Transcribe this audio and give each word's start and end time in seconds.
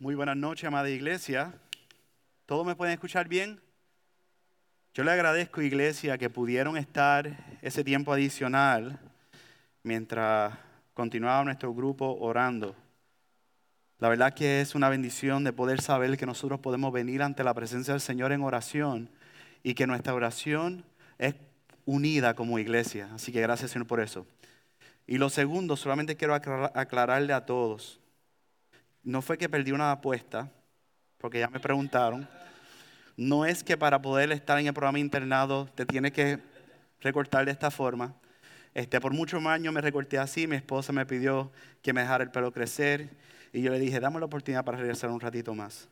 Muy 0.00 0.14
buenas 0.14 0.36
noches, 0.36 0.64
amada 0.64 0.88
iglesia. 0.88 1.52
¿Todos 2.46 2.64
me 2.64 2.76
pueden 2.76 2.94
escuchar 2.94 3.26
bien? 3.26 3.60
Yo 4.94 5.02
le 5.02 5.10
agradezco, 5.10 5.60
iglesia, 5.60 6.16
que 6.16 6.30
pudieron 6.30 6.76
estar 6.76 7.58
ese 7.62 7.82
tiempo 7.82 8.12
adicional 8.12 9.00
mientras 9.82 10.56
continuaba 10.94 11.42
nuestro 11.42 11.74
grupo 11.74 12.16
orando. 12.20 12.76
La 13.98 14.08
verdad 14.08 14.34
que 14.34 14.60
es 14.60 14.76
una 14.76 14.88
bendición 14.88 15.42
de 15.42 15.52
poder 15.52 15.80
saber 15.80 16.16
que 16.16 16.26
nosotros 16.26 16.60
podemos 16.60 16.92
venir 16.92 17.20
ante 17.20 17.42
la 17.42 17.52
presencia 17.52 17.92
del 17.92 18.00
Señor 18.00 18.30
en 18.30 18.42
oración 18.42 19.10
y 19.64 19.74
que 19.74 19.88
nuestra 19.88 20.14
oración 20.14 20.84
es 21.18 21.34
unida 21.86 22.34
como 22.34 22.60
iglesia. 22.60 23.08
Así 23.14 23.32
que 23.32 23.40
gracias, 23.40 23.72
Señor, 23.72 23.88
por 23.88 23.98
eso. 23.98 24.28
Y 25.08 25.18
lo 25.18 25.28
segundo, 25.28 25.76
solamente 25.76 26.14
quiero 26.14 26.36
aclararle 26.36 27.32
a 27.32 27.46
todos 27.46 27.98
no 29.02 29.22
fue 29.22 29.38
que 29.38 29.48
perdí 29.48 29.72
una 29.72 29.92
apuesta, 29.92 30.50
porque 31.18 31.40
ya 31.40 31.48
me 31.48 31.60
preguntaron. 31.60 32.28
No 33.16 33.44
es 33.44 33.64
que 33.64 33.76
para 33.76 34.00
poder 34.00 34.30
estar 34.32 34.58
en 34.58 34.66
el 34.66 34.74
programa 34.74 34.98
internado 34.98 35.66
te 35.74 35.84
tienes 35.84 36.12
que 36.12 36.38
recortar 37.00 37.44
de 37.44 37.52
esta 37.52 37.70
forma. 37.70 38.14
Este, 38.74 39.00
por 39.00 39.12
muchos 39.12 39.44
años 39.46 39.74
me 39.74 39.80
recorté 39.80 40.18
así, 40.18 40.46
mi 40.46 40.56
esposa 40.56 40.92
me 40.92 41.04
pidió 41.04 41.50
que 41.82 41.92
me 41.92 42.02
dejara 42.02 42.22
el 42.22 42.30
pelo 42.30 42.52
crecer 42.52 43.10
y 43.52 43.62
yo 43.62 43.72
le 43.72 43.80
dije, 43.80 43.98
dame 43.98 44.20
la 44.20 44.26
oportunidad 44.26 44.64
para 44.64 44.78
regresar 44.78 45.10
un 45.10 45.20
ratito 45.20 45.54
más. 45.54 45.88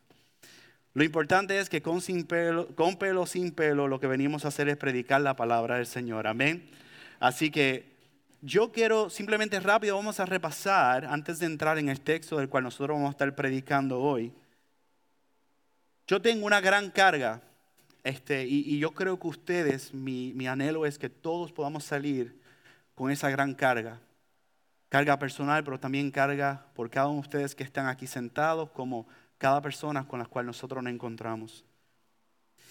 Lo 0.95 1.05
importante 1.05 1.59
es 1.59 1.69
que 1.69 1.83
con, 1.83 2.01
sin 2.01 2.25
pelo, 2.25 2.69
con 2.75 2.97
pelo, 2.97 3.27
sin 3.27 3.53
pelo, 3.53 3.89
lo 3.89 4.01
que 4.01 4.07
venimos 4.07 4.45
a 4.45 4.49
hacer 4.49 4.69
es 4.69 4.77
predicar 4.77 5.21
la 5.21 5.37
palabra 5.37 5.77
del 5.77 5.87
Señor. 5.87 6.27
Amén. 6.27 6.71
Así 7.19 7.51
que 7.51 7.96
yo 8.43 8.73
quiero 8.73 9.11
simplemente 9.11 9.59
rápido, 9.61 9.97
vamos 9.97 10.21
a 10.21 10.27
repasar 10.27 11.05
antes 11.05 11.39
de 11.39 11.47
entrar 11.47 11.79
en 11.79 11.89
el 11.89 12.01
texto 12.01 12.37
del 12.37 12.49
cual 12.49 12.65
nosotros 12.65 12.97
vamos 12.97 13.09
a 13.09 13.13
estar 13.13 13.35
predicando 13.35 14.01
hoy. 14.01 14.33
Yo 16.07 16.23
tengo 16.23 16.47
una 16.47 16.61
gran 16.61 16.91
carga 16.91 17.43
este, 18.07 18.47
y, 18.47 18.79
yo 18.79 18.93
creo 18.93 19.19
que 19.19 19.27
ustedes, 19.27 19.93
mi, 19.93 20.33
mi 20.35 20.47
anhelo 20.47 20.87
es 20.87 20.97
que 20.97 21.11
todos 21.11 21.51
podamos 21.51 21.83
salir 21.83 22.41
con 22.95 23.11
esa 23.11 23.31
gran 23.31 23.53
carga. 23.53 23.99
Carga 24.89 25.19
personal, 25.19 25.65
pero 25.65 25.81
también 25.81 26.13
carga 26.13 26.67
por 26.75 26.89
cada 26.89 27.09
uno 27.09 27.17
de 27.17 27.21
ustedes 27.23 27.57
que 27.57 27.65
están 27.65 27.89
aquí 27.89 28.07
sentados, 28.07 28.71
como 28.71 29.09
cada 29.39 29.61
persona 29.61 30.07
con 30.07 30.21
la 30.21 30.27
cual 30.27 30.47
nosotros 30.47 30.85
nos 30.85 30.93
encontramos. 30.93 31.65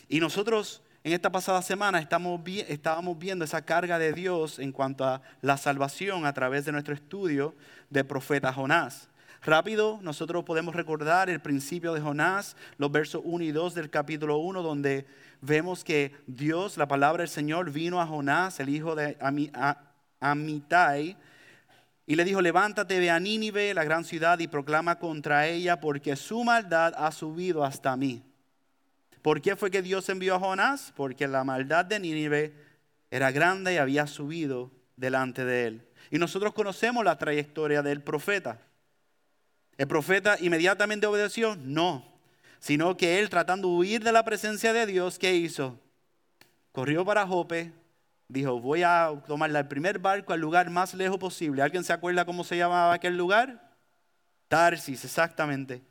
Y 0.08 0.22
nosotros 0.22 0.82
en 1.06 1.14
esta 1.14 1.32
pasada 1.32 1.62
semana 1.62 2.00
estábamos 2.00 3.20
viendo 3.20 3.46
esa 3.46 3.62
carga 3.62 4.00
de 4.00 4.12
Dios 4.12 4.58
en 4.58 4.72
cuanto 4.72 5.06
a 5.06 5.22
la 5.44 5.56
salvación 5.56 6.26
a 6.26 6.34
través 6.34 6.66
de 6.66 6.72
nuestro 6.72 6.96
estudio 6.96 7.54
del 7.92 8.08
profeta 8.08 8.52
Jonás. 8.52 9.08
Rápido, 9.44 10.00
nosotros 10.02 10.44
podemos 10.46 10.76
recordar 10.76 11.30
el 11.30 11.42
principio 11.42 11.94
de 11.94 12.02
Jonás, 12.02 12.58
los 12.80 12.92
versos 12.92 13.22
1 13.24 13.44
y 13.44 13.52
2 13.52 13.76
del 13.76 13.92
capítulo 13.92 14.40
1, 14.40 14.64
donde 14.64 15.06
vemos 15.42 15.84
que 15.84 16.16
Dios, 16.26 16.76
la 16.76 16.88
palabra 16.88 17.22
del 17.22 17.30
Señor, 17.30 17.70
vino 17.70 18.02
a 18.02 18.08
Jonás, 18.08 18.60
el 18.60 18.70
hijo 18.70 18.96
de 18.96 19.16
Amitai, 20.20 21.18
y 22.08 22.16
le 22.16 22.26
dijo, 22.26 22.42
levántate, 22.42 23.00
ve 23.00 23.12
a 23.12 23.20
Nínive, 23.20 23.76
la 23.76 23.84
gran 23.84 24.06
ciudad, 24.06 24.40
y 24.40 24.48
proclama 24.48 24.98
contra 24.98 25.46
ella, 25.46 25.80
porque 25.80 26.16
su 26.16 26.44
maldad 26.44 26.96
ha 26.98 27.12
subido 27.12 27.64
hasta 27.64 27.96
mí. 27.96 28.24
¿Por 29.26 29.42
qué 29.42 29.56
fue 29.56 29.72
que 29.72 29.82
Dios 29.82 30.08
envió 30.10 30.36
a 30.36 30.40
Jonás? 30.40 30.94
Porque 30.96 31.28
la 31.28 31.44
maldad 31.44 31.84
de 31.84 32.00
Nínive 32.00 32.54
era 33.10 33.32
grande 33.32 33.74
y 33.74 33.78
había 33.78 34.06
subido 34.06 34.70
delante 34.98 35.44
de 35.44 35.66
él. 35.66 35.90
Y 36.12 36.20
nosotros 36.20 36.54
conocemos 36.54 37.04
la 37.04 37.18
trayectoria 37.18 37.82
del 37.82 38.04
profeta. 38.04 38.60
¿El 39.80 39.88
profeta 39.88 40.38
inmediatamente 40.40 41.08
obedeció? 41.08 41.56
No, 41.56 42.06
sino 42.60 42.96
que 42.98 43.18
él 43.18 43.32
tratando 43.32 43.68
de 43.68 43.74
huir 43.74 44.04
de 44.04 44.12
la 44.12 44.24
presencia 44.24 44.74
de 44.74 44.86
Dios, 44.86 45.18
¿qué 45.18 45.34
hizo? 45.34 45.80
Corrió 46.72 47.04
para 47.04 47.26
Jope, 47.26 47.74
dijo, 48.28 48.60
voy 48.60 48.84
a 48.84 49.12
tomar 49.26 49.50
el 49.50 49.68
primer 49.68 49.98
barco 49.98 50.34
al 50.34 50.40
lugar 50.40 50.70
más 50.70 50.94
lejos 50.94 51.18
posible. 51.18 51.64
¿Alguien 51.64 51.84
se 51.84 51.94
acuerda 51.94 52.26
cómo 52.26 52.44
se 52.44 52.58
llamaba 52.58 52.94
aquel 52.94 53.18
lugar? 53.18 53.72
Tarsis, 54.50 55.04
exactamente. 55.04 55.82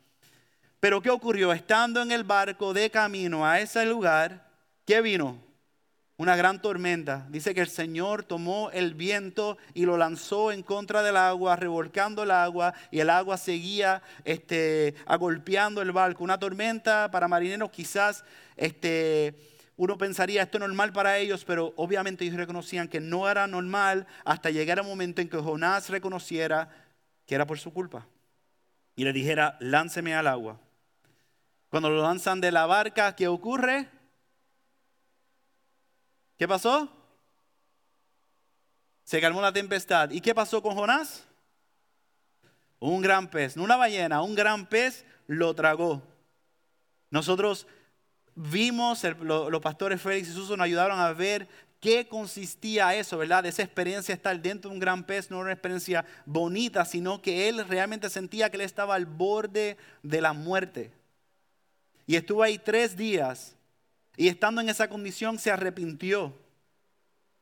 Pero 0.79 1.01
¿qué 1.01 1.09
ocurrió? 1.09 1.53
Estando 1.53 2.01
en 2.01 2.11
el 2.11 2.23
barco 2.23 2.73
de 2.73 2.89
camino 2.89 3.45
a 3.45 3.59
ese 3.59 3.85
lugar, 3.85 4.47
¿qué 4.85 5.01
vino? 5.01 5.41
Una 6.17 6.35
gran 6.35 6.61
tormenta. 6.61 7.27
Dice 7.29 7.53
que 7.53 7.61
el 7.61 7.67
Señor 7.67 8.23
tomó 8.23 8.69
el 8.71 8.93
viento 8.93 9.57
y 9.73 9.85
lo 9.85 9.97
lanzó 9.97 10.51
en 10.51 10.63
contra 10.63 11.03
del 11.03 11.17
agua, 11.17 11.57
revolcando 11.57 12.23
el 12.23 12.31
agua, 12.31 12.73
y 12.89 12.99
el 12.99 13.09
agua 13.09 13.35
seguía 13.37 14.01
este, 14.23 14.95
agolpeando 15.05 15.81
el 15.81 15.91
barco. 15.91 16.23
Una 16.23 16.39
tormenta 16.39 17.11
para 17.11 17.27
marineros 17.27 17.69
quizás 17.69 18.23
este, 18.55 19.35
uno 19.77 19.97
pensaría 19.97 20.43
esto 20.43 20.57
es 20.57 20.61
normal 20.61 20.93
para 20.93 21.17
ellos, 21.17 21.43
pero 21.43 21.73
obviamente 21.75 22.23
ellos 22.23 22.37
reconocían 22.37 22.87
que 22.87 23.01
no 23.01 23.29
era 23.29 23.45
normal 23.45 24.07
hasta 24.23 24.49
llegar 24.49 24.79
el 24.79 24.85
momento 24.85 25.21
en 25.21 25.29
que 25.29 25.37
Jonás 25.37 25.89
reconociera 25.89 26.69
que 27.25 27.35
era 27.35 27.45
por 27.45 27.59
su 27.59 27.73
culpa. 27.73 28.07
Y 28.95 29.03
le 29.03 29.11
dijera, 29.11 29.57
lánceme 29.59 30.15
al 30.15 30.27
agua. 30.27 30.61
Cuando 31.75 31.89
lo 31.89 32.01
lanzan 32.03 32.39
de 32.39 32.53
la 32.53 32.65
barca, 32.65 33.17
¿qué 33.17 33.27
ocurre? 33.27 33.89
¿Qué 36.37 36.47
pasó? 36.47 36.89
Se 39.03 39.19
calmó 39.19 39.41
la 39.41 39.51
tempestad. 39.51 40.09
¿Y 40.11 40.21
qué 40.21 40.33
pasó 40.33 40.61
con 40.61 40.73
Jonás? 40.73 41.25
Un 42.79 43.01
gran 43.01 43.29
pez, 43.29 43.57
no 43.57 43.63
una 43.63 43.75
ballena, 43.75 44.21
un 44.21 44.35
gran 44.35 44.67
pez 44.67 45.03
lo 45.27 45.53
tragó. 45.53 46.01
Nosotros 47.09 47.67
vimos, 48.35 49.03
los 49.19 49.61
pastores 49.61 50.01
Félix 50.01 50.29
y 50.29 50.31
Suso 50.31 50.55
nos 50.55 50.63
ayudaron 50.63 50.97
a 50.97 51.11
ver 51.11 51.45
qué 51.81 52.07
consistía 52.07 52.95
eso, 52.95 53.17
¿verdad? 53.17 53.45
Esa 53.47 53.63
experiencia 53.63 54.15
estar 54.15 54.41
dentro 54.41 54.69
de 54.69 54.75
un 54.75 54.79
gran 54.79 55.03
pez 55.03 55.29
no 55.29 55.35
era 55.35 55.43
una 55.43 55.51
experiencia 55.51 56.05
bonita, 56.25 56.85
sino 56.85 57.21
que 57.21 57.49
él 57.49 57.67
realmente 57.67 58.09
sentía 58.09 58.49
que 58.49 58.55
él 58.55 58.61
estaba 58.61 58.95
al 58.95 59.05
borde 59.05 59.75
de 60.03 60.21
la 60.21 60.31
muerte. 60.31 60.93
Y 62.05 62.15
estuvo 62.15 62.43
ahí 62.43 62.57
tres 62.57 62.95
días. 62.95 63.55
Y 64.17 64.27
estando 64.27 64.61
en 64.61 64.69
esa 64.69 64.89
condición 64.89 65.39
se 65.39 65.51
arrepintió. 65.51 66.33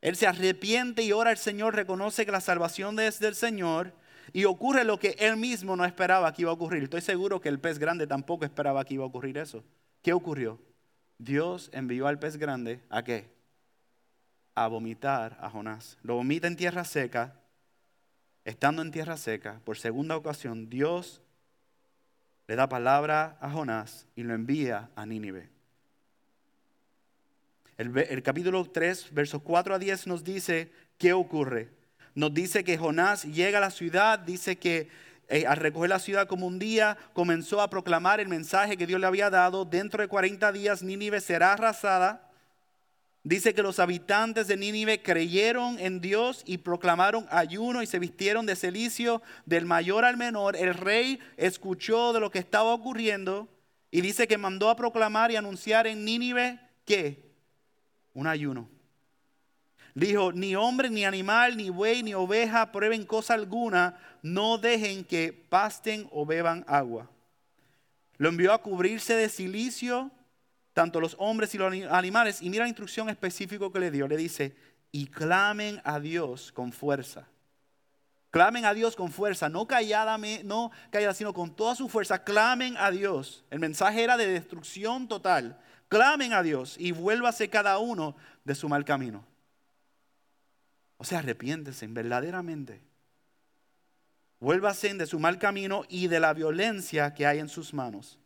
Él 0.01 0.16
se 0.16 0.28
arrepiente 0.28 1.01
y 1.03 1.12
ora 1.12 1.29
al 1.29 1.38
Señor, 1.38 1.75
reconoce 1.75 2.25
que 2.25 2.31
la 2.31 2.41
salvación 2.41 3.00
es 3.00 3.19
del 3.19 3.35
Señor. 3.35 3.94
Y 4.31 4.46
ocurre 4.46 4.84
lo 4.84 5.00
que 5.00 5.16
él 5.19 5.38
mismo 5.38 5.75
no 5.75 5.85
esperaba 5.85 6.34
que 6.34 6.44
iba 6.44 6.51
a 6.51 6.56
ocurrir. 6.56 6.84
Estoy 6.84 7.01
seguro 7.01 7.40
que 7.40 7.50
el 7.50 7.59
pez 7.59 7.78
grande 7.78 8.07
tampoco 8.07 8.46
esperaba 8.46 8.84
que 8.84 8.96
iba 8.96 9.03
a 9.03 9.07
ocurrir 9.07 9.38
eso. 9.38 9.63
¿Qué 10.01 10.13
ocurrió? 10.13 10.59
Dios 11.18 11.69
envió 11.74 12.07
al 12.07 12.19
pez 12.19 12.38
grande 12.38 12.81
a 12.90 13.03
qué? 13.03 13.30
A 14.56 14.68
vomitar 14.68 15.38
a 15.40 15.50
Jonás. 15.50 15.97
Lo 16.03 16.16
vomita 16.16 16.47
en 16.47 16.56
tierra 16.56 16.84
seca. 16.84 17.40
Estando 18.45 18.81
en 18.81 18.91
tierra 18.91 19.16
seca, 19.16 19.62
por 19.63 19.78
segunda 19.78 20.18
ocasión, 20.18 20.69
Dios 20.69 21.22
le 22.48 22.56
da 22.56 22.68
palabra 22.68 23.38
a 23.40 23.50
Jonás 23.50 24.06
y 24.16 24.24
lo 24.24 24.34
envía 24.34 24.90
a 24.96 25.06
Nínive. 25.06 25.50
El, 27.78 28.22
capítulo 28.22 28.64
3, 28.66 29.14
versos 29.14 29.42
4 29.42 29.76
a 29.76 29.80
10 29.80 30.08
nos 30.08 30.24
dice 30.24 30.72
qué 30.98 31.14
ocurre. 31.14 31.70
Nos 32.16 32.34
dice 32.34 32.64
que 32.64 32.78
Jonás 32.78 33.24
llega 33.24 33.58
a 33.58 33.62
la 33.62 33.72
ciudad, 33.72 34.20
dice 34.20 34.58
que 34.58 34.90
eh, 35.28 35.48
al 35.48 35.58
recoger 35.58 35.90
la 35.90 36.00
ciudad 36.00 36.28
como 36.28 36.46
un 36.46 36.59
día, 36.59 36.98
comenzó 37.14 37.62
a 37.62 37.70
proclamar 37.70 38.20
el 38.20 38.28
mensaje 38.28 38.78
que 38.78 38.86
Dios 38.86 39.00
le 39.00 39.08
había 39.08 39.30
dado. 39.30 39.66
Dentro 39.66 40.02
de 40.02 40.08
40 40.08 40.52
días 40.52 40.84
Nínive 40.84 41.22
será 41.22 41.54
arrasada. 41.54 42.30
Dice 43.23 43.53
que 43.53 43.63
los 43.63 43.79
habitantes 43.79 44.47
de 44.47 44.57
Nínive 44.57 45.01
creyeron 45.01 45.79
en 45.79 46.01
Dios 46.01 46.44
y 46.45 46.57
proclamaron 46.57 47.25
ayuno 47.31 47.81
y 47.81 47.88
se 47.88 47.97
vistieron 47.97 48.45
de 48.45 48.57
celicio 48.57 49.22
del 49.45 49.66
mayor 49.66 50.03
al 50.03 50.17
menor. 50.17 50.57
El 50.57 50.73
rey 50.73 51.19
escuchó 51.38 52.12
de 52.12 52.19
lo 52.19 52.30
que 52.30 52.39
estaba 52.39 52.74
ocurriendo 52.74 53.48
y 53.92 54.01
dice 54.01 54.27
que 54.27 54.38
mandó 54.38 54.69
a 54.69 54.75
proclamar 54.75 55.31
y 55.31 55.38
anunciar 55.38 55.88
en 55.88 56.03
Nínive 56.03 56.59
que 56.83 57.31
un 58.13 58.27
ayuno. 58.27 58.69
Dijo, 59.95 60.33
ni 60.33 60.56
hombre, 60.56 60.89
ni 60.89 61.06
animal, 61.06 61.56
ni 61.56 61.69
buey, 61.69 62.03
ni 62.03 62.13
oveja 62.13 62.71
prueben 62.74 63.06
cosa 63.06 63.36
alguna, 63.36 63.98
no 64.21 64.57
dejen 64.57 65.06
que 65.06 65.31
pasten 65.31 66.09
o 66.12 66.25
beban 66.25 66.65
agua. 66.68 67.09
Lo 68.18 68.27
envió 68.30 68.51
a 68.51 68.62
cubrirse 68.62 69.15
de 69.15 69.30
silicio 69.30 70.12
tanto 70.74 71.00
los 71.00 71.16
hombres 71.20 71.54
y 71.56 71.58
los 71.58 71.72
animales. 71.92 72.42
Y 72.42 72.50
mira 72.50 72.66
la 72.66 72.70
instrucción 72.70 73.10
específica 73.10 73.72
que 73.72 73.80
le 73.80 73.92
dio. 73.92 74.08
Le 74.08 74.18
dice, 74.18 74.56
y 74.92 75.08
clamen 75.08 75.81
a 75.84 76.00
Dios 76.00 76.52
con 76.52 76.72
fuerza. 76.72 77.28
Clamen 78.30 78.66
a 78.66 78.74
Dios 78.74 78.96
con 78.96 79.12
fuerza, 79.12 79.48
no 79.48 79.68
callada, 79.68 80.18
no 80.44 80.72
callada, 80.90 81.14
sino 81.14 81.34
con 81.34 81.56
toda 81.56 81.75
su 81.75 81.88
fuerza. 81.88 82.24
Clamen 82.24 82.75
a 82.78 82.90
Dios. 82.90 83.46
El 83.52 83.60
mensaje 83.60 84.04
era 84.04 84.18
de 84.18 84.25
destrucción 84.25 85.08
total. 85.08 85.60
Clamen 85.88 86.34
a 86.34 86.42
Dios 86.42 86.75
y 86.80 86.92
vuélvase 86.92 87.50
cada 87.50 87.78
uno 87.78 88.16
de 88.44 88.56
su 88.56 88.68
mal 88.68 88.86
camino. 88.86 89.24
O 90.98 91.06
sea, 91.06 91.20
arrepiéntense 91.20 91.86
verdaderamente. 91.86 92.81
vuélvase 94.40 94.94
de 94.96 95.06
su 95.06 95.20
mal 95.20 95.38
camino 95.38 95.84
y 95.88 96.08
de 96.08 96.20
la 96.20 96.34
violencia 96.34 97.14
que 97.14 97.28
hay 97.28 97.40
en 97.40 97.50
sus 97.50 97.74
manos. 97.74 98.20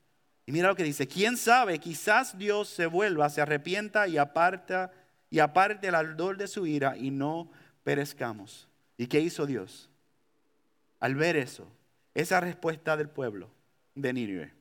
Y 0.47 0.53
mira 0.53 0.69
lo 0.69 0.75
que 0.75 0.83
dice, 0.83 1.07
¿quién 1.07 1.35
sabe? 1.35 1.77
Quizás 1.77 2.37
Dios 2.37 2.69
se 2.69 2.85
vuelva, 2.85 3.29
se 3.29 3.41
arrepienta 3.41 4.07
y 4.07 4.17
aparta 4.17 4.91
y 5.29 5.39
aparte 5.39 5.89
el 5.89 5.95
ardor 5.95 6.37
de 6.37 6.47
su 6.47 6.65
ira 6.65 6.97
y 6.97 7.11
no 7.11 7.51
perezcamos. 7.83 8.69
¿Y 8.97 9.07
qué 9.07 9.19
hizo 9.19 9.45
Dios? 9.45 9.89
Al 11.01 11.15
ver 11.15 11.35
eso, 11.35 11.67
esa 12.15 12.39
respuesta 12.39 12.95
del 12.95 13.09
pueblo 13.09 13.49
de 13.93 14.13
Nínive, 14.13 14.53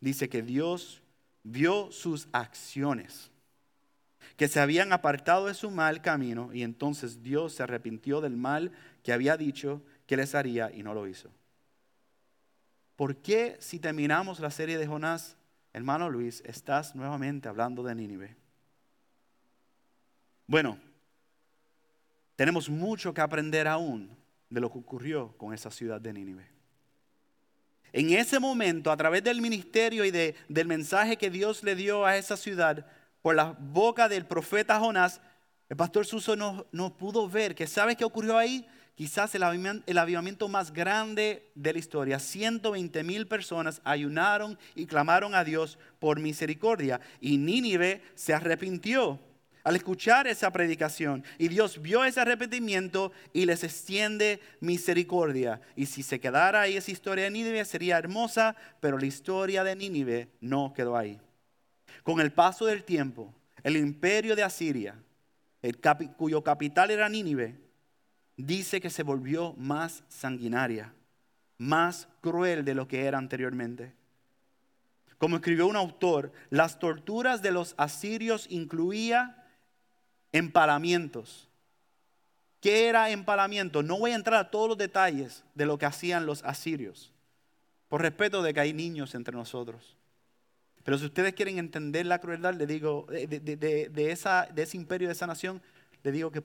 dice 0.00 0.28
que 0.28 0.42
Dios 0.42 1.00
vio 1.44 1.90
sus 1.92 2.28
acciones, 2.32 3.30
que 4.36 4.48
se 4.48 4.60
habían 4.60 4.92
apartado 4.92 5.46
de 5.46 5.54
su 5.54 5.70
mal 5.70 6.02
camino 6.02 6.50
y 6.52 6.62
entonces 6.62 7.22
Dios 7.22 7.54
se 7.54 7.62
arrepintió 7.62 8.20
del 8.20 8.36
mal 8.36 8.70
que 9.02 9.14
había 9.14 9.38
dicho 9.38 9.80
que 10.06 10.18
les 10.18 10.34
haría 10.34 10.70
y 10.70 10.82
no 10.82 10.92
lo 10.92 11.06
hizo. 11.08 11.30
¿Por 13.02 13.16
qué 13.16 13.56
si 13.58 13.80
terminamos 13.80 14.38
la 14.38 14.52
serie 14.52 14.78
de 14.78 14.86
Jonás, 14.86 15.36
hermano 15.72 16.08
Luis, 16.08 16.40
estás 16.46 16.94
nuevamente 16.94 17.48
hablando 17.48 17.82
de 17.82 17.96
Nínive? 17.96 18.36
Bueno, 20.46 20.78
tenemos 22.36 22.70
mucho 22.70 23.12
que 23.12 23.20
aprender 23.20 23.66
aún 23.66 24.16
de 24.48 24.60
lo 24.60 24.70
que 24.70 24.78
ocurrió 24.78 25.36
con 25.36 25.52
esa 25.52 25.72
ciudad 25.72 26.00
de 26.00 26.12
Nínive. 26.12 26.46
En 27.92 28.12
ese 28.12 28.38
momento, 28.38 28.92
a 28.92 28.96
través 28.96 29.24
del 29.24 29.40
ministerio 29.42 30.04
y 30.04 30.12
del 30.12 30.66
mensaje 30.68 31.16
que 31.16 31.28
Dios 31.28 31.64
le 31.64 31.74
dio 31.74 32.06
a 32.06 32.16
esa 32.16 32.36
ciudad, 32.36 32.86
por 33.20 33.34
la 33.34 33.56
boca 33.58 34.08
del 34.08 34.26
profeta 34.26 34.78
Jonás, 34.78 35.20
el 35.68 35.76
pastor 35.76 36.06
Suso 36.06 36.36
no, 36.36 36.96
pudo 36.96 37.28
ver 37.28 37.56
que, 37.56 37.66
¿sabes 37.66 37.96
qué 37.96 38.04
ocurrió 38.04 38.38
ahí? 38.38 38.64
Quizás 38.94 39.34
el 39.34 39.42
avivamiento, 39.98 40.48
más 40.48 40.72
grande 40.72 41.50
de 41.54 41.72
la 41.72 41.78
historia. 41.78 42.18
120 42.18 43.02
mil 43.04 43.26
personas 43.26 43.80
ayunaron 43.84 44.58
y 44.74 44.86
clamaron 44.86 45.34
a 45.34 45.44
Dios 45.44 45.78
por 45.98 46.20
misericordia. 46.20 47.00
Y 47.20 47.38
Nínive 47.38 48.02
se 48.14 48.34
arrepintió 48.34 49.18
al 49.64 49.76
escuchar 49.76 50.26
esa 50.26 50.50
predicación. 50.50 51.24
Y 51.38 51.48
Dios 51.48 51.80
vio 51.80 52.04
ese 52.04 52.20
arrepentimiento 52.20 53.12
y 53.32 53.46
les 53.46 53.64
extiende 53.64 54.40
misericordia. 54.60 55.60
Y 55.74 55.86
si 55.86 56.02
se 56.02 56.20
quedara 56.20 56.60
ahí 56.60 56.76
esa 56.76 56.90
historia 56.90 57.24
de 57.24 57.30
Nínive 57.30 57.64
sería 57.64 57.96
hermosa, 57.96 58.56
pero 58.80 58.98
la 58.98 59.06
historia 59.06 59.64
de 59.64 59.74
Nínive 59.74 60.28
no 60.40 60.74
quedó 60.74 60.98
ahí. 60.98 61.18
Con 62.02 62.20
el 62.20 62.30
paso 62.32 62.66
del 62.66 62.84
tiempo, 62.84 63.32
el 63.62 63.78
imperio 63.78 64.36
de 64.36 64.42
Asiria, 64.42 64.96
cuyo 66.18 66.42
capital 66.42 66.90
era 66.90 67.08
Nínive, 67.08 67.61
dice 68.46 68.80
que 68.80 68.90
se 68.90 69.02
volvió 69.02 69.54
más 69.54 70.02
sanguinaria, 70.08 70.92
más 71.58 72.08
cruel 72.20 72.64
de 72.64 72.74
lo 72.74 72.88
que 72.88 73.04
era 73.04 73.18
anteriormente. 73.18 73.92
Como 75.18 75.36
escribió 75.36 75.66
un 75.66 75.76
autor, 75.76 76.32
las 76.50 76.78
torturas 76.78 77.42
de 77.42 77.52
los 77.52 77.74
asirios 77.76 78.46
incluía 78.50 79.46
empalamientos. 80.32 81.48
¿Qué 82.60 82.88
era 82.88 83.10
empalamiento? 83.10 83.82
No 83.82 83.98
voy 83.98 84.12
a 84.12 84.16
entrar 84.16 84.40
a 84.40 84.50
todos 84.50 84.68
los 84.68 84.78
detalles 84.78 85.44
de 85.54 85.66
lo 85.66 85.78
que 85.78 85.86
hacían 85.86 86.26
los 86.26 86.42
asirios, 86.44 87.12
por 87.88 88.02
respeto 88.02 88.42
de 88.42 88.54
que 88.54 88.60
hay 88.60 88.72
niños 88.72 89.14
entre 89.14 89.34
nosotros. 89.34 89.96
Pero 90.82 90.98
si 90.98 91.04
ustedes 91.04 91.34
quieren 91.34 91.58
entender 91.58 92.06
la 92.06 92.20
crueldad, 92.20 92.54
le 92.54 92.66
digo, 92.66 93.06
de, 93.08 94.10
esa, 94.10 94.48
de 94.52 94.62
ese 94.62 94.76
imperio, 94.76 95.06
de 95.06 95.12
esa 95.12 95.28
nación, 95.28 95.62
le 96.02 96.10
digo 96.10 96.32
que 96.32 96.42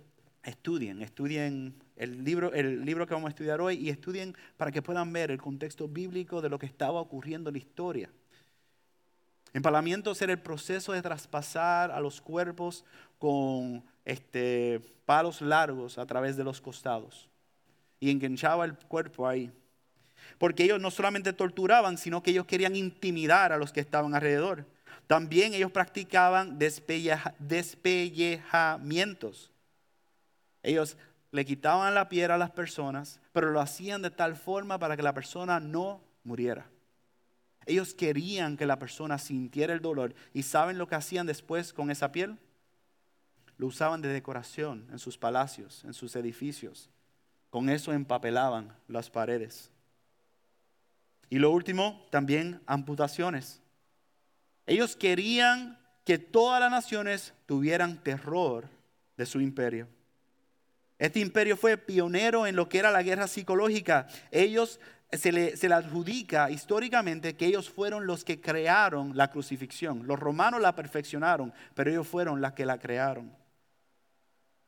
estudien, 0.48 1.02
estudien 1.02 1.76
el 1.98 2.24
libro, 2.24 2.54
el 2.54 2.86
libro 2.86 3.06
que 3.06 3.14
vamos 3.14 3.28
a 3.28 3.32
estudiar 3.32 3.60
hoy 3.60 3.76
y 3.76 3.90
estudien 3.90 4.36
para 4.56 4.72
que 4.72 4.82
puedan 4.82 5.12
ver 5.12 5.32
el 5.32 5.42
contexto 5.42 5.88
bíblico 5.88 6.42
de 6.42 6.50
lo 6.50 6.58
que 6.58 6.66
estaba 6.66 7.02
ocurriendo 7.02 7.50
en 7.50 7.56
la 7.56 7.60
historia. 7.60 8.10
Empalamiento 9.54 10.14
era 10.20 10.32
el 10.32 10.40
proceso 10.40 10.94
de 10.94 11.02
traspasar 11.02 11.92
a 11.92 12.00
los 12.00 12.22
cuerpos 12.22 12.86
con 13.18 13.84
este, 14.06 14.80
palos 15.06 15.42
largos 15.42 15.98
a 15.98 16.06
través 16.06 16.38
de 16.38 16.44
los 16.44 16.62
costados. 16.62 17.28
Y 18.00 18.12
enganchaba 18.12 18.66
el 18.66 18.76
cuerpo 18.76 19.28
ahí. 19.28 19.52
Porque 20.38 20.64
ellos 20.64 20.80
no 20.80 20.92
solamente 20.92 21.34
torturaban, 21.34 21.98
sino 21.98 22.22
que 22.22 22.30
ellos 22.32 22.46
querían 22.46 22.76
intimidar 22.76 23.52
a 23.52 23.58
los 23.58 23.74
que 23.74 23.80
estaban 23.80 24.14
alrededor. 24.14 24.66
También 25.08 25.54
ellos 25.54 25.72
practicaban 25.72 26.60
despellejamientos. 26.60 29.50
Ellos 30.64 30.98
le 31.32 31.46
quitaban 31.46 31.94
la 31.94 32.10
piel 32.10 32.32
a 32.32 32.38
las 32.38 32.52
personas, 32.52 33.20
pero 33.34 33.52
lo 33.52 33.60
hacían 33.60 34.02
de 34.02 34.12
tal 34.12 34.36
forma 34.36 34.80
para 34.80 34.96
que 34.96 35.04
la 35.04 35.14
persona 35.14 35.60
no 35.60 36.02
muriera. 36.24 36.70
Ellos 37.66 37.94
querían 37.94 38.56
que 38.56 38.66
la 38.66 38.80
persona 38.80 39.18
sintiera 39.18 39.74
el 39.74 39.82
dolor. 39.82 40.16
¿Y 40.34 40.44
saben 40.44 40.78
lo 40.78 40.88
que 40.88 40.96
hacían 40.96 41.28
después 41.28 41.74
con 41.74 41.92
esa 41.92 42.14
piel? 42.14 42.38
Lo 43.58 43.68
usaban 43.68 44.02
de 44.02 44.08
decoración 44.08 44.88
en 44.90 45.00
sus 45.00 45.18
palacios, 45.18 45.84
en 45.84 45.94
sus 45.94 46.16
edificios. 46.16 46.90
Con 47.50 47.70
eso 47.70 47.92
empapelaban 47.92 48.74
las 48.88 49.10
paredes. 49.10 49.70
Y 51.30 51.40
lo 51.40 51.52
último, 51.52 52.06
también 52.10 52.62
amputaciones. 52.68 53.62
Ellos 54.66 54.96
querían 54.96 55.78
que 56.06 56.18
todas 56.18 56.62
las 56.62 56.72
naciones 56.72 57.34
tuvieran 57.46 58.02
terror 58.02 58.70
de 59.18 59.26
su 59.26 59.42
imperio. 59.42 59.90
Este 61.00 61.20
imperio 61.20 61.56
fue 61.56 61.78
pionero 61.78 62.48
en 62.48 62.56
lo 62.56 62.68
que 62.68 62.80
era 62.80 62.92
la 62.92 63.04
guerra 63.04 63.28
psicológica. 63.28 64.08
Ellos 64.32 64.80
se 65.12 65.32
le, 65.32 65.74
adjudica 65.74 66.50
históricamente 66.50 67.36
que 67.36 67.46
ellos 67.46 67.70
fueron 67.70 68.08
los 68.08 68.24
que 68.24 68.42
crearon 68.42 69.16
la 69.16 69.30
crucifixión. 69.30 70.08
Los 70.08 70.20
romanos 70.20 70.60
la 70.60 70.76
perfeccionaron, 70.76 71.54
pero 71.76 71.92
ellos 71.92 72.08
fueron 72.08 72.42
los 72.42 72.54
que 72.54 72.66
la 72.66 72.80
crearon. 72.80 73.32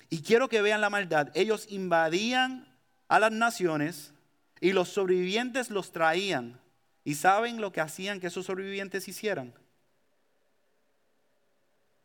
Y 0.10 0.22
quiero 0.22 0.50
que 0.50 0.62
vean 0.62 0.82
la 0.82 0.90
maldad. 0.90 1.30
Ellos 1.34 1.66
invadían 1.70 2.68
a 3.08 3.20
las 3.20 3.32
naciones 3.32 4.14
y 4.62 4.72
los 4.72 4.90
sobrevivientes 4.90 5.72
los 5.72 5.92
traían. 5.92 6.60
¿Y 7.04 7.16
saben 7.16 7.60
lo 7.60 7.72
que 7.72 7.82
hacían 7.82 8.20
que 8.20 8.28
esos 8.28 8.46
sobrevivientes 8.46 9.08
hicieran? 9.08 9.54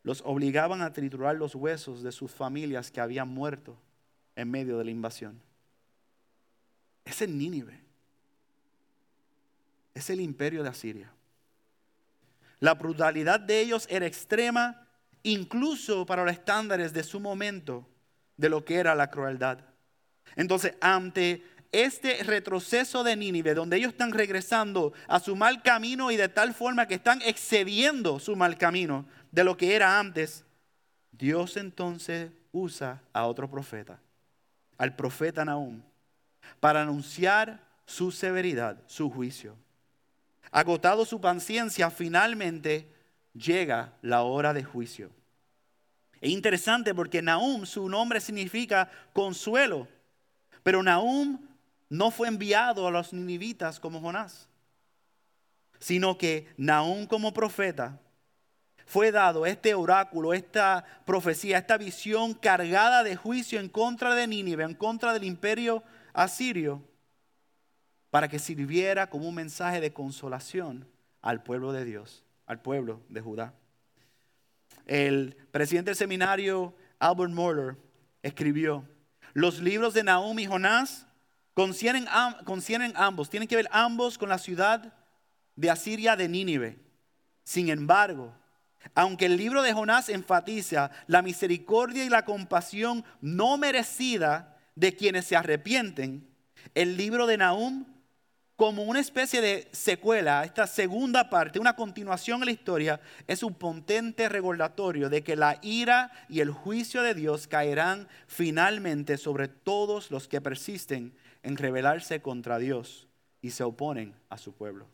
Los 0.02 0.22
obligaban 0.24 0.82
a 0.82 0.92
triturar 0.92 1.36
los 1.36 1.54
huesos 1.54 2.02
de 2.02 2.12
sus 2.12 2.30
familias 2.30 2.90
que 2.90 3.00
habían 3.00 3.28
muerto 3.28 3.76
en 4.36 4.50
medio 4.50 4.78
de 4.78 4.84
la 4.84 4.90
invasión. 4.90 5.40
Es 7.04 7.22
el 7.22 7.36
Nínive 7.36 7.84
es 9.94 10.10
el 10.10 10.20
imperio 10.20 10.62
de 10.62 10.68
Asiria. 10.68 11.10
La 12.60 12.74
brutalidad 12.74 13.40
de 13.40 13.60
ellos 13.60 13.86
era 13.88 14.06
extrema, 14.06 14.86
incluso 15.22 16.04
para 16.04 16.24
los 16.24 16.32
estándares 16.32 16.92
de 16.92 17.04
su 17.04 17.20
momento, 17.20 17.88
de 18.36 18.48
lo 18.48 18.64
que 18.64 18.76
era 18.76 18.94
la 18.94 19.10
crueldad. 19.10 19.60
Entonces, 20.36 20.74
ante 20.80 21.44
este 21.70 22.22
retroceso 22.24 23.04
de 23.04 23.16
Nínive, 23.16 23.54
donde 23.54 23.76
ellos 23.76 23.92
están 23.92 24.12
regresando 24.12 24.92
a 25.08 25.20
su 25.20 25.36
mal 25.36 25.62
camino 25.62 26.10
y 26.10 26.16
de 26.16 26.28
tal 26.28 26.54
forma 26.54 26.86
que 26.86 26.94
están 26.94 27.22
excediendo 27.22 28.18
su 28.18 28.36
mal 28.36 28.58
camino 28.58 29.06
de 29.30 29.44
lo 29.44 29.56
que 29.56 29.74
era 29.74 29.98
antes, 29.98 30.44
Dios 31.12 31.56
entonces 31.56 32.30
usa 32.52 33.02
a 33.12 33.26
otro 33.26 33.50
profeta, 33.50 34.00
al 34.78 34.96
profeta 34.96 35.44
Nahum, 35.44 35.82
para 36.60 36.82
anunciar 36.82 37.60
su 37.86 38.10
severidad, 38.10 38.82
su 38.86 39.10
juicio. 39.10 39.56
Agotado 40.50 41.04
su 41.04 41.20
paciencia, 41.20 41.90
finalmente 41.90 42.88
llega 43.34 43.92
la 44.02 44.22
hora 44.22 44.52
de 44.52 44.64
juicio. 44.64 45.10
Es 46.20 46.30
interesante 46.30 46.94
porque 46.94 47.20
Nahum, 47.20 47.66
su 47.66 47.88
nombre 47.88 48.20
significa 48.20 48.90
consuelo, 49.12 49.88
pero 50.62 50.82
Nahum 50.82 51.38
no 51.88 52.10
fue 52.10 52.28
enviado 52.28 52.86
a 52.86 52.90
los 52.90 53.12
ninivitas 53.12 53.78
como 53.78 54.00
Jonás, 54.00 54.48
sino 55.78 56.16
que 56.16 56.48
Nahum 56.56 57.06
como 57.06 57.34
profeta 57.34 58.00
fue 58.86 59.12
dado 59.12 59.46
este 59.46 59.74
oráculo, 59.74 60.34
esta 60.34 60.84
profecía, 61.04 61.58
esta 61.58 61.78
visión 61.78 62.34
cargada 62.34 63.02
de 63.02 63.16
juicio 63.16 63.60
en 63.60 63.68
contra 63.68 64.14
de 64.14 64.26
Nínive, 64.26 64.64
en 64.64 64.74
contra 64.74 65.12
del 65.12 65.24
imperio 65.24 65.82
asirio 66.12 66.82
para 68.14 68.28
que 68.28 68.38
sirviera 68.38 69.10
como 69.10 69.28
un 69.28 69.34
mensaje 69.34 69.80
de 69.80 69.92
consolación 69.92 70.86
al 71.20 71.42
pueblo 71.42 71.72
de 71.72 71.84
Dios, 71.84 72.22
al 72.46 72.60
pueblo 72.60 73.00
de 73.08 73.20
Judá. 73.20 73.54
El 74.86 75.34
presidente 75.50 75.90
del 75.90 75.96
seminario, 75.96 76.76
Albert 77.00 77.32
Moeller, 77.32 77.76
escribió, 78.22 78.88
los 79.32 79.60
libros 79.60 79.94
de 79.94 80.04
Nahum 80.04 80.38
y 80.38 80.46
Jonás 80.46 81.08
concienen, 81.54 82.06
ambos, 82.94 83.30
tienen 83.30 83.48
que 83.48 83.56
ver 83.56 83.68
ambos 83.72 84.16
con 84.16 84.28
la 84.28 84.38
ciudad 84.38 84.94
de 85.56 85.70
Asiria 85.70 86.14
de 86.14 86.28
Nínive. 86.28 86.78
Sin 87.42 87.68
embargo, 87.68 88.32
aunque 88.94 89.26
el 89.26 89.36
libro 89.36 89.62
de 89.62 89.72
Jonás 89.72 90.08
enfatiza 90.08 90.90
la 91.06 91.22
misericordia 91.22 92.04
y 92.04 92.08
la 92.08 92.24
compasión 92.24 93.04
no 93.20 93.56
merecida 93.58 94.56
de 94.74 94.94
quienes 94.94 95.26
se 95.26 95.36
arrepienten, 95.36 96.28
El 96.74 96.96
libro 96.96 97.26
de 97.26 97.36
Nahum 97.36 97.84
como 98.56 98.84
una 98.84 99.00
especie 99.00 99.40
de 99.40 99.68
secuela, 99.72 100.44
esta 100.44 100.66
segunda 100.66 101.28
parte, 101.28 101.58
una 101.58 101.74
continuación 101.74 102.40
en 102.40 102.46
la 102.46 102.52
historia, 102.52 103.00
es 103.26 103.42
un 103.42 103.54
potente 103.54 104.28
recordatorio 104.28 105.08
de 105.08 105.24
que 105.24 105.34
la 105.34 105.58
ira 105.62 106.12
y 106.28 106.40
el 106.40 106.50
juicio 106.50 107.02
de 107.02 107.14
Dios 107.14 107.48
caerán 107.48 108.08
finalmente 108.28 109.16
sobre 109.16 109.48
todos 109.48 110.10
los 110.10 110.28
que 110.28 110.40
persisten 110.40 111.14
en 111.42 111.56
rebelarse 111.56 112.22
contra 112.22 112.58
Dios 112.58 113.08
y 113.42 113.50
se 113.50 113.64
oponen 113.64 114.14
a 114.28 114.38
su 114.38 114.52
pueblo. 114.52 114.86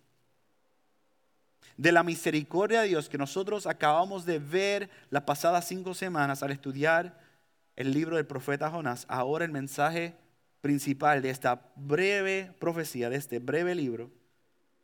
De 1.81 1.93
la 1.93 2.03
misericordia 2.03 2.83
de 2.83 2.89
Dios 2.89 3.09
que 3.09 3.17
nosotros 3.17 3.67
acabamos 3.67 4.27
de 4.27 4.39
ver 4.39 4.91
las 5.09 5.23
pasadas 5.23 5.67
cinco 5.67 5.95
semanas 5.95 6.43
al 6.43 6.51
estudiar 6.51 7.19
el 7.75 7.95
libro 7.95 8.17
del 8.17 8.27
profeta 8.27 8.71
Jonás, 8.71 9.07
ahora 9.09 9.47
el 9.47 9.51
mensaje 9.51 10.15
principal 10.61 11.23
de 11.23 11.31
esta 11.31 11.73
breve 11.77 12.53
profecía, 12.59 13.09
de 13.09 13.17
este 13.17 13.39
breve 13.39 13.75
libro, 13.75 14.11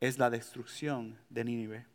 es 0.00 0.18
la 0.18 0.30
destrucción 0.30 1.18
de 1.28 1.44
Nínive. 1.44 1.86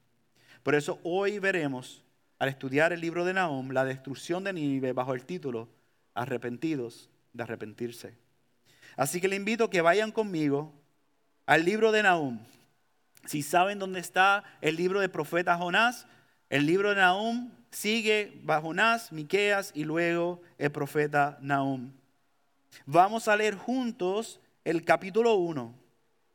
Por 0.62 0.76
eso 0.76 1.00
hoy 1.02 1.40
veremos, 1.40 2.04
al 2.38 2.50
estudiar 2.50 2.94
el 2.94 3.02
libro 3.02 3.26
de 3.26 3.34
Nahum, 3.34 3.72
la 3.72 3.86
destrucción 3.86 4.44
de 4.44 4.54
Nínive 4.54 4.94
bajo 4.94 5.16
el 5.16 5.26
título 5.26 5.68
Arrepentidos 6.14 7.10
de 7.34 7.42
arrepentirse. 7.42 8.14
Así 8.98 9.20
que 9.20 9.28
le 9.28 9.36
invito 9.36 9.64
a 9.64 9.70
que 9.72 9.82
vayan 9.82 10.12
conmigo 10.12 10.72
al 11.48 11.66
libro 11.66 11.92
de 11.92 12.04
Nahum. 12.04 12.38
Si 13.26 13.42
saben 13.42 13.80
dónde 13.80 14.00
está 14.00 14.44
el 14.62 14.76
libro 14.76 15.00
del 15.00 15.12
profeta 15.12 15.58
Jonás, 15.58 16.08
el 16.50 16.66
libro 16.66 16.90
de 16.90 16.96
Nahum 16.96 17.52
sigue 17.72 18.40
bajo 18.44 18.68
Jonás, 18.68 19.12
Miqueas 19.12 19.72
y 19.74 19.84
luego 19.84 20.42
el 20.58 20.72
profeta 20.72 21.38
Nahum. 21.42 21.92
Vamos 22.86 23.28
a 23.28 23.36
leer 23.36 23.56
juntos 23.56 24.40
el 24.64 24.84
capítulo 24.84 25.36
1. 25.36 25.74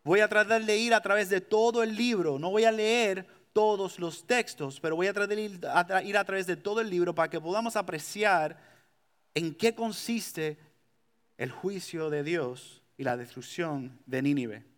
Voy 0.05 0.21
a 0.21 0.29
tratar 0.29 0.65
de 0.65 0.77
ir 0.77 0.95
a 0.95 1.01
través 1.01 1.29
de 1.29 1.41
todo 1.41 1.83
el 1.83 1.97
libro. 1.97 2.39
No 2.39 2.51
voy 2.51 2.65
a 2.65 2.73
leer 2.73 3.27
todos 3.53 3.99
los 3.99 4.27
textos, 4.27 4.79
pero 4.81 4.97
voy 4.97 5.07
a 5.07 5.13
tratar 5.13 5.35
de 5.35 5.43
ir 5.43 5.61
a, 5.67 6.03
ir 6.03 6.17
a 6.17 6.25
través 6.25 6.47
de 6.47 6.57
todo 6.57 6.81
el 6.81 6.91
libro 6.91 7.15
para 7.15 7.31
que 7.31 7.41
podamos 7.41 7.75
apreciar 7.75 8.57
en 9.35 9.55
qué 9.55 9.75
consiste 9.75 10.59
el 11.39 11.51
juicio 11.51 12.09
de 12.09 12.23
Dios 12.23 12.83
y 12.97 13.05
la 13.05 13.17
destrucción 13.17 13.99
de 14.07 14.23
Nínive. 14.23 14.76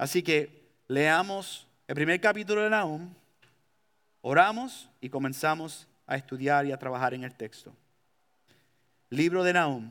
Así 0.00 0.22
que 0.22 0.66
leamos 0.88 1.68
el 1.86 1.94
primer 1.94 2.22
capítulo 2.22 2.62
de 2.62 2.70
Nahum, 2.70 3.12
oramos 4.22 4.88
y 4.98 5.10
comenzamos 5.10 5.86
a 6.06 6.16
estudiar 6.16 6.64
y 6.64 6.72
a 6.72 6.78
trabajar 6.78 7.12
en 7.12 7.22
el 7.22 7.34
texto. 7.34 7.70
Libro 9.10 9.44
de 9.44 9.52
Nahum. 9.52 9.90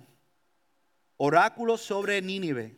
Oráculo 1.18 1.78
sobre 1.78 2.24
Nínive. 2.24 2.76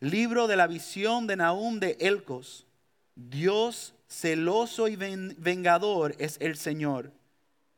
Libro 0.00 0.48
de 0.48 0.56
la 0.56 0.66
visión 0.66 1.28
de 1.28 1.36
Nahum 1.36 1.78
de 1.78 1.96
Elcos. 2.00 2.66
Dios 3.14 3.94
celoso 4.08 4.88
y 4.88 4.96
vengador 4.96 6.16
es 6.18 6.38
el 6.40 6.56
Señor. 6.56 7.12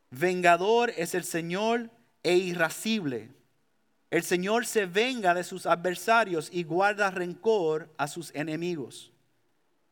Vengador 0.09 0.91
es 0.97 1.15
el 1.15 1.25
Señor 1.25 1.91
e 2.23 2.37
irascible. 2.37 3.29
El 4.11 4.23
Señor 4.23 4.67
se 4.67 4.87
venga 4.87 5.35
de 5.35 5.45
sus 5.45 5.67
adversarios 5.67 6.49
y 6.53 6.63
guarda 6.63 7.11
rencor 7.11 7.93
a 7.99 8.07
sus 8.07 8.35
enemigos. 8.35 9.13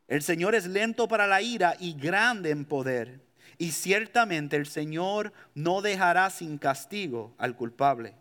El 0.07 0.23
Señor 0.23 0.55
es 0.55 0.67
lento 0.67 1.09
para 1.09 1.27
la 1.27 1.43
ira 1.43 1.77
y 1.81 1.95
grande 1.95 2.51
en 2.51 2.65
poder. 2.65 3.21
Y 3.59 3.73
ciertamente 3.73 4.57
el 4.57 4.67
Señor 4.67 5.33
no 5.55 5.81
dejará 5.81 6.31
sin 6.31 6.59
castigo 6.59 7.35
al 7.39 7.57
culpable. 7.57 8.15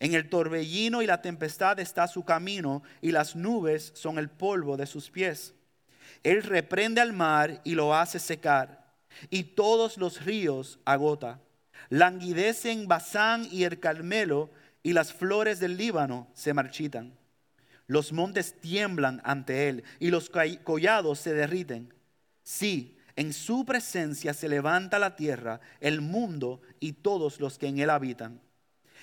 En 0.00 0.14
el 0.14 0.28
torbellino 0.28 1.02
y 1.02 1.06
la 1.06 1.22
tempestad 1.22 1.80
está 1.80 2.06
su 2.06 2.24
camino 2.24 2.82
y 3.00 3.10
las 3.10 3.34
nubes 3.34 3.92
son 3.94 4.18
el 4.18 4.28
polvo 4.28 4.76
de 4.76 4.86
sus 4.86 5.10
pies. 5.10 5.54
Él 6.22 6.42
reprende 6.42 7.00
al 7.00 7.12
mar 7.12 7.60
y 7.64 7.74
lo 7.74 7.94
hace 7.94 8.18
secar 8.18 8.86
y 9.30 9.42
todos 9.44 9.98
los 9.98 10.24
ríos 10.24 10.78
agota. 10.84 11.40
Languidecen 11.88 12.86
Bazán 12.86 13.48
y 13.50 13.64
el 13.64 13.80
Carmelo 13.80 14.50
y 14.88 14.94
las 14.94 15.12
flores 15.12 15.60
del 15.60 15.76
Líbano 15.76 16.28
se 16.32 16.54
marchitan. 16.54 17.12
Los 17.88 18.14
montes 18.14 18.58
tiemblan 18.58 19.20
ante 19.22 19.68
él 19.68 19.84
y 20.00 20.08
los 20.08 20.30
collados 20.64 21.18
se 21.18 21.34
derriten. 21.34 21.92
Sí, 22.42 22.96
en 23.14 23.34
su 23.34 23.66
presencia 23.66 24.32
se 24.32 24.48
levanta 24.48 24.98
la 24.98 25.14
tierra, 25.14 25.60
el 25.80 26.00
mundo 26.00 26.62
y 26.80 26.94
todos 26.94 27.38
los 27.38 27.58
que 27.58 27.66
en 27.66 27.80
él 27.80 27.90
habitan. 27.90 28.40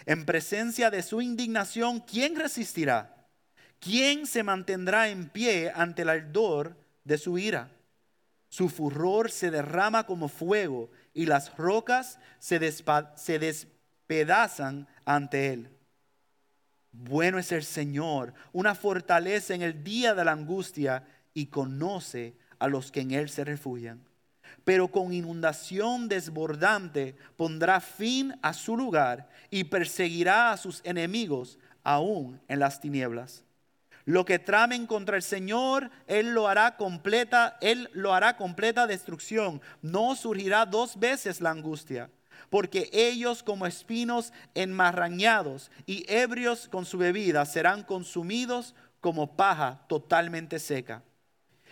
En 0.07 0.25
presencia 0.25 0.89
de 0.89 1.03
su 1.03 1.21
indignación, 1.21 1.99
¿quién 1.99 2.35
resistirá? 2.35 3.27
¿Quién 3.79 4.25
se 4.25 4.41
mantendrá 4.41 5.09
en 5.09 5.29
pie 5.29 5.71
ante 5.75 6.01
el 6.01 6.09
ardor 6.09 6.75
de 7.03 7.19
su 7.19 7.37
ira? 7.37 7.69
Su 8.49 8.69
furor 8.69 9.29
se 9.29 9.51
derrama 9.51 10.07
como 10.07 10.29
fuego 10.29 10.89
y 11.13 11.27
las 11.27 11.55
rocas 11.55 12.17
se, 12.39 12.57
despedazan 12.57 14.87
ante 15.05 15.53
él. 15.53 15.74
Bueno 16.97 17.39
es 17.39 17.51
el 17.51 17.63
Señor, 17.63 18.33
una 18.53 18.75
fortaleza 18.75 19.53
en 19.53 19.61
el 19.61 19.83
día 19.83 20.15
de 20.15 20.25
la 20.25 20.31
angustia 20.31 21.03
y 21.33 21.47
conoce 21.47 22.35
a 22.59 22.67
los 22.67 22.91
que 22.91 23.01
en 23.01 23.11
él 23.11 23.29
se 23.29 23.43
refugian 23.43 24.01
pero 24.65 24.89
con 24.89 25.13
inundación 25.13 26.09
desbordante 26.09 27.15
pondrá 27.37 27.79
fin 27.79 28.37
a 28.41 28.51
su 28.51 28.75
lugar 28.75 29.29
y 29.49 29.65
perseguirá 29.65 30.51
a 30.51 30.57
sus 30.57 30.81
enemigos 30.83 31.59
aún 31.83 32.41
en 32.49 32.59
las 32.59 32.81
tinieblas. 32.81 33.43
Lo 34.05 34.25
que 34.25 34.39
tramen 34.39 34.85
contra 34.87 35.17
el 35.17 35.23
Señor, 35.23 35.89
Él 36.07 36.33
lo 36.33 36.47
hará 36.47 36.77
completa, 36.77 37.57
Él 37.61 37.89
lo 37.93 38.13
hará 38.13 38.37
completa 38.37 38.87
destrucción. 38.87 39.61
No 39.81 40.15
surgirá 40.15 40.65
dos 40.65 40.99
veces 40.99 41.41
la 41.41 41.51
angustia, 41.51 42.09
porque 42.49 42.89
ellos 42.93 43.43
como 43.43 43.65
espinos 43.65 44.33
enmarrañados 44.53 45.71
y 45.85 46.05
ebrios 46.07 46.67
con 46.67 46.85
su 46.85 46.97
bebida 46.97 47.45
serán 47.45 47.83
consumidos 47.83 48.75
como 49.01 49.35
paja 49.35 49.85
totalmente 49.87 50.59
seca. 50.59 51.03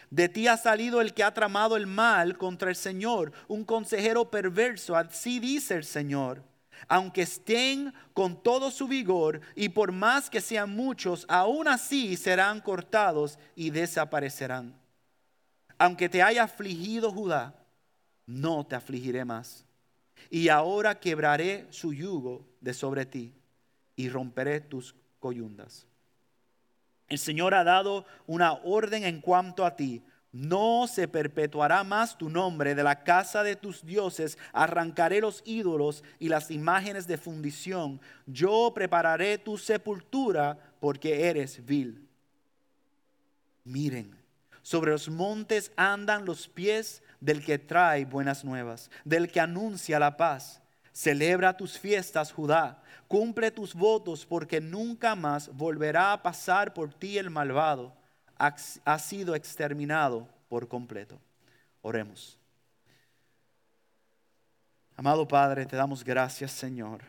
De 0.10 0.30
ti 0.30 0.48
ha 0.48 0.58
salido 0.58 1.02
el 1.02 1.14
que 1.16 1.24
ha 1.24 1.34
tramado 1.34 1.76
el 1.76 1.88
mal 1.88 2.38
contra 2.38 2.70
el 2.70 2.76
Señor, 2.76 3.32
un 3.48 3.66
consejero 3.66 4.30
perverso, 4.30 4.96
así 4.96 5.40
dice 5.40 5.74
el 5.74 5.86
Señor. 5.86 6.44
Aunque 6.88 7.24
estén 7.24 7.94
con 8.14 8.42
todo 8.44 8.70
su 8.70 8.88
vigor 8.88 9.42
y 9.56 9.70
por 9.70 9.92
más 9.92 10.30
que 10.30 10.42
sean 10.42 10.70
muchos, 10.70 11.26
aún 11.30 11.68
así 11.68 12.16
serán 12.16 12.62
cortados 12.62 13.40
y 13.56 13.70
desaparecerán. 13.72 14.76
Aunque 15.80 16.10
te 16.10 16.22
haya 16.22 16.44
afligido 16.44 17.12
Judá, 17.12 17.56
no 18.26 18.66
te 18.66 18.76
afligiré 18.76 19.26
más. 19.26 19.66
Y 20.34 20.50
ahora 20.50 21.00
quebraré 21.00 21.68
su 21.70 21.94
yugo 21.94 22.44
de 22.60 22.74
sobre 22.74 23.06
ti 23.06 23.36
y 23.96 24.10
romperé 24.10 24.62
tus 24.62 24.96
coyundas. 25.20 25.86
El 27.08 27.20
Señor 27.20 27.54
ha 27.54 27.64
dado 27.64 28.08
una 28.26 28.54
orden 28.54 29.04
en 29.04 29.22
cuanto 29.22 29.64
a 29.64 29.76
ti. 29.76 30.04
No 30.32 30.88
se 30.88 31.08
perpetuará 31.08 31.84
más 31.84 32.18
tu 32.18 32.32
nombre 32.32 32.74
de 32.74 32.82
la 32.82 33.04
casa 33.04 33.44
de 33.44 33.56
tus 33.56 33.86
dioses. 33.86 34.40
Arrancaré 34.54 35.22
los 35.22 35.44
ídolos 35.46 36.04
y 36.18 36.30
las 36.30 36.50
imágenes 36.50 37.06
de 37.06 37.20
fundición. 37.20 38.02
Yo 38.26 38.72
prepararé 38.74 39.38
tu 39.38 39.60
sepultura 39.60 40.58
porque 40.80 41.28
eres 41.28 41.64
vil. 41.64 42.10
Miren, 43.66 44.18
sobre 44.64 44.92
los 44.92 45.10
montes 45.10 45.72
andan 45.76 46.26
los 46.26 46.48
pies 46.48 47.04
del 47.24 47.44
que 47.44 47.58
trae 47.58 48.06
buenas 48.06 48.44
nuevas, 48.44 48.92
del 49.04 49.32
que 49.32 49.40
anuncia 49.40 50.00
la 50.00 50.18
paz. 50.18 50.62
Celebra 50.92 51.58
tus 51.58 51.80
fiestas, 51.80 52.32
Judá 52.32 52.84
Cumple 53.14 53.52
tus 53.52 53.76
votos 53.76 54.26
porque 54.26 54.60
nunca 54.60 55.14
más 55.16 55.48
volverá 55.56 56.14
a 56.14 56.24
pasar 56.24 56.74
por 56.74 56.92
ti 56.96 57.20
el 57.20 57.30
malvado. 57.30 57.94
Ha, 58.40 58.98
sido 58.98 59.36
exterminado 59.36 60.28
por 60.50 60.68
completo. 60.68 61.20
Oremos. 61.84 62.40
Amado 64.96 65.28
Padre, 65.28 65.68
te 65.68 65.76
damos 65.76 66.04
gracias, 66.04 66.52
Señor. 66.54 67.02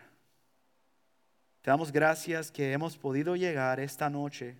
Te 1.62 1.70
damos 1.70 1.90
gracias 1.90 2.50
que 2.50 2.72
hemos 2.72 2.98
podido 2.98 3.34
llegar 3.34 3.80
esta 3.80 4.10
noche 4.10 4.58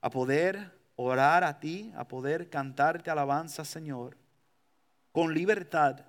a 0.00 0.10
poder 0.10 0.72
orar 1.02 1.44
a 1.44 1.58
ti, 1.60 1.92
a 1.96 2.06
poder 2.06 2.48
cantarte 2.48 3.10
alabanza, 3.10 3.64
Señor, 3.64 4.16
con 5.12 5.34
libertad, 5.34 6.00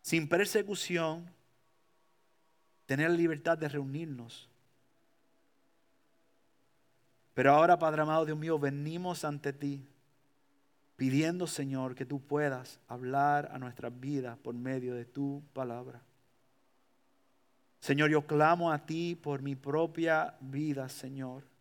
sin 0.00 0.28
persecución, 0.28 1.30
tener 2.86 3.10
libertad 3.10 3.56
de 3.56 3.68
reunirnos. 3.68 4.48
Pero 7.34 7.52
ahora, 7.52 7.78
Padre 7.78 8.02
amado, 8.02 8.26
Dios 8.26 8.38
mío, 8.38 8.58
venimos 8.58 9.24
ante 9.24 9.52
ti 9.52 9.86
pidiendo, 10.96 11.46
Señor, 11.46 11.94
que 11.94 12.04
tú 12.04 12.20
puedas 12.20 12.78
hablar 12.88 13.50
a 13.52 13.58
nuestras 13.58 13.98
vidas 13.98 14.38
por 14.38 14.54
medio 14.54 14.94
de 14.94 15.04
tu 15.04 15.42
palabra. 15.52 16.00
Señor, 17.80 18.10
yo 18.10 18.26
clamo 18.26 18.70
a 18.70 18.86
ti 18.86 19.16
por 19.20 19.42
mi 19.42 19.56
propia 19.56 20.36
vida, 20.40 20.88
Señor. 20.88 21.51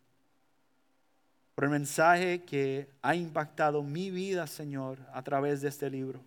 Por 1.61 1.67
el 1.67 1.73
mensaje 1.73 2.41
que 2.41 2.89
ha 3.03 3.13
impactado 3.13 3.83
mi 3.83 4.09
vida, 4.09 4.47
Señor, 4.47 4.97
a 5.13 5.21
través 5.21 5.61
de 5.61 5.69
este 5.69 5.91
libro. 5.91 6.19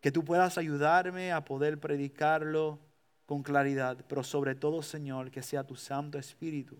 Que 0.00 0.10
tú 0.10 0.24
puedas 0.24 0.58
ayudarme 0.58 1.30
a 1.30 1.44
poder 1.44 1.78
predicarlo 1.78 2.80
con 3.26 3.44
claridad, 3.44 3.96
pero 4.08 4.24
sobre 4.24 4.56
todo, 4.56 4.82
Señor, 4.82 5.30
que 5.30 5.40
sea 5.40 5.62
tu 5.62 5.76
Santo 5.76 6.18
Espíritu 6.18 6.76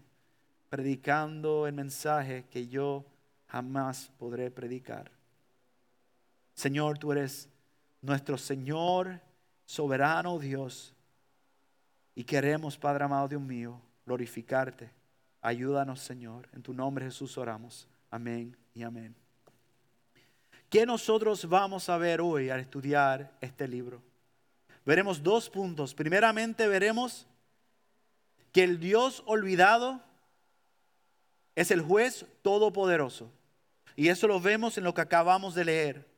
predicando 0.68 1.68
el 1.68 1.74
mensaje 1.74 2.44
que 2.50 2.66
yo 2.66 3.04
jamás 3.46 4.10
podré 4.18 4.50
predicar. 4.50 5.08
Señor, 6.54 6.98
tú 6.98 7.12
eres 7.12 7.48
nuestro 8.00 8.36
Señor, 8.36 9.20
soberano 9.64 10.40
Dios, 10.40 10.92
y 12.16 12.24
queremos, 12.24 12.76
Padre 12.76 13.04
amado 13.04 13.28
Dios 13.28 13.42
mío, 13.42 13.80
glorificarte. 14.06 15.01
Ayúdanos, 15.42 16.00
Señor. 16.00 16.48
En 16.54 16.62
tu 16.62 16.72
nombre, 16.72 17.04
Jesús, 17.04 17.36
oramos. 17.36 17.88
Amén 18.10 18.56
y 18.72 18.84
amén. 18.84 19.14
¿Qué 20.70 20.86
nosotros 20.86 21.46
vamos 21.48 21.88
a 21.88 21.98
ver 21.98 22.20
hoy 22.20 22.48
al 22.48 22.60
estudiar 22.60 23.36
este 23.40 23.68
libro? 23.68 24.00
Veremos 24.86 25.22
dos 25.22 25.50
puntos. 25.50 25.94
Primeramente 25.94 26.66
veremos 26.68 27.26
que 28.52 28.62
el 28.62 28.78
Dios 28.78 29.22
olvidado 29.26 30.00
es 31.56 31.70
el 31.70 31.82
juez 31.82 32.24
todopoderoso. 32.42 33.30
Y 33.96 34.08
eso 34.08 34.26
lo 34.28 34.40
vemos 34.40 34.78
en 34.78 34.84
lo 34.84 34.94
que 34.94 35.02
acabamos 35.02 35.54
de 35.54 35.64
leer. 35.64 36.08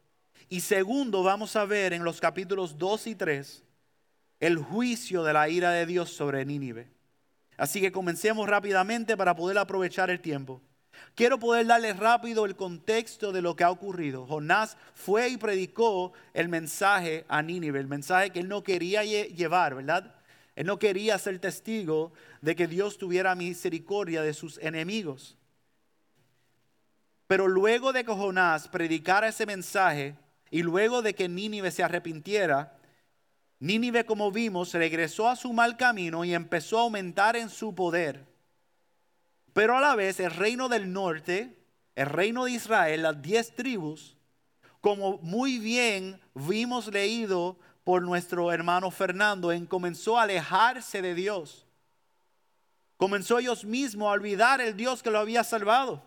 Y 0.48 0.60
segundo, 0.60 1.22
vamos 1.22 1.56
a 1.56 1.64
ver 1.64 1.92
en 1.92 2.04
los 2.04 2.20
capítulos 2.20 2.78
2 2.78 3.06
y 3.08 3.14
3 3.14 3.64
el 4.40 4.58
juicio 4.58 5.24
de 5.24 5.32
la 5.32 5.48
ira 5.48 5.70
de 5.70 5.86
Dios 5.86 6.10
sobre 6.10 6.44
Nínive. 6.44 6.93
Así 7.56 7.80
que 7.80 7.92
comencemos 7.92 8.49
rápidamente 8.49 9.16
para 9.16 9.34
poder 9.34 9.58
aprovechar 9.58 10.11
el 10.11 10.20
tiempo. 10.20 10.61
Quiero 11.14 11.38
poder 11.38 11.66
darles 11.66 11.96
rápido 11.96 12.44
el 12.44 12.56
contexto 12.56 13.32
de 13.32 13.42
lo 13.42 13.54
que 13.54 13.64
ha 13.64 13.70
ocurrido. 13.70 14.26
Jonás 14.26 14.76
fue 14.94 15.28
y 15.28 15.37
predicó 15.37 16.12
el 16.32 16.49
mensaje 16.49 17.25
a 17.28 17.42
Nínive, 17.42 17.78
el 17.78 17.87
mensaje 17.87 18.30
que 18.30 18.40
él 18.40 18.49
no 18.49 18.64
quería 18.64 19.04
llevar, 19.04 19.75
¿verdad? 19.75 20.14
Él 20.56 20.66
no 20.66 20.78
quería 20.78 21.18
ser 21.18 21.38
testigo 21.38 22.12
de 22.40 22.56
que 22.56 22.66
Dios 22.66 22.99
tuviera 22.99 23.34
misericordia 23.34 24.23
de 24.23 24.34
sus 24.34 24.58
enemigos. 24.58 25.37
Pero 27.26 27.49
luego 27.49 27.92
de 27.92 28.04
que 28.04 28.12
Jonás 28.12 28.68
predicara 28.68 29.28
ese 29.28 29.46
mensaje 29.46 30.14
y 30.50 30.62
luego 30.62 31.02
de 31.02 31.14
que 31.14 31.28
Nínive 31.28 31.70
se 31.70 31.82
arrepintiera, 31.82 32.76
Nínive, 33.61 34.04
como 34.04 34.30
vimos, 34.30 34.73
regresó 34.75 35.28
a 35.28 35.37
su 35.37 35.52
mal 35.52 35.76
camino 35.76 36.25
y 36.25 36.34
empezó 36.34 36.78
a 36.78 36.82
aumentar 36.82 37.37
en 37.37 37.49
su 37.49 37.75
poder. 37.75 38.26
Pero 39.52 39.76
a 39.76 39.80
la 39.80 39.94
vez 39.94 40.20
el 40.20 40.30
reino 40.30 40.68
del 40.68 40.92
norte, 40.92 41.56
el 41.94 42.06
reino 42.06 42.44
de 42.44 42.52
Israel, 42.52 43.02
las 43.02 43.23
diez 43.23 43.54
tribus, 43.54 44.16
como 44.80 45.18
muy 45.18 45.58
bien 45.58 46.20
vimos 46.34 46.88
leído 46.88 47.56
por 47.84 48.02
nuestro 48.02 48.52
hermano 48.52 48.90
Fernando, 48.90 49.52
en 49.52 49.66
comenzó 49.66 50.18
a 50.18 50.25
alejarse 50.25 51.00
de 51.00 51.14
Dios. 51.14 51.66
Comenzó 52.96 53.38
ellos 53.38 53.64
mismos 53.64 54.08
a 54.08 54.12
olvidar 54.12 54.61
el 54.61 54.76
Dios 54.76 55.02
que 55.02 55.11
lo 55.11 55.18
había 55.18 55.44
salvado. 55.44 56.02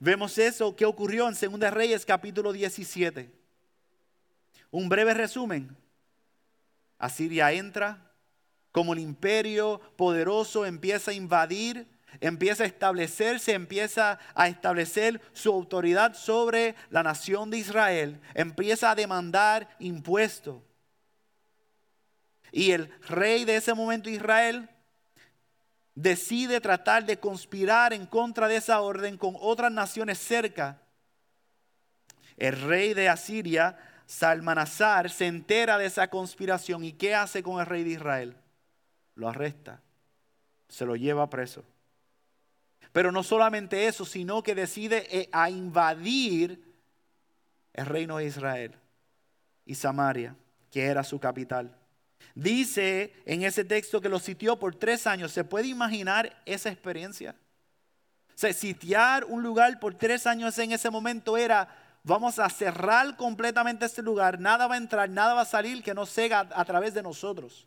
Vemos 0.00 0.36
eso 0.38 0.74
que 0.74 0.84
ocurrió 0.84 1.28
en 1.28 1.60
2 1.60 1.70
Reyes 1.70 2.04
capítulo 2.04 2.52
17. 2.52 3.41
Un 4.72 4.88
breve 4.88 5.14
resumen. 5.14 5.76
Asiria 6.98 7.52
entra, 7.52 8.10
como 8.72 8.94
el 8.94 8.98
imperio 8.98 9.80
poderoso 9.96 10.66
empieza 10.66 11.12
a 11.12 11.14
invadir 11.14 11.86
empieza 12.20 12.64
a 12.64 12.66
establecerse, 12.66 13.52
empieza 13.52 14.18
a 14.34 14.48
establecer 14.48 15.20
su 15.32 15.52
autoridad 15.52 16.14
sobre 16.14 16.74
la 16.90 17.02
nación 17.02 17.50
de 17.50 17.58
Israel, 17.58 18.20
empieza 18.34 18.90
a 18.90 18.94
demandar 18.94 19.68
impuestos. 19.78 20.62
Y 22.50 22.72
el 22.72 22.88
rey 23.08 23.44
de 23.44 23.56
ese 23.56 23.72
momento 23.72 24.10
Israel 24.10 24.68
decide 25.94 26.60
tratar 26.60 27.04
de 27.04 27.18
conspirar 27.18 27.92
en 27.92 28.06
contra 28.06 28.48
de 28.48 28.56
esa 28.56 28.80
orden 28.80 29.16
con 29.16 29.34
otras 29.40 29.72
naciones 29.72 30.18
cerca. 30.18 30.80
El 32.36 32.60
rey 32.60 32.92
de 32.92 33.08
Asiria, 33.08 33.78
Salmanasar, 34.06 35.10
se 35.10 35.26
entera 35.26 35.78
de 35.78 35.86
esa 35.86 36.08
conspiración 36.08 36.84
y 36.84 36.92
¿qué 36.92 37.14
hace 37.14 37.42
con 37.42 37.60
el 37.60 37.66
rey 37.66 37.84
de 37.84 37.90
Israel? 37.90 38.36
Lo 39.14 39.28
arresta, 39.28 39.80
se 40.68 40.84
lo 40.86 40.96
lleva 40.96 41.30
preso. 41.30 41.64
Pero 42.92 43.10
no 43.10 43.22
solamente 43.22 43.86
eso, 43.86 44.04
sino 44.04 44.42
que 44.42 44.54
decide 44.54 45.06
eh, 45.10 45.28
a 45.32 45.48
invadir 45.48 46.62
el 47.72 47.86
reino 47.86 48.18
de 48.18 48.26
Israel 48.26 48.74
y 49.64 49.74
Samaria, 49.74 50.36
que 50.70 50.84
era 50.84 51.02
su 51.02 51.18
capital. 51.18 51.74
Dice 52.34 53.12
en 53.26 53.42
ese 53.42 53.64
texto 53.64 54.00
que 54.00 54.08
lo 54.08 54.18
sitió 54.18 54.58
por 54.58 54.74
tres 54.74 55.06
años. 55.06 55.32
¿Se 55.32 55.44
puede 55.44 55.68
imaginar 55.68 56.42
esa 56.46 56.70
experiencia? 56.70 57.34
O 58.28 58.38
sea, 58.38 58.52
sitiar 58.52 59.24
un 59.24 59.42
lugar 59.42 59.78
por 59.78 59.94
tres 59.94 60.26
años 60.26 60.58
en 60.58 60.72
ese 60.72 60.90
momento 60.90 61.36
era, 61.36 61.81
vamos 62.02 62.38
a 62.38 62.48
cerrar 62.48 63.16
completamente 63.16 63.86
este 63.86 64.02
lugar, 64.02 64.40
nada 64.40 64.66
va 64.66 64.74
a 64.74 64.78
entrar, 64.78 65.08
nada 65.08 65.34
va 65.34 65.42
a 65.42 65.46
salir 65.46 65.82
que 65.82 65.94
no 65.94 66.06
sea 66.06 66.40
a 66.40 66.64
través 66.64 66.94
de 66.94 67.02
nosotros 67.02 67.66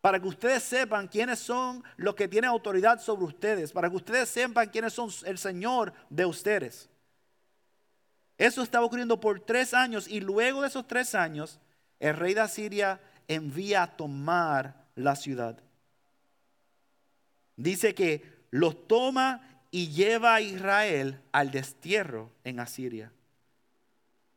para 0.00 0.20
que 0.20 0.28
ustedes 0.28 0.62
sepan 0.62 1.08
quiénes 1.08 1.38
son 1.38 1.82
los 1.96 2.14
que 2.14 2.28
tienen 2.28 2.50
autoridad 2.50 3.00
sobre 3.00 3.24
ustedes, 3.24 3.72
para 3.72 3.90
que 3.90 3.96
ustedes 3.96 4.28
sepan 4.28 4.68
quiénes 4.68 4.92
son 4.92 5.10
el 5.24 5.38
Señor 5.38 5.92
de 6.08 6.24
ustedes. 6.24 6.88
Eso 8.36 8.62
estaba 8.62 8.86
ocurriendo 8.86 9.18
por 9.20 9.40
tres 9.40 9.74
años 9.74 10.06
y 10.06 10.20
luego 10.20 10.62
de 10.62 10.68
esos 10.68 10.86
tres 10.86 11.14
años, 11.14 11.58
el 11.98 12.16
rey 12.16 12.34
de 12.34 12.40
Asiria 12.40 13.00
envía 13.26 13.82
a 13.82 13.96
tomar 13.96 14.86
la 14.94 15.16
ciudad. 15.16 15.58
Dice 17.56 17.94
que 17.94 18.46
los 18.50 18.86
toma 18.86 19.64
y 19.72 19.88
lleva 19.88 20.36
a 20.36 20.40
Israel 20.40 21.20
al 21.32 21.50
destierro 21.50 22.30
en 22.44 22.60
Asiria. 22.60 23.12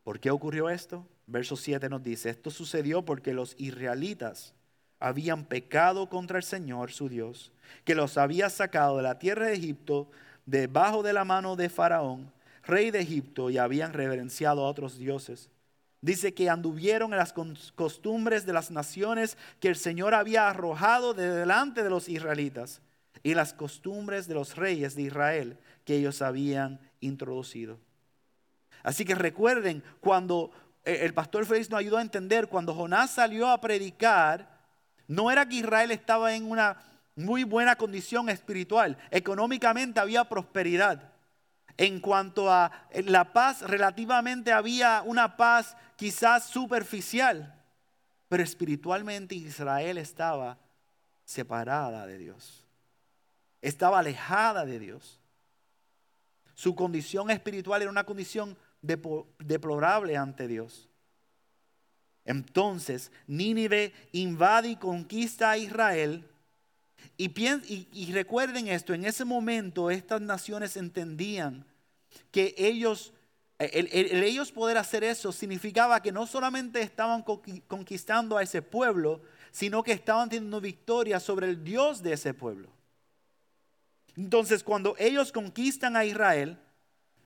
¿Por 0.03 0.19
qué 0.19 0.31
ocurrió 0.31 0.69
esto? 0.69 1.05
Verso 1.27 1.55
7 1.55 1.89
nos 1.89 2.03
dice, 2.03 2.29
esto 2.29 2.49
sucedió 2.51 3.03
porque 3.03 3.33
los 3.33 3.55
israelitas 3.57 4.53
habían 4.99 5.45
pecado 5.45 6.09
contra 6.09 6.37
el 6.37 6.43
Señor 6.43 6.91
su 6.91 7.09
Dios, 7.09 7.51
que 7.85 7.95
los 7.95 8.17
había 8.17 8.49
sacado 8.49 8.97
de 8.97 9.03
la 9.03 9.17
tierra 9.17 9.47
de 9.47 9.53
Egipto 9.53 10.09
debajo 10.45 11.03
de 11.03 11.13
la 11.13 11.23
mano 11.23 11.55
de 11.55 11.69
Faraón, 11.69 12.31
rey 12.63 12.91
de 12.91 12.99
Egipto, 12.99 13.49
y 13.49 13.57
habían 13.57 13.93
reverenciado 13.93 14.65
a 14.65 14.69
otros 14.69 14.97
dioses. 14.97 15.49
Dice 16.01 16.33
que 16.33 16.49
anduvieron 16.49 17.13
en 17.13 17.17
las 17.17 17.33
costumbres 17.75 18.45
de 18.45 18.53
las 18.53 18.71
naciones 18.71 19.37
que 19.59 19.67
el 19.67 19.75
Señor 19.75 20.15
había 20.15 20.49
arrojado 20.49 21.13
de 21.13 21.29
delante 21.29 21.83
de 21.83 21.91
los 21.91 22.09
israelitas 22.09 22.81
y 23.21 23.35
las 23.35 23.53
costumbres 23.53 24.27
de 24.27 24.33
los 24.33 24.55
reyes 24.55 24.95
de 24.95 25.03
Israel 25.03 25.57
que 25.85 25.95
ellos 25.95 26.23
habían 26.23 26.79
introducido. 27.01 27.77
Así 28.83 29.05
que 29.05 29.15
recuerden, 29.15 29.83
cuando 29.99 30.51
eh, 30.83 30.99
el 31.03 31.13
pastor 31.13 31.45
Félix 31.45 31.69
nos 31.69 31.79
ayudó 31.79 31.97
a 31.97 32.01
entender, 32.01 32.47
cuando 32.47 32.73
Jonás 32.73 33.11
salió 33.11 33.49
a 33.49 33.61
predicar, 33.61 34.59
no 35.07 35.31
era 35.31 35.47
que 35.47 35.57
Israel 35.57 35.91
estaba 35.91 36.33
en 36.33 36.49
una 36.49 36.77
muy 37.15 37.43
buena 37.43 37.75
condición 37.75 38.29
espiritual. 38.29 38.97
Económicamente 39.11 39.99
había 39.99 40.23
prosperidad. 40.25 41.11
En 41.77 41.99
cuanto 41.99 42.51
a 42.51 42.71
la 43.05 43.33
paz, 43.33 43.61
relativamente 43.61 44.51
había 44.51 45.01
una 45.05 45.37
paz 45.37 45.75
quizás 45.95 46.45
superficial. 46.45 47.55
Pero 48.29 48.43
espiritualmente 48.43 49.35
Israel 49.35 49.97
estaba 49.97 50.57
separada 51.25 52.05
de 52.05 52.17
Dios. 52.17 52.65
Estaba 53.61 53.99
alejada 53.99 54.65
de 54.65 54.79
Dios. 54.79 55.19
Su 56.55 56.75
condición 56.75 57.29
espiritual 57.29 57.81
era 57.81 57.91
una 57.91 58.03
condición 58.03 58.57
deplorable 58.81 60.17
ante 60.17 60.47
Dios. 60.47 60.89
Entonces 62.25 63.11
Nínive 63.27 63.93
invade 64.11 64.69
y 64.69 64.75
conquista 64.75 65.51
a 65.51 65.57
Israel. 65.57 66.27
Y, 67.17 68.11
recuerden 68.13 68.67
esto, 68.67 68.93
en 68.93 69.05
ese 69.05 69.25
momento 69.25 69.89
estas 69.89 70.21
naciones 70.21 70.77
entendían 70.77 71.65
que 72.31 72.53
ellos, 72.57 73.13
el, 73.57 73.87
ellos 74.23 74.51
poder 74.51 74.77
hacer 74.77 75.03
eso 75.03 75.31
significaba 75.31 76.01
que 76.01 76.11
no 76.11 76.27
solamente 76.27 76.81
estaban 76.81 77.23
conquistando 77.67 78.37
a 78.37 78.43
ese 78.43 78.61
pueblo, 78.61 79.21
sino 79.51 79.83
que 79.83 79.91
estaban 79.91 80.29
teniendo 80.29 80.61
victoria 80.61 81.19
sobre 81.19 81.47
el 81.47 81.63
Dios 81.63 82.01
de 82.03 82.13
ese 82.13 82.33
pueblo. 82.33 82.69
Entonces 84.15 84.63
cuando 84.63 84.95
ellos 84.99 85.31
conquistan 85.31 85.95
a 85.95 86.05
Israel, 86.05 86.57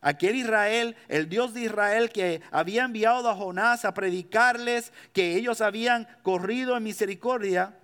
Aquel 0.08 0.36
Israel, 0.36 0.96
el 1.08 1.28
Dios 1.30 1.56
de 1.56 1.62
Israel 1.62 2.12
que 2.12 2.40
había 2.52 2.84
enviado 2.86 3.28
a 3.28 3.36
Jonás 3.36 3.86
a 3.86 3.96
predicarles 3.96 4.94
que 5.14 5.36
ellos 5.36 5.62
habían 5.62 6.08
corrido 6.22 6.78
en 6.78 6.84
misericordia, 6.84 7.80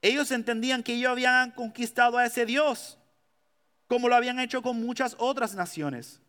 ellos 0.00 0.30
entendían 0.30 0.84
que 0.84 0.94
ellos 0.94 1.10
habían 1.10 1.50
conquistado 1.50 2.16
a 2.16 2.26
ese 2.26 2.46
Dios. 2.46 2.96
como 3.88 4.08
lo 4.08 4.14
habían 4.14 4.38
hecho 4.38 4.62
con 4.62 4.78
muchas 4.78 5.16
otras 5.18 5.54
naciones. 5.54 6.20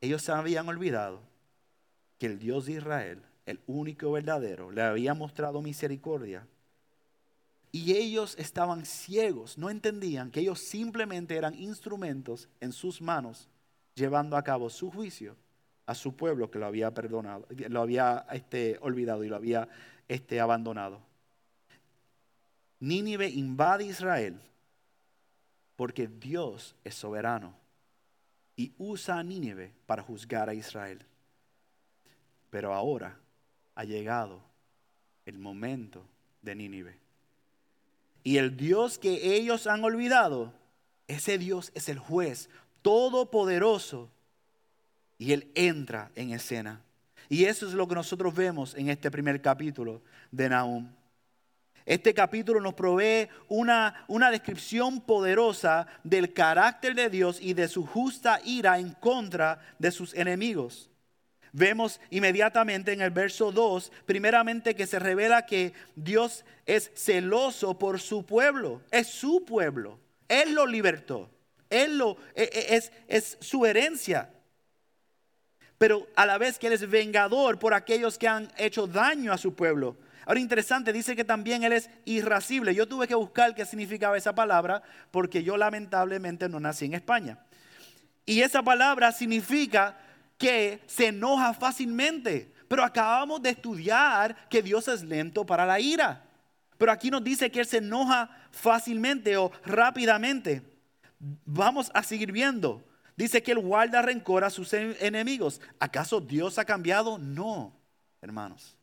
Ellos 0.00 0.22
se 0.22 0.32
habían 0.32 0.66
olvidado 0.66 1.20
que 2.18 2.26
el 2.26 2.38
Dios 2.38 2.66
de 2.66 2.72
Israel, 2.72 3.22
el 3.44 3.60
único 3.66 4.10
verdadero, 4.10 4.72
le 4.72 4.82
había 4.82 5.12
mostrado 5.12 5.60
misericordia. 5.60 6.46
Y 7.70 7.92
ellos 7.92 8.34
estaban 8.38 8.86
ciegos, 8.86 9.58
no 9.58 9.68
entendían 9.68 10.30
que 10.30 10.40
ellos 10.40 10.58
simplemente 10.58 11.36
eran 11.36 11.54
instrumentos 11.54 12.48
en 12.60 12.72
sus 12.72 13.02
manos, 13.02 13.46
llevando 13.98 14.36
a 14.36 14.42
cabo 14.42 14.70
su 14.70 14.90
juicio 14.90 15.36
a 15.88 15.94
su 15.94 16.14
pueblo 16.14 16.50
que 16.50 16.58
lo 16.58 16.66
había 16.66 16.92
perdonado, 16.92 17.46
lo 17.70 17.80
había 17.80 18.26
este, 18.32 18.76
olvidado 18.82 19.24
y 19.24 19.28
lo 19.28 19.36
había 19.36 19.66
este, 20.06 20.38
abandonado. 20.38 21.00
Nínive 22.78 23.26
invade 23.30 23.86
Israel 23.86 24.38
porque 25.76 26.06
Dios 26.06 26.76
es 26.84 26.94
soberano 26.94 27.54
y 28.54 28.74
usa 28.76 29.18
a 29.18 29.22
Nínive 29.22 29.72
para 29.86 30.02
juzgar 30.02 30.50
a 30.50 30.54
Israel. 30.54 31.06
Pero 32.50 32.74
ahora 32.74 33.18
ha 33.74 33.84
llegado 33.84 34.42
el 35.24 35.38
momento 35.38 36.04
de 36.42 36.54
Nínive. 36.54 36.98
Y 38.24 38.36
el 38.36 38.58
Dios 38.58 38.98
que 38.98 39.36
ellos 39.36 39.66
han 39.66 39.82
olvidado, 39.82 40.52
ese 41.06 41.38
Dios 41.38 41.72
es 41.74 41.88
el 41.88 41.98
juez 41.98 42.50
todopoderoso. 42.88 44.10
Y 45.18 45.34
Él 45.34 45.52
entra 45.54 46.10
en 46.14 46.30
escena. 46.30 46.80
Y 47.28 47.44
eso 47.44 47.68
es 47.68 47.74
lo 47.74 47.86
que 47.86 47.94
nosotros 47.94 48.34
vemos 48.34 48.74
en 48.74 48.88
este 48.88 49.10
primer 49.10 49.42
capítulo 49.42 50.00
de 50.30 50.48
Nahum. 50.48 50.90
Este 51.84 52.14
capítulo 52.14 52.62
nos 52.62 52.72
provee 52.72 53.28
una, 53.46 54.06
una 54.08 54.30
descripción 54.30 55.02
poderosa 55.02 55.86
del 56.02 56.32
carácter 56.32 56.94
de 56.94 57.10
Dios 57.10 57.38
y 57.42 57.52
de 57.52 57.68
su 57.68 57.84
justa 57.84 58.40
ira 58.42 58.78
en 58.78 58.94
contra 58.94 59.60
de 59.78 59.90
sus 59.90 60.14
enemigos. 60.14 60.88
Vemos 61.52 62.00
inmediatamente 62.08 62.94
en 62.94 63.02
el 63.02 63.10
verso 63.10 63.52
2, 63.52 63.92
primeramente 64.06 64.74
que 64.74 64.86
se 64.86 64.98
revela 64.98 65.44
que 65.44 65.74
Dios 65.94 66.42
es 66.64 66.90
celoso 66.94 67.78
por 67.78 68.00
su 68.00 68.24
pueblo, 68.24 68.80
es 68.90 69.08
su 69.08 69.44
pueblo, 69.44 69.98
Él 70.26 70.54
lo 70.54 70.66
libertó, 70.66 71.28
Él 71.70 71.98
lo, 71.98 72.16
e, 72.34 72.44
e, 72.44 72.76
es, 72.76 72.92
es 73.06 73.38
su 73.40 73.66
herencia. 73.66 74.30
Pero 75.78 76.08
a 76.16 76.26
la 76.26 76.38
vez 76.38 76.58
que 76.58 76.66
Él 76.66 76.72
es 76.72 76.88
vengador 76.88 77.58
por 77.58 77.72
aquellos 77.72 78.18
que 78.18 78.28
han 78.28 78.50
hecho 78.56 78.86
daño 78.86 79.32
a 79.32 79.38
su 79.38 79.54
pueblo. 79.54 79.96
Ahora 80.26 80.40
interesante, 80.40 80.92
dice 80.92 81.16
que 81.16 81.24
también 81.24 81.62
Él 81.62 81.72
es 81.72 81.88
irascible. 82.04 82.74
Yo 82.74 82.86
tuve 82.86 83.06
que 83.08 83.14
buscar 83.14 83.54
qué 83.54 83.64
significaba 83.64 84.16
esa 84.16 84.34
palabra 84.34 84.82
porque 85.10 85.42
yo 85.42 85.56
lamentablemente 85.56 86.48
no 86.48 86.60
nací 86.60 86.84
en 86.84 86.94
España. 86.94 87.38
Y 88.26 88.42
esa 88.42 88.62
palabra 88.62 89.10
significa 89.12 89.96
que 90.36 90.80
se 90.86 91.06
enoja 91.06 91.54
fácilmente. 91.54 92.52
Pero 92.68 92.84
acabamos 92.84 93.40
de 93.40 93.50
estudiar 93.50 94.48
que 94.50 94.62
Dios 94.62 94.88
es 94.88 95.02
lento 95.02 95.46
para 95.46 95.64
la 95.64 95.80
ira. 95.80 96.24
Pero 96.76 96.92
aquí 96.92 97.10
nos 97.10 97.24
dice 97.24 97.50
que 97.50 97.60
Él 97.60 97.66
se 97.66 97.78
enoja 97.78 98.28
fácilmente 98.50 99.36
o 99.36 99.50
rápidamente. 99.64 100.62
Vamos 101.18 101.90
a 101.94 102.02
seguir 102.02 102.32
viendo. 102.32 102.84
Dice 103.16 103.42
que 103.42 103.52
Él 103.52 103.58
guarda 103.58 104.02
rencor 104.02 104.44
a 104.44 104.50
sus 104.50 104.72
enemigos. 104.72 105.60
¿Acaso 105.80 106.20
Dios 106.20 106.58
ha 106.58 106.64
cambiado? 106.64 107.18
No, 107.18 107.76
hermanos. 108.20 108.76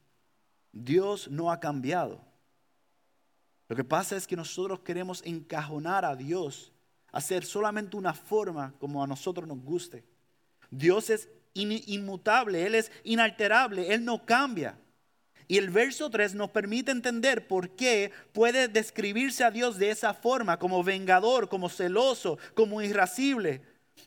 Dios 0.72 1.30
no 1.30 1.52
ha 1.52 1.60
cambiado. 1.60 2.22
Lo 3.68 3.76
que 3.76 3.84
pasa 3.84 4.16
es 4.16 4.28
que 4.28 4.36
nosotros 4.36 4.82
queremos 4.82 5.24
encajonar 5.26 6.06
a 6.06 6.16
Dios, 6.16 6.72
hacer 7.12 7.46
solamente 7.46 7.98
una 7.98 8.14
forma 8.14 8.74
como 8.80 9.04
a 9.04 9.08
nosotros 9.08 9.48
nos 9.48 9.60
guste. 9.60 10.04
Dios 10.70 11.10
es 11.10 11.30
inmutable, 11.54 12.66
Él 12.66 12.76
es 12.76 12.92
inalterable, 13.04 13.94
Él 13.94 14.04
no 14.04 14.26
cambia. 14.26 14.78
Y 15.48 15.58
el 15.58 15.70
verso 15.70 16.10
3 16.10 16.36
nos 16.36 16.50
permite 16.50 16.92
entender 16.92 17.48
por 17.48 17.70
qué 17.70 18.12
puede 18.34 18.68
describirse 18.68 19.44
a 19.44 19.52
Dios 19.52 19.78
de 19.78 19.92
esa 19.92 20.14
forma, 20.14 20.58
como 20.58 20.84
vengador, 20.84 21.50
como 21.50 21.70
celoso, 21.70 22.38
como 22.54 22.82
irascible, 22.82 23.62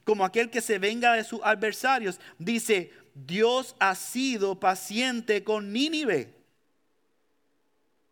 como 0.04 0.24
aquel 0.24 0.50
que 0.50 0.60
se 0.60 0.78
venga 0.78 1.12
de 1.12 1.24
sus 1.24 1.40
adversarios. 1.44 2.20
Dice, 2.38 2.92
Dios 3.14 3.76
ha 3.78 3.94
sido 3.94 4.58
paciente 4.58 5.44
con 5.44 5.72
Nínive 5.72 6.38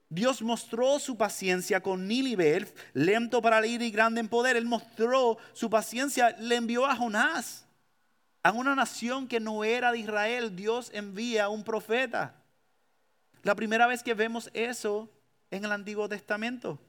Dios 0.09 0.41
mostró 0.41 0.99
su 1.01 1.17
paciencia 1.17 1.83
con 1.83 2.07
Nínive, 2.07 2.73
lento 2.93 3.43
para 3.43 3.67
ir 3.67 3.83
y 3.83 3.91
grande 3.91 4.21
en 4.21 4.29
poder. 4.29 4.57
Él 4.57 4.65
mostró 4.65 5.37
su 5.53 5.69
paciencia, 5.69 6.37
le 6.39 6.57
envió 6.57 6.87
a 6.87 6.95
Jonás, 6.95 7.67
a 8.43 8.53
una 8.53 8.77
nación 8.77 9.27
que 9.27 9.41
no 9.41 9.65
era 9.65 9.91
de 9.91 9.99
Israel. 9.99 10.55
Dios 10.55 10.91
envía 10.95 11.45
a 11.45 11.49
un 11.49 11.65
profeta. 11.65 12.35
La 13.47 13.55
primera 13.55 13.87
vez 13.87 14.03
que 14.03 14.13
vemos 14.13 14.51
eso 14.55 15.09
en 15.53 15.65
el 15.65 15.71
Antiguo 15.71 16.09
Testamento. 16.09 16.81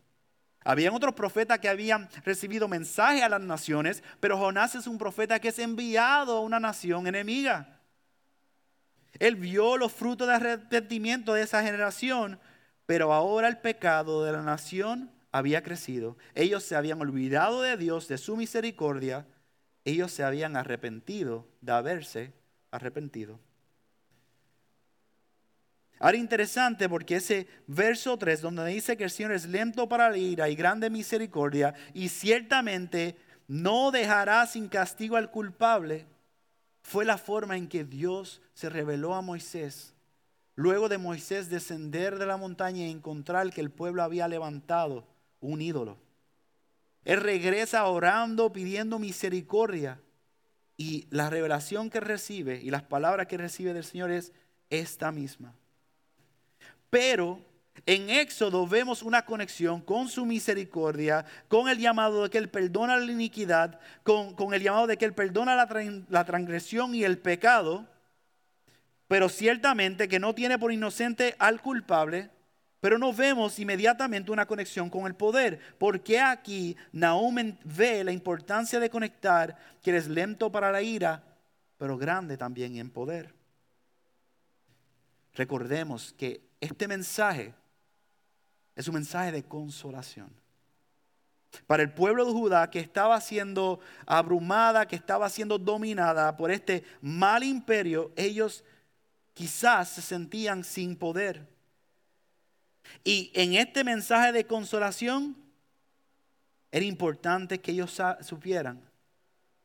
Habían 0.65 0.95
otros 0.95 1.13
profetas 1.13 1.59
que 1.59 1.69
habían 1.69 2.09
recibido 2.25 2.67
mensaje 2.67 3.21
a 3.21 3.29
las 3.29 3.41
naciones, 3.41 4.01
pero 4.19 4.39
Jonás 4.39 4.73
es 4.73 4.87
un 4.87 4.97
profeta 4.97 5.39
que 5.39 5.49
es 5.49 5.59
enviado 5.59 6.35
a 6.35 6.41
una 6.41 6.59
nación 6.59 7.05
enemiga. 7.05 7.79
Él 9.19 9.35
vio 9.35 9.77
los 9.77 9.91
frutos 9.91 10.27
de 10.27 10.33
arrepentimiento 10.33 11.35
de 11.35 11.43
esa 11.43 11.61
generación, 11.61 12.39
pero 12.87 13.13
ahora 13.13 13.49
el 13.49 13.59
pecado 13.59 14.23
de 14.23 14.31
la 14.31 14.41
nación 14.41 15.11
había 15.31 15.61
crecido. 15.61 16.17
Ellos 16.33 16.63
se 16.63 16.75
habían 16.75 16.99
olvidado 16.99 17.61
de 17.61 17.77
Dios, 17.77 18.07
de 18.07 18.17
su 18.17 18.35
misericordia. 18.35 19.27
Ellos 19.85 20.11
se 20.11 20.23
habían 20.23 20.57
arrepentido 20.57 21.47
de 21.61 21.71
haberse 21.71 22.33
arrepentido. 22.71 23.39
Ahora 25.99 26.17
interesante 26.17 26.87
porque 26.87 27.15
ese 27.15 27.47
verso 27.67 28.17
3 28.17 28.41
donde 28.41 28.65
dice 28.65 28.97
que 28.97 29.05
el 29.05 29.09
Señor 29.09 29.31
es 29.31 29.45
lento 29.45 29.89
para 29.89 30.09
la 30.09 30.17
ira 30.17 30.49
y 30.49 30.55
grande 30.55 30.89
misericordia 30.89 31.73
y 31.93 32.09
ciertamente 32.09 33.17
no 33.47 33.91
dejará 33.91 34.45
sin 34.45 34.67
castigo 34.67 35.15
al 35.15 35.31
culpable, 35.31 36.05
fue 36.81 37.05
la 37.05 37.17
forma 37.17 37.57
en 37.57 37.67
que 37.67 37.83
Dios 37.83 38.41
se 38.53 38.69
reveló 38.69 39.15
a 39.15 39.21
Moisés 39.21 39.93
Luego 40.57 40.89
de 40.89 40.97
Moisés 40.97 41.51
descender 41.51 42.17
de 42.17 42.25
la 42.25 42.35
montaña 42.35 42.87
y 42.87 42.89
encontrar 42.89 43.51
que 43.51 43.61
el 43.61 43.69
pueblo 43.69 44.01
había 44.01 44.27
levantado 44.27 45.05
un 45.39 45.61
ídolo. 45.61 45.99
Él 47.05 47.21
regresa 47.21 47.85
orando, 47.85 48.51
pidiendo 48.51 48.97
misericordia. 48.97 50.01
Y 50.75 51.05
la 51.11 51.29
revelación 51.29 51.91
que 51.91 51.99
recibe 51.99 52.59
y 52.59 52.71
las 52.71 52.81
palabras 52.81 53.27
que 53.27 53.37
recibe 53.37 53.71
del 53.75 53.83
Señor 53.83 54.09
es 54.09 54.33
esta 54.71 55.11
misma. 55.11 55.53
Pero 56.89 57.39
en 57.85 58.09
Éxodo 58.09 58.67
vemos 58.67 59.03
una 59.03 59.23
conexión 59.23 59.81
con 59.81 60.07
su 60.07 60.25
misericordia, 60.25 61.25
con 61.47 61.69
el 61.69 61.77
llamado 61.77 62.23
de 62.23 62.29
que 62.29 62.37
Él 62.37 62.49
perdona 62.49 62.97
la 62.97 63.11
iniquidad, 63.11 63.79
con, 64.03 64.53
el 64.53 64.63
llamado 64.63 64.87
de 64.87 64.97
que 64.97 65.05
Él 65.05 65.13
perdona 65.13 65.55
la, 65.55 65.67
la 66.09 66.25
transgresión 66.25 66.95
y 66.95 67.03
el 67.03 67.17
pecado 67.17 67.87
pero 69.07 69.29
ciertamente 69.29 70.07
que 70.07 70.19
no 70.19 70.35
tiene 70.35 70.59
por 70.59 70.71
inocente 70.71 71.35
al 71.39 71.61
culpable, 71.61 72.29
pero 72.81 72.97
no 72.97 73.13
vemos 73.13 73.57
inmediatamente 73.57 74.31
una 74.31 74.45
conexión 74.45 74.89
con 74.89 75.07
el 75.07 75.15
poder. 75.15 75.59
Porque 75.79 76.19
aquí 76.19 76.75
Nahum 76.91 77.57
ve 77.63 78.03
la 78.03 78.11
importancia 78.11 78.79
de 78.79 78.89
conectar 78.89 79.57
que 79.81 79.95
es 79.95 80.07
lento 80.07 80.51
para 80.51 80.71
la 80.71 80.81
ira, 80.81 81.23
pero 81.77 81.97
grande 81.97 82.37
también 82.37 82.77
en 82.77 82.89
poder. 82.89 83.33
Recordemos 85.33 86.13
que 86.17 86.41
este 86.59 86.87
mensaje 86.87 87.53
es 88.75 88.87
un 88.87 88.95
mensaje 88.95 89.31
de 89.31 89.43
consolación. 89.43 90.29
Para 91.65 91.83
el 91.83 91.91
pueblo 91.93 92.25
de 92.25 92.31
Judá 92.31 92.69
que 92.69 92.79
estaba 92.79 93.19
siendo 93.21 93.79
abrumada, 94.05 94.87
que 94.87 94.95
estaba 94.95 95.29
siendo 95.29 95.57
dominada 95.57 96.35
por 96.37 96.51
este 96.51 96.83
mal 97.01 97.43
imperio, 97.43 98.11
ellos 98.15 98.63
quizás 99.33 99.89
se 99.89 100.01
sentían 100.01 100.63
sin 100.63 100.95
poder. 100.95 101.47
Y 103.03 103.31
en 103.33 103.53
este 103.53 103.83
mensaje 103.83 104.31
de 104.31 104.45
consolación 104.45 105.35
era 106.71 106.85
importante 106.85 107.59
que 107.59 107.71
ellos 107.71 107.99
supieran 108.21 108.81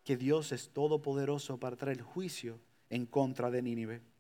que 0.05 0.17
Dios 0.17 0.53
es 0.53 0.71
todopoderoso 0.71 1.59
para 1.59 1.77
traer 1.77 2.03
juicio 2.03 2.61
en 2.91 3.07
contra 3.07 3.51
de 3.51 3.63
Nínive. 3.63 4.12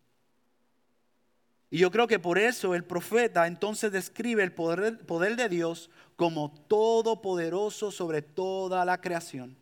Y 1.72 1.78
yo 1.78 1.90
creo 1.90 2.06
que 2.06 2.18
por 2.18 2.38
eso 2.38 2.74
el 2.74 2.84
profeta 2.84 3.46
entonces 3.46 3.90
describe 3.90 4.42
el 4.42 4.52
poder, 4.52 4.98
poder 4.98 5.36
de 5.36 5.48
Dios 5.48 5.88
como 6.16 6.52
todopoderoso 6.68 7.90
sobre 7.90 8.20
toda 8.20 8.84
la 8.84 9.00
creación. 9.00 9.56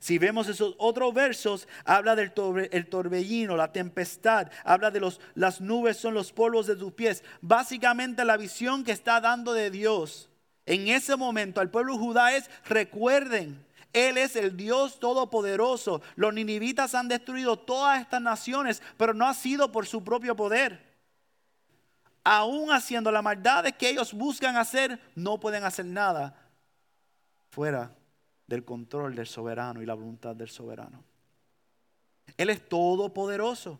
Si 0.00 0.18
vemos 0.18 0.48
esos 0.48 0.74
otros 0.78 1.14
versos, 1.14 1.68
habla 1.84 2.16
del 2.16 2.32
el 2.72 2.88
torbellino, 2.88 3.56
la 3.56 3.70
tempestad, 3.70 4.50
habla 4.64 4.90
de 4.90 4.98
los, 4.98 5.20
las 5.36 5.60
nubes 5.60 5.96
son 5.96 6.14
los 6.14 6.32
polvos 6.32 6.66
de 6.66 6.74
tus 6.74 6.92
pies. 6.92 7.22
Básicamente 7.40 8.24
la 8.24 8.36
visión 8.36 8.82
que 8.82 8.90
está 8.90 9.20
dando 9.20 9.52
de 9.52 9.70
Dios 9.70 10.28
en 10.66 10.88
ese 10.88 11.14
momento 11.14 11.60
al 11.60 11.70
pueblo 11.70 11.96
judá 11.96 12.34
es, 12.34 12.50
recuerden, 12.64 13.64
Él 13.92 14.18
es 14.18 14.34
el 14.34 14.56
Dios 14.56 14.98
todopoderoso. 14.98 16.02
Los 16.16 16.34
ninivitas 16.34 16.96
han 16.96 17.06
destruido 17.06 17.56
todas 17.56 18.00
estas 18.00 18.22
naciones, 18.22 18.82
pero 18.96 19.14
no 19.14 19.28
ha 19.28 19.34
sido 19.34 19.70
por 19.70 19.86
su 19.86 20.02
propio 20.02 20.34
poder. 20.34 20.93
Aún 22.24 22.72
haciendo 22.72 23.12
la 23.12 23.22
maldad 23.22 23.64
que 23.76 23.90
ellos 23.90 24.14
buscan 24.14 24.56
hacer, 24.56 24.98
no 25.14 25.38
pueden 25.38 25.62
hacer 25.64 25.84
nada 25.84 26.34
fuera 27.50 27.94
del 28.46 28.64
control 28.64 29.14
del 29.14 29.26
soberano 29.26 29.82
y 29.82 29.86
la 29.86 29.94
voluntad 29.94 30.34
del 30.34 30.48
soberano. 30.48 31.04
Él 32.36 32.50
es 32.50 32.66
todopoderoso. 32.68 33.78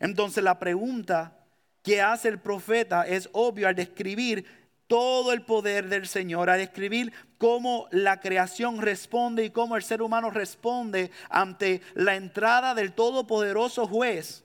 Entonces 0.00 0.42
la 0.42 0.58
pregunta 0.58 1.36
que 1.82 2.00
hace 2.02 2.28
el 2.28 2.40
profeta 2.40 3.06
es 3.06 3.28
obvio 3.32 3.68
al 3.68 3.74
describir 3.74 4.44
todo 4.86 5.32
el 5.32 5.42
poder 5.42 5.88
del 5.88 6.08
Señor, 6.08 6.50
al 6.50 6.58
describir 6.58 7.12
cómo 7.38 7.86
la 7.92 8.20
creación 8.20 8.82
responde 8.82 9.44
y 9.44 9.50
cómo 9.50 9.76
el 9.76 9.84
ser 9.84 10.02
humano 10.02 10.30
responde 10.30 11.12
ante 11.28 11.80
la 11.94 12.16
entrada 12.16 12.74
del 12.74 12.92
todopoderoso 12.92 13.86
juez. 13.86 14.44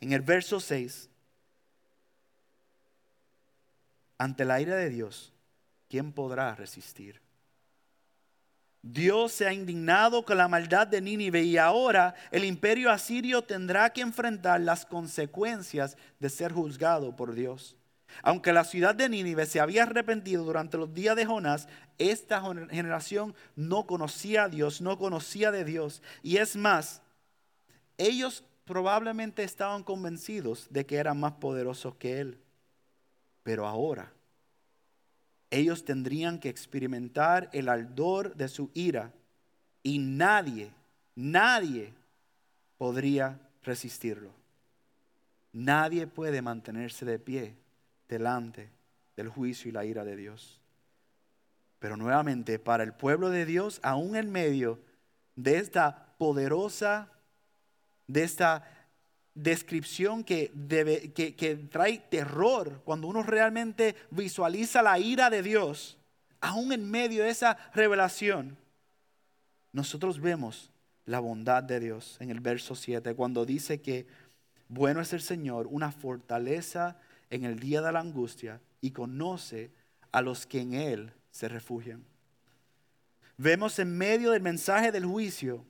En 0.00 0.12
el 0.12 0.22
verso 0.22 0.60
6, 0.60 1.10
ante 4.18 4.44
la 4.44 4.60
ira 4.60 4.76
de 4.76 4.90
Dios, 4.90 5.32
¿quién 5.88 6.12
podrá 6.12 6.54
resistir? 6.54 7.20
Dios 8.82 9.32
se 9.32 9.46
ha 9.46 9.52
indignado 9.52 10.24
con 10.24 10.38
la 10.38 10.46
maldad 10.46 10.86
de 10.86 11.00
Nínive 11.00 11.42
y 11.42 11.56
ahora 11.56 12.14
el 12.30 12.44
imperio 12.44 12.90
asirio 12.90 13.42
tendrá 13.42 13.90
que 13.90 14.00
enfrentar 14.00 14.60
las 14.60 14.86
consecuencias 14.86 15.96
de 16.20 16.30
ser 16.30 16.52
juzgado 16.52 17.16
por 17.16 17.34
Dios. 17.34 17.76
Aunque 18.22 18.52
la 18.52 18.62
ciudad 18.62 18.94
de 18.94 19.08
Nínive 19.08 19.46
se 19.46 19.58
había 19.58 19.82
arrepentido 19.82 20.44
durante 20.44 20.78
los 20.78 20.94
días 20.94 21.16
de 21.16 21.26
Jonás, 21.26 21.68
esta 21.98 22.40
generación 22.70 23.34
no 23.56 23.86
conocía 23.86 24.44
a 24.44 24.48
Dios, 24.48 24.80
no 24.80 24.98
conocía 24.98 25.50
de 25.50 25.64
Dios. 25.64 26.00
Y 26.22 26.36
es 26.36 26.54
más, 26.54 27.02
ellos 27.98 28.44
probablemente 28.64 29.42
estaban 29.42 29.82
convencidos 29.82 30.68
de 30.70 30.86
que 30.86 30.96
eran 30.96 31.18
más 31.18 31.32
poderosos 31.32 31.96
que 31.96 32.20
Él. 32.20 32.38
Pero 33.46 33.64
ahora 33.68 34.12
ellos 35.52 35.84
tendrían 35.84 36.40
que 36.40 36.48
experimentar 36.48 37.48
el 37.52 37.68
ardor 37.68 38.34
de 38.34 38.48
su 38.48 38.72
ira 38.74 39.12
y 39.84 40.00
nadie, 40.00 40.72
nadie 41.14 41.94
podría 42.76 43.38
resistirlo. 43.62 44.32
Nadie 45.52 46.08
puede 46.08 46.42
mantenerse 46.42 47.04
de 47.04 47.20
pie 47.20 47.54
delante 48.08 48.68
del 49.14 49.28
juicio 49.28 49.68
y 49.68 49.72
la 49.72 49.84
ira 49.84 50.04
de 50.04 50.16
Dios. 50.16 50.60
Pero 51.78 51.96
nuevamente, 51.96 52.58
para 52.58 52.82
el 52.82 52.94
pueblo 52.94 53.30
de 53.30 53.46
Dios, 53.46 53.78
aún 53.84 54.16
en 54.16 54.32
medio 54.32 54.80
de 55.36 55.58
esta 55.58 56.16
poderosa, 56.18 57.12
de 58.08 58.24
esta 58.24 58.75
descripción 59.36 60.24
que, 60.24 60.50
trae 61.70 61.98
terror 61.98 62.80
cuando 62.84 63.06
uno 63.06 63.22
realmente 63.22 63.94
visualiza 64.10 64.82
la 64.82 64.98
ira 64.98 65.30
de 65.30 65.42
Dios, 65.42 65.98
aún 66.40 66.72
en 66.72 66.90
medio 66.90 67.22
de 67.22 67.30
esa 67.30 67.56
revelación, 67.74 68.56
nosotros 69.72 70.20
vemos 70.20 70.72
la 71.04 71.20
bondad 71.20 71.62
de 71.62 71.78
Dios 71.78 72.16
en 72.18 72.30
el 72.30 72.40
verso 72.40 72.74
7, 72.74 73.14
cuando 73.14 73.44
dice 73.44 73.80
que 73.80 74.06
bueno 74.68 75.00
es 75.00 75.12
el 75.12 75.20
Señor, 75.20 75.68
una 75.70 75.92
fortaleza 75.92 76.96
en 77.30 77.44
el 77.44 77.60
día 77.60 77.82
de 77.82 77.92
la 77.92 78.00
angustia 78.00 78.60
y 78.80 78.90
conoce 78.90 79.70
a 80.12 80.22
los 80.22 80.46
que 80.46 80.62
en 80.62 80.74
Él 80.74 81.12
se 81.30 81.48
refugian. 81.48 82.02
Vemos 83.36 83.78
en 83.78 83.96
medio 83.96 84.30
del 84.30 84.42
mensaje 84.42 84.90
del 84.90 85.04
juicio 85.04 85.64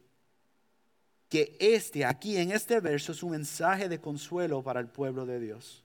que 1.28 1.56
este, 1.58 2.04
aquí 2.04 2.36
en 2.36 2.52
este 2.52 2.80
verso, 2.80 3.12
es 3.12 3.22
un 3.22 3.32
mensaje 3.32 3.88
de 3.88 4.00
consuelo 4.00 4.62
para 4.62 4.80
el 4.80 4.88
pueblo 4.88 5.26
de 5.26 5.40
Dios. 5.40 5.82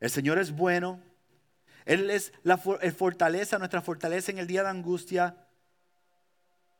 El 0.00 0.10
Señor 0.10 0.38
es 0.38 0.50
bueno, 0.50 1.00
Él 1.84 2.10
es 2.10 2.32
la 2.42 2.58
fortaleza, 2.58 3.58
nuestra 3.58 3.82
fortaleza 3.82 4.32
en 4.32 4.38
el 4.38 4.46
día 4.46 4.62
de 4.62 4.70
angustia. 4.70 5.36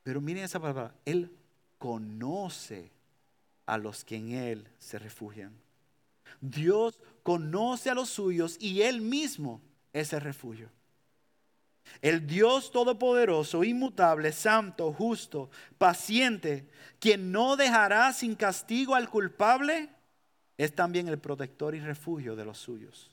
Pero 0.03 0.21
miren 0.21 0.43
esa 0.43 0.59
palabra, 0.59 0.93
Él 1.05 1.31
conoce 1.77 2.91
a 3.65 3.77
los 3.77 4.03
que 4.03 4.17
en 4.17 4.31
Él 4.33 4.67
se 4.77 4.99
refugian. 4.99 5.53
Dios 6.41 6.99
conoce 7.23 7.89
a 7.89 7.95
los 7.95 8.09
suyos 8.09 8.57
y 8.59 8.81
Él 8.81 9.01
mismo 9.01 9.61
es 9.93 10.13
el 10.13 10.21
refugio. 10.21 10.69
El 12.01 12.27
Dios 12.27 12.71
todopoderoso, 12.71 13.63
inmutable, 13.63 14.31
santo, 14.31 14.91
justo, 14.93 15.49
paciente, 15.77 16.67
quien 16.99 17.31
no 17.31 17.55
dejará 17.55 18.11
sin 18.13 18.35
castigo 18.35 18.95
al 18.95 19.09
culpable, 19.09 19.89
es 20.57 20.73
también 20.73 21.07
el 21.07 21.19
protector 21.19 21.75
y 21.75 21.79
refugio 21.79 22.35
de 22.35 22.45
los 22.45 22.57
suyos. 22.57 23.11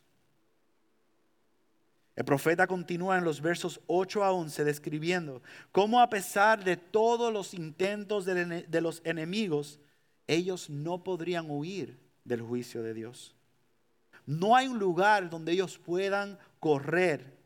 El 2.14 2.24
profeta 2.24 2.66
continúa 2.66 3.16
en 3.16 3.24
los 3.24 3.40
versos 3.40 3.80
8 3.86 4.22
a 4.22 4.32
11 4.32 4.64
describiendo 4.64 5.42
cómo 5.70 6.00
a 6.00 6.10
pesar 6.10 6.62
de 6.62 6.76
todos 6.76 7.32
los 7.32 7.54
intentos 7.54 8.26
de 8.26 8.80
los 8.82 9.00
enemigos, 9.04 9.80
ellos 10.26 10.68
no 10.68 11.02
podrían 11.02 11.50
huir 11.50 11.98
del 12.24 12.42
juicio 12.42 12.82
de 12.82 12.92
Dios. 12.92 13.34
No 14.26 14.54
hay 14.54 14.68
un 14.68 14.78
lugar 14.78 15.30
donde 15.30 15.52
ellos 15.52 15.78
puedan 15.78 16.38
correr 16.60 17.41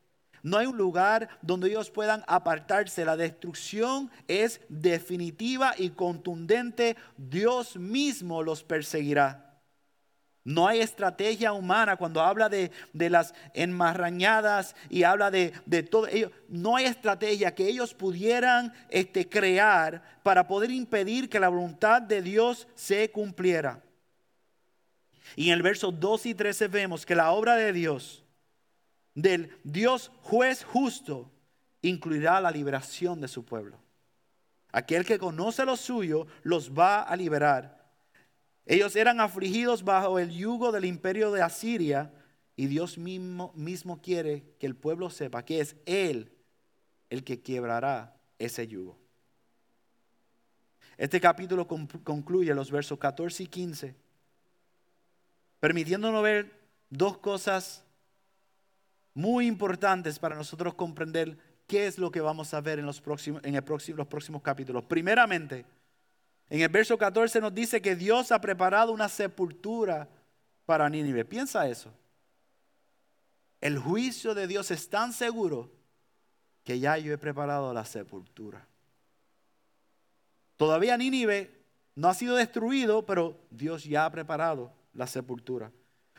no 0.47 0.59
hay 0.59 0.67
un 0.67 0.77
lugar 0.77 1.29
donde 1.43 1.69
ellos 1.69 1.91
puedan 1.91 2.23
apartarse. 2.29 3.05
La 3.05 3.17
destrucción 3.17 4.13
es 4.29 4.61
definitiva 4.69 5.75
y 5.77 5.91
contundente. 5.91 6.97
Dios 7.17 7.75
mismo 7.75 8.45
los 8.45 8.63
perseguirá. 8.63 9.59
No 10.45 10.69
hay 10.69 10.79
estrategia 10.79 11.53
humana 11.53 11.97
cuando 11.97 12.21
habla 12.21 12.49
de, 12.49 12.71
las 12.93 13.35
enmarrañadas 13.55 14.77
y 14.89 15.03
habla 15.03 15.33
de, 15.33 15.51
todo 15.91 16.07
ello. 16.07 16.31
No 16.49 16.77
hay 16.77 16.85
estrategia 16.85 17.53
que 17.53 17.67
ellos 17.67 17.93
pudieran 17.93 18.73
este, 18.89 19.29
crear 19.29 20.01
para 20.23 20.47
poder 20.47 20.71
impedir 20.71 21.29
que 21.29 21.41
la 21.41 21.49
voluntad 21.49 22.01
de 22.01 22.23
Dios 22.23 22.69
se 22.77 23.11
cumpliera. 23.11 23.83
Y 25.35 25.49
en 25.49 25.55
el 25.55 25.63
verso 25.63 25.91
2 25.91 26.27
y 26.27 26.35
13 26.37 26.69
vemos 26.69 27.05
que 27.05 27.17
la 27.17 27.33
obra 27.33 27.57
de 27.57 27.73
Dios 27.73 28.23
del 29.17 29.51
Dios 29.65 30.13
juez 30.23 30.63
justo 30.63 31.33
incluirá 31.83 32.41
la 32.41 32.53
liberación 32.53 33.21
de 33.21 33.27
su 33.27 33.45
pueblo. 33.45 33.79
Aquel 34.71 35.05
que 35.05 35.19
conoce 35.19 35.65
lo 35.65 35.77
suyo 35.77 36.27
los 36.43 36.71
va 36.71 37.03
a 37.03 37.17
liberar. 37.17 37.91
Ellos 38.67 38.95
eran 38.95 39.21
afligidos 39.21 39.83
bajo 39.83 40.19
el 40.19 40.31
yugo 40.31 40.71
del 40.71 40.85
imperio 40.85 41.33
de 41.33 41.43
Asiria 41.43 42.13
y 42.57 42.67
Dios 42.67 42.99
mismo, 42.99 43.53
mismo 43.57 44.03
quiere 44.03 44.55
que 44.61 44.67
el 44.67 44.77
pueblo 44.77 45.09
sepa 45.09 45.45
que 45.45 45.61
es 45.61 45.77
Él 45.87 46.33
el 47.09 47.25
que 47.25 47.41
quebrará 47.41 48.21
ese 48.39 48.69
yugo. 48.69 48.99
Este 50.99 51.21
capítulo 51.21 51.67
concluye 51.67 52.55
los 52.55 52.71
versos 52.71 52.99
14 52.99 53.45
y 53.45 53.47
15, 53.47 53.95
permitiéndonos 55.61 56.23
ver 56.23 56.59
dos 56.91 57.19
cosas 57.19 57.86
muy 59.17 59.47
importantes 59.47 60.19
para 60.19 60.37
nosotros 60.37 60.75
comprender 60.75 61.39
qué 61.67 61.87
es 61.87 61.97
lo 61.97 62.11
que 62.11 62.21
vamos 62.21 62.53
a 62.53 62.61
ver 62.61 62.79
en 62.79 62.85
los 62.85 63.01
próximos, 63.01 63.43
en 63.45 63.55
el 63.55 63.65
los 63.97 64.07
próximos 64.07 64.43
capítulos. 64.43 64.85
Primeramente, 64.85 65.65
en 66.51 66.61
el 66.61 66.69
verso 66.69 66.99
14 66.99 67.41
nos 67.41 67.55
dice 67.55 67.81
que 67.81 67.97
Dios 67.97 68.31
ha 68.31 68.43
preparado 68.43 68.93
una 68.93 69.09
sepultura 69.09 70.07
para 70.67 70.91
Nínive. 70.91 71.25
Piensa 71.25 71.67
eso. 71.67 71.91
El 73.63 73.79
juicio 73.79 74.35
de 74.35 74.47
Dios 74.47 74.71
es 74.71 74.91
tan 74.91 75.15
seguro 75.15 75.73
que 76.63 76.79
ya 76.79 76.99
yo 76.99 77.15
he 77.15 77.19
preparado 77.19 77.73
la 77.73 77.87
sepultura. 77.87 78.69
Todavía 80.59 80.95
Nínive 80.99 81.65
no 81.95 82.09
ha 82.09 82.15
sido 82.15 82.37
destruido, 82.37 83.07
pero 83.07 83.41
Dios 83.51 83.85
ya 83.85 84.05
ha 84.05 84.13
preparado 84.13 84.75
la 84.93 85.07
sepultura. 85.07 85.73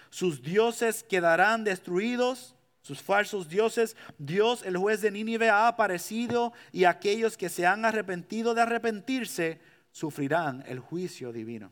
Sus 0.09 0.41
dioses 0.41 1.03
quedarán 1.03 1.63
destruidos 1.63 2.55
sus 2.87 3.01
falsos 3.01 3.49
dioses, 3.49 3.97
Dios, 4.17 4.63
el 4.63 4.77
juez 4.77 5.01
de 5.01 5.11
Nínive, 5.11 5.49
ha 5.49 5.67
aparecido 5.67 6.53
y 6.71 6.85
aquellos 6.85 7.35
que 7.35 7.49
se 7.49 7.65
han 7.65 7.83
arrepentido 7.83 8.53
de 8.53 8.61
arrepentirse 8.61 9.59
sufrirán 9.91 10.63
el 10.67 10.79
juicio 10.79 11.33
divino. 11.33 11.69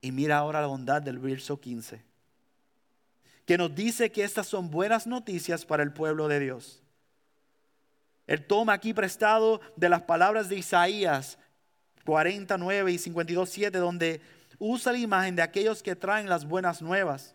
Y 0.00 0.10
mira 0.10 0.38
ahora 0.38 0.62
la 0.62 0.68
bondad 0.68 1.02
del 1.02 1.18
verso 1.18 1.60
15, 1.60 2.02
que 3.44 3.58
nos 3.58 3.74
dice 3.74 4.10
que 4.10 4.24
estas 4.24 4.46
son 4.46 4.70
buenas 4.70 5.06
noticias 5.06 5.66
para 5.66 5.82
el 5.82 5.92
pueblo 5.92 6.26
de 6.26 6.40
Dios. 6.40 6.82
Él 8.26 8.46
toma 8.46 8.72
aquí 8.72 8.94
prestado 8.94 9.60
de 9.76 9.90
las 9.90 10.00
palabras 10.00 10.48
de 10.48 10.56
Isaías 10.56 11.36
49 12.06 12.90
y 12.90 12.96
52, 12.96 13.50
7, 13.50 13.76
donde 13.76 14.22
usa 14.58 14.92
la 14.92 14.98
imagen 14.98 15.36
de 15.36 15.42
aquellos 15.42 15.82
que 15.82 15.94
traen 15.94 16.26
las 16.26 16.46
buenas 16.46 16.80
nuevas. 16.80 17.33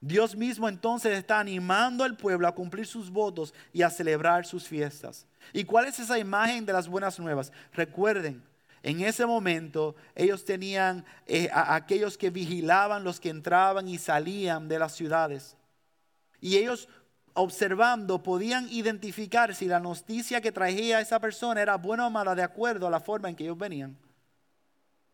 Dios 0.00 0.34
mismo 0.34 0.66
entonces 0.68 1.18
está 1.18 1.40
animando 1.40 2.04
al 2.04 2.16
pueblo 2.16 2.48
a 2.48 2.54
cumplir 2.54 2.86
sus 2.86 3.10
votos 3.10 3.52
y 3.72 3.82
a 3.82 3.90
celebrar 3.90 4.46
sus 4.46 4.66
fiestas. 4.66 5.26
¿Y 5.52 5.64
cuál 5.64 5.86
es 5.86 5.98
esa 5.98 6.18
imagen 6.18 6.64
de 6.64 6.72
las 6.72 6.88
buenas 6.88 7.18
nuevas? 7.18 7.52
Recuerden, 7.74 8.42
en 8.82 9.02
ese 9.02 9.26
momento 9.26 9.94
ellos 10.14 10.44
tenían 10.46 11.04
eh, 11.26 11.50
a 11.52 11.74
aquellos 11.74 12.16
que 12.16 12.30
vigilaban 12.30 13.04
los 13.04 13.20
que 13.20 13.28
entraban 13.28 13.88
y 13.88 13.98
salían 13.98 14.68
de 14.68 14.78
las 14.78 14.94
ciudades. 14.94 15.56
Y 16.40 16.56
ellos 16.56 16.88
observando 17.34 18.22
podían 18.22 18.68
identificar 18.70 19.54
si 19.54 19.66
la 19.66 19.80
noticia 19.80 20.40
que 20.40 20.50
traía 20.50 21.00
esa 21.00 21.20
persona 21.20 21.60
era 21.60 21.76
buena 21.76 22.06
o 22.06 22.10
mala 22.10 22.34
de 22.34 22.42
acuerdo 22.42 22.86
a 22.86 22.90
la 22.90 23.00
forma 23.00 23.28
en 23.28 23.36
que 23.36 23.44
ellos 23.44 23.58
venían. 23.58 23.96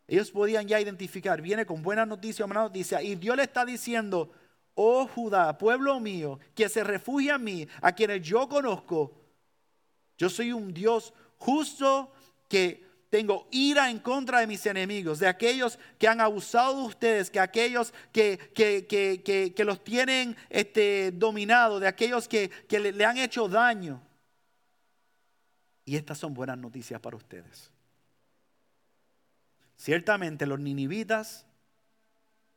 Ellos 0.06 0.30
podían 0.30 0.68
ya 0.68 0.80
identificar, 0.80 1.42
viene 1.42 1.66
con 1.66 1.82
buena 1.82 2.06
noticia 2.06 2.44
o 2.44 2.48
mala 2.48 2.62
noticia. 2.62 3.02
Y 3.02 3.16
Dios 3.16 3.36
le 3.36 3.42
está 3.42 3.64
diciendo, 3.64 4.30
oh 4.76 5.08
Judá, 5.08 5.58
pueblo 5.58 5.98
mío, 5.98 6.38
que 6.54 6.68
se 6.68 6.84
refugia 6.84 7.34
a 7.34 7.38
mí, 7.38 7.66
a 7.80 7.92
quienes 7.92 8.22
yo 8.22 8.48
conozco. 8.48 9.12
Yo 10.16 10.30
soy 10.30 10.52
un 10.52 10.72
Dios 10.72 11.12
justo 11.38 12.12
que 12.48 12.86
tengo 13.10 13.48
ira 13.50 13.90
en 13.90 13.98
contra 13.98 14.40
de 14.40 14.46
mis 14.46 14.64
enemigos, 14.66 15.18
de 15.18 15.26
aquellos 15.26 15.78
que 15.98 16.06
han 16.06 16.20
abusado 16.20 16.76
de 16.80 16.86
ustedes, 16.86 17.30
que 17.30 17.40
aquellos 17.40 17.92
que, 18.12 18.38
que, 18.54 19.64
los 19.64 19.82
tienen 19.82 20.36
este, 20.50 21.10
dominados, 21.12 21.80
de 21.80 21.88
aquellos 21.88 22.28
que, 22.28 22.50
le, 22.70 22.92
le 22.92 23.04
han 23.04 23.16
hecho 23.16 23.48
daño. 23.48 24.02
Y 25.86 25.96
estas 25.96 26.18
son 26.18 26.34
buenas 26.34 26.58
noticias 26.58 27.00
para 27.00 27.16
ustedes. 27.16 27.70
Ciertamente 29.76 30.44
los 30.44 30.58
ninivitas 30.58 31.46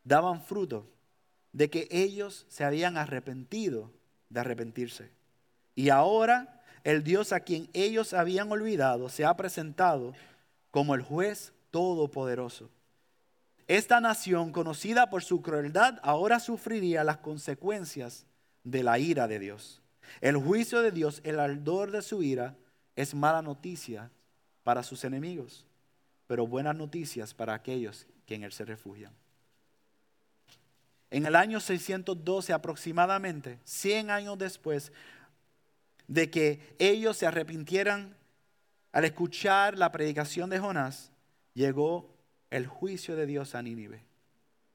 daban 0.04 0.42
fruto 0.42 0.99
de 1.54 1.70
que 1.70 1.88
ellos 1.92 2.46
se 2.50 2.64
habían 2.64 2.98
arrepentido 2.98 3.92
de 4.30 4.40
arrepentirse. 4.40 5.12
Y 5.76 5.90
ahora 5.90 6.62
el 6.84 7.04
Dios 7.04 7.34
a 7.34 7.42
quien 7.42 7.70
ellos 7.74 8.14
habían 8.14 8.52
olvidado 8.52 9.10
se 9.10 9.26
ha 9.26 9.36
presentado 9.36 10.14
como 10.72 10.96
el 10.96 11.02
juez 11.02 11.54
todopoderoso. 11.72 12.70
Esta 13.68 14.02
nación, 14.02 14.52
conocida 14.52 15.10
por 15.10 15.24
su 15.24 15.42
crueldad, 15.42 16.00
ahora 16.02 16.40
sufriría 16.40 17.04
las 17.04 17.18
consecuencias 17.18 18.26
de 18.64 18.84
la 18.84 18.98
ira 18.98 19.28
de 19.28 19.40
Dios. 19.40 19.82
El 20.22 20.38
juicio 20.38 20.82
de 20.82 20.92
Dios, 20.92 21.22
el 21.24 21.40
ardor 21.40 21.92
de 21.92 22.02
su 22.02 22.24
ira, 22.24 22.56
es 22.96 23.14
mala 23.14 23.42
noticia 23.42 24.10
para 24.64 24.82
sus 24.84 25.04
enemigos, 25.04 25.68
pero 26.26 26.48
buenas 26.48 26.76
noticias 26.76 27.34
para 27.34 27.54
aquellos 27.54 28.08
que 28.26 28.36
en 28.36 28.44
Él 28.44 28.52
se 28.52 28.66
refugian. 28.66 29.14
En 31.12 31.26
el 31.26 31.36
año 31.36 31.60
612 31.60 32.54
aproximadamente, 32.54 33.60
100 33.64 34.12
años 34.12 34.38
después 34.38 34.92
de 36.08 36.30
que 36.30 36.76
ellos 36.78 37.18
se 37.18 37.26
arrepintieran 37.26 38.16
al 38.92 39.06
escuchar 39.06 39.78
la 39.78 39.92
predicación 39.92 40.50
de 40.50 40.60
Jonás, 40.60 41.12
llegó 41.54 42.10
el 42.50 42.68
juicio 42.68 43.16
de 43.16 43.26
Dios 43.26 43.56
a 43.56 43.62
Nínive. 43.62 44.04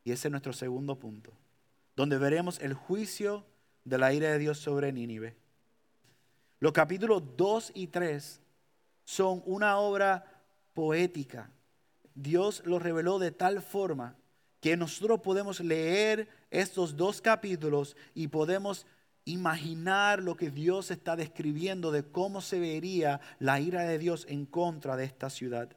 Y 0.05 0.13
ese 0.13 0.29
es 0.29 0.33
nuestro 0.33 0.53
segundo 0.53 0.97
punto, 0.97 1.33
donde 1.97 2.19
veremos 2.19 2.61
el 2.61 2.75
juicio 2.75 3.45
de 3.85 3.99
la 3.99 4.13
ira 4.13 4.31
de 4.31 4.39
Dios 4.39 4.59
sobre 4.59 4.93
Nínive. 4.93 5.37
Los 6.61 6.73
capítulos 6.73 7.23
2 7.37 7.73
y 7.75 7.89
3 7.89 8.41
son 9.05 9.43
una 9.47 9.77
obra 9.79 10.25
poética. 10.73 11.51
Dios 12.15 12.63
lo 12.65 12.79
reveló 12.79 13.19
de 13.19 13.33
tal 13.33 13.61
forma 13.61 14.17
que 14.65 14.79
nosotros 14.79 15.21
podemos 15.21 15.61
leer 15.61 16.27
estos 16.51 16.97
dos 16.97 17.21
capítulos 17.21 17.99
y 18.15 18.29
podemos 18.29 18.87
imaginar 19.27 20.23
lo 20.23 20.39
que 20.39 20.49
Dios 20.49 20.91
está 20.91 21.17
describiendo 21.17 21.93
de 21.93 22.03
cómo 22.03 22.41
se 22.41 22.59
vería 22.59 23.21
la 23.39 23.61
ira 23.61 23.83
de 23.83 23.99
Dios 23.99 24.25
en 24.27 24.47
contra 24.47 24.97
de 24.97 25.05
esta 25.05 25.29
ciudad. 25.29 25.77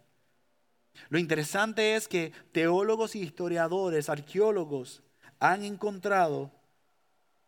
Lo 1.09 1.19
interesante 1.19 1.97
es 1.97 2.07
que 2.07 2.31
teólogos 2.53 3.17
y 3.17 3.19
historiadores, 3.19 4.07
arqueólogos, 4.07 5.03
han 5.37 5.65
encontrado 5.65 6.53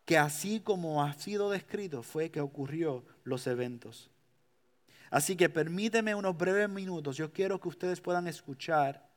que 0.04 0.18
así 0.18 0.60
como 0.60 1.02
ha 1.02 1.14
sido 1.14 1.48
descrito 1.48 2.02
fue 2.02 2.30
que 2.30 2.42
ocurrió 2.42 3.02
los 3.24 3.46
eventos. 3.46 4.10
Así 5.10 5.36
que 5.36 5.48
permíteme 5.48 6.14
unos 6.14 6.36
breves 6.36 6.68
minutos. 6.68 7.16
Yo 7.16 7.32
quiero 7.32 7.58
que 7.58 7.68
ustedes 7.68 7.98
puedan 8.02 8.28
escuchar, 8.28 9.09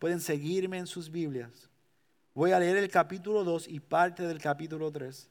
pueden 0.00 0.18
seguirme 0.18 0.78
en 0.78 0.88
sus 0.88 1.10
Biblias. 1.10 1.68
Voy 2.34 2.52
a 2.52 2.58
leer 2.58 2.78
el 2.78 2.88
capítulo 2.88 3.44
2 3.44 3.68
y 3.68 3.80
parte 3.80 4.24
del 4.24 4.40
capítulo 4.40 4.90
3 4.90 5.28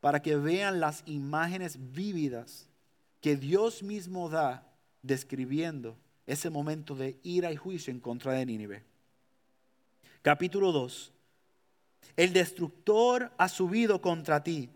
para 0.00 0.20
que 0.20 0.36
vean 0.36 0.78
las 0.78 1.02
imágenes 1.06 1.78
vívidas 1.92 2.68
que 3.20 3.36
Dios 3.36 3.82
mismo 3.82 4.28
da 4.28 4.70
describiendo 5.02 5.96
ese 6.26 6.50
momento 6.50 6.94
de 6.94 7.18
ira 7.22 7.50
y 7.50 7.56
juicio 7.56 7.90
en 7.92 7.98
contra 7.98 8.32
de 8.34 8.44
Nínive. 8.44 8.84
Capítulo 10.20 10.70
2. 10.70 11.12
El 12.16 12.34
destructor 12.34 13.32
ha 13.38 13.48
subido 13.48 14.02
contra 14.02 14.44
ti. 14.44 14.68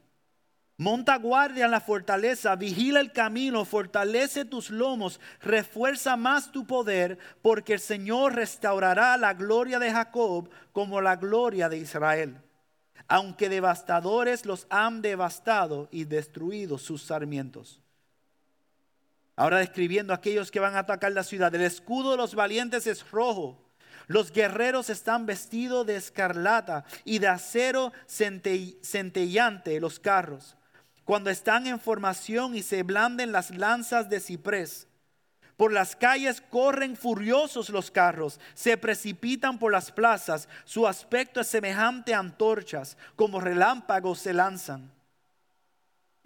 Monta 0.76 1.16
guardia 1.18 1.66
en 1.66 1.70
la 1.70 1.80
fortaleza, 1.80 2.56
vigila 2.56 3.00
el 3.00 3.12
camino, 3.12 3.64
fortalece 3.64 4.44
tus 4.44 4.70
lomos, 4.70 5.20
refuerza 5.40 6.16
más 6.16 6.50
tu 6.50 6.66
poder, 6.66 7.18
porque 7.42 7.74
el 7.74 7.80
Señor 7.80 8.34
restaurará 8.34 9.16
la 9.16 9.34
gloria 9.34 9.78
de 9.78 9.92
Jacob 9.92 10.50
como 10.72 11.00
la 11.00 11.16
gloria 11.16 11.68
de 11.68 11.78
Israel 11.78 12.40
aunque 13.06 13.48
devastadores 13.48 14.46
los 14.46 14.66
han 14.70 15.02
devastado 15.02 15.88
y 15.90 16.04
destruido 16.04 16.78
sus 16.78 17.02
sarmientos. 17.02 17.80
Ahora 19.36 19.58
describiendo 19.58 20.12
a 20.12 20.16
aquellos 20.16 20.50
que 20.50 20.60
van 20.60 20.76
a 20.76 20.80
atacar 20.80 21.12
la 21.12 21.24
ciudad. 21.24 21.54
El 21.54 21.62
escudo 21.62 22.12
de 22.12 22.16
los 22.16 22.34
valientes 22.34 22.86
es 22.86 23.10
rojo. 23.10 23.60
Los 24.06 24.32
guerreros 24.32 24.90
están 24.90 25.26
vestidos 25.26 25.86
de 25.86 25.96
escarlata 25.96 26.84
y 27.04 27.18
de 27.18 27.28
acero 27.28 27.92
centellante 28.06 29.80
los 29.80 29.98
carros. 29.98 30.56
Cuando 31.04 31.30
están 31.30 31.66
en 31.66 31.78
formación 31.78 32.54
y 32.54 32.62
se 32.62 32.82
blanden 32.82 33.32
las 33.32 33.50
lanzas 33.50 34.08
de 34.08 34.20
ciprés. 34.20 34.88
Por 35.56 35.72
las 35.72 35.94
calles 35.94 36.40
corren 36.40 36.96
furiosos 36.96 37.68
los 37.68 37.90
carros, 37.90 38.40
se 38.54 38.76
precipitan 38.76 39.58
por 39.58 39.70
las 39.70 39.92
plazas, 39.92 40.48
su 40.64 40.86
aspecto 40.86 41.40
es 41.40 41.46
semejante 41.46 42.12
a 42.12 42.18
antorchas, 42.18 42.96
como 43.14 43.40
relámpagos 43.40 44.18
se 44.18 44.32
lanzan. 44.32 44.90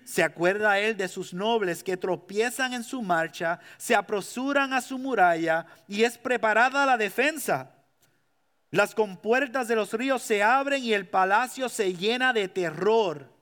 Se 0.02 0.22
acuerda 0.22 0.78
él 0.78 0.96
de 0.96 1.06
sus 1.06 1.34
nobles 1.34 1.84
que 1.84 1.98
tropiezan 1.98 2.72
en 2.72 2.82
su 2.82 3.02
marcha, 3.02 3.60
se 3.76 3.94
apresuran 3.94 4.72
a 4.72 4.80
su 4.80 4.96
muralla 4.96 5.66
y 5.86 6.04
es 6.04 6.16
preparada 6.16 6.86
la 6.86 6.96
defensa. 6.96 7.72
Las 8.70 8.94
compuertas 8.94 9.68
de 9.68 9.76
los 9.76 9.92
ríos 9.92 10.22
se 10.22 10.42
abren 10.42 10.82
y 10.82 10.94
el 10.94 11.06
palacio 11.06 11.68
se 11.68 11.94
llena 11.94 12.32
de 12.32 12.48
terror. 12.48 13.37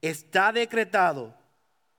Está 0.00 0.52
decretado, 0.52 1.34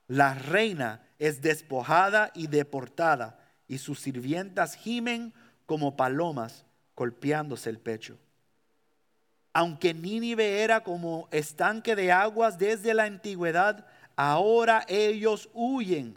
la 0.08 0.34
reina 0.34 1.06
es 1.18 1.42
despojada 1.42 2.30
y 2.34 2.46
deportada, 2.46 3.38
y 3.68 3.78
sus 3.78 4.00
sirvientas 4.00 4.74
gimen 4.74 5.32
como 5.66 5.96
palomas 5.96 6.64
golpeándose 6.96 7.70
el 7.70 7.78
pecho. 7.78 8.18
Aunque 9.52 9.94
Nínive 9.94 10.62
era 10.62 10.82
como 10.82 11.28
estanque 11.30 11.94
de 11.94 12.10
aguas 12.12 12.58
desde 12.58 12.94
la 12.94 13.04
antigüedad, 13.04 13.86
ahora 14.16 14.84
ellos 14.88 15.48
huyen. 15.52 16.16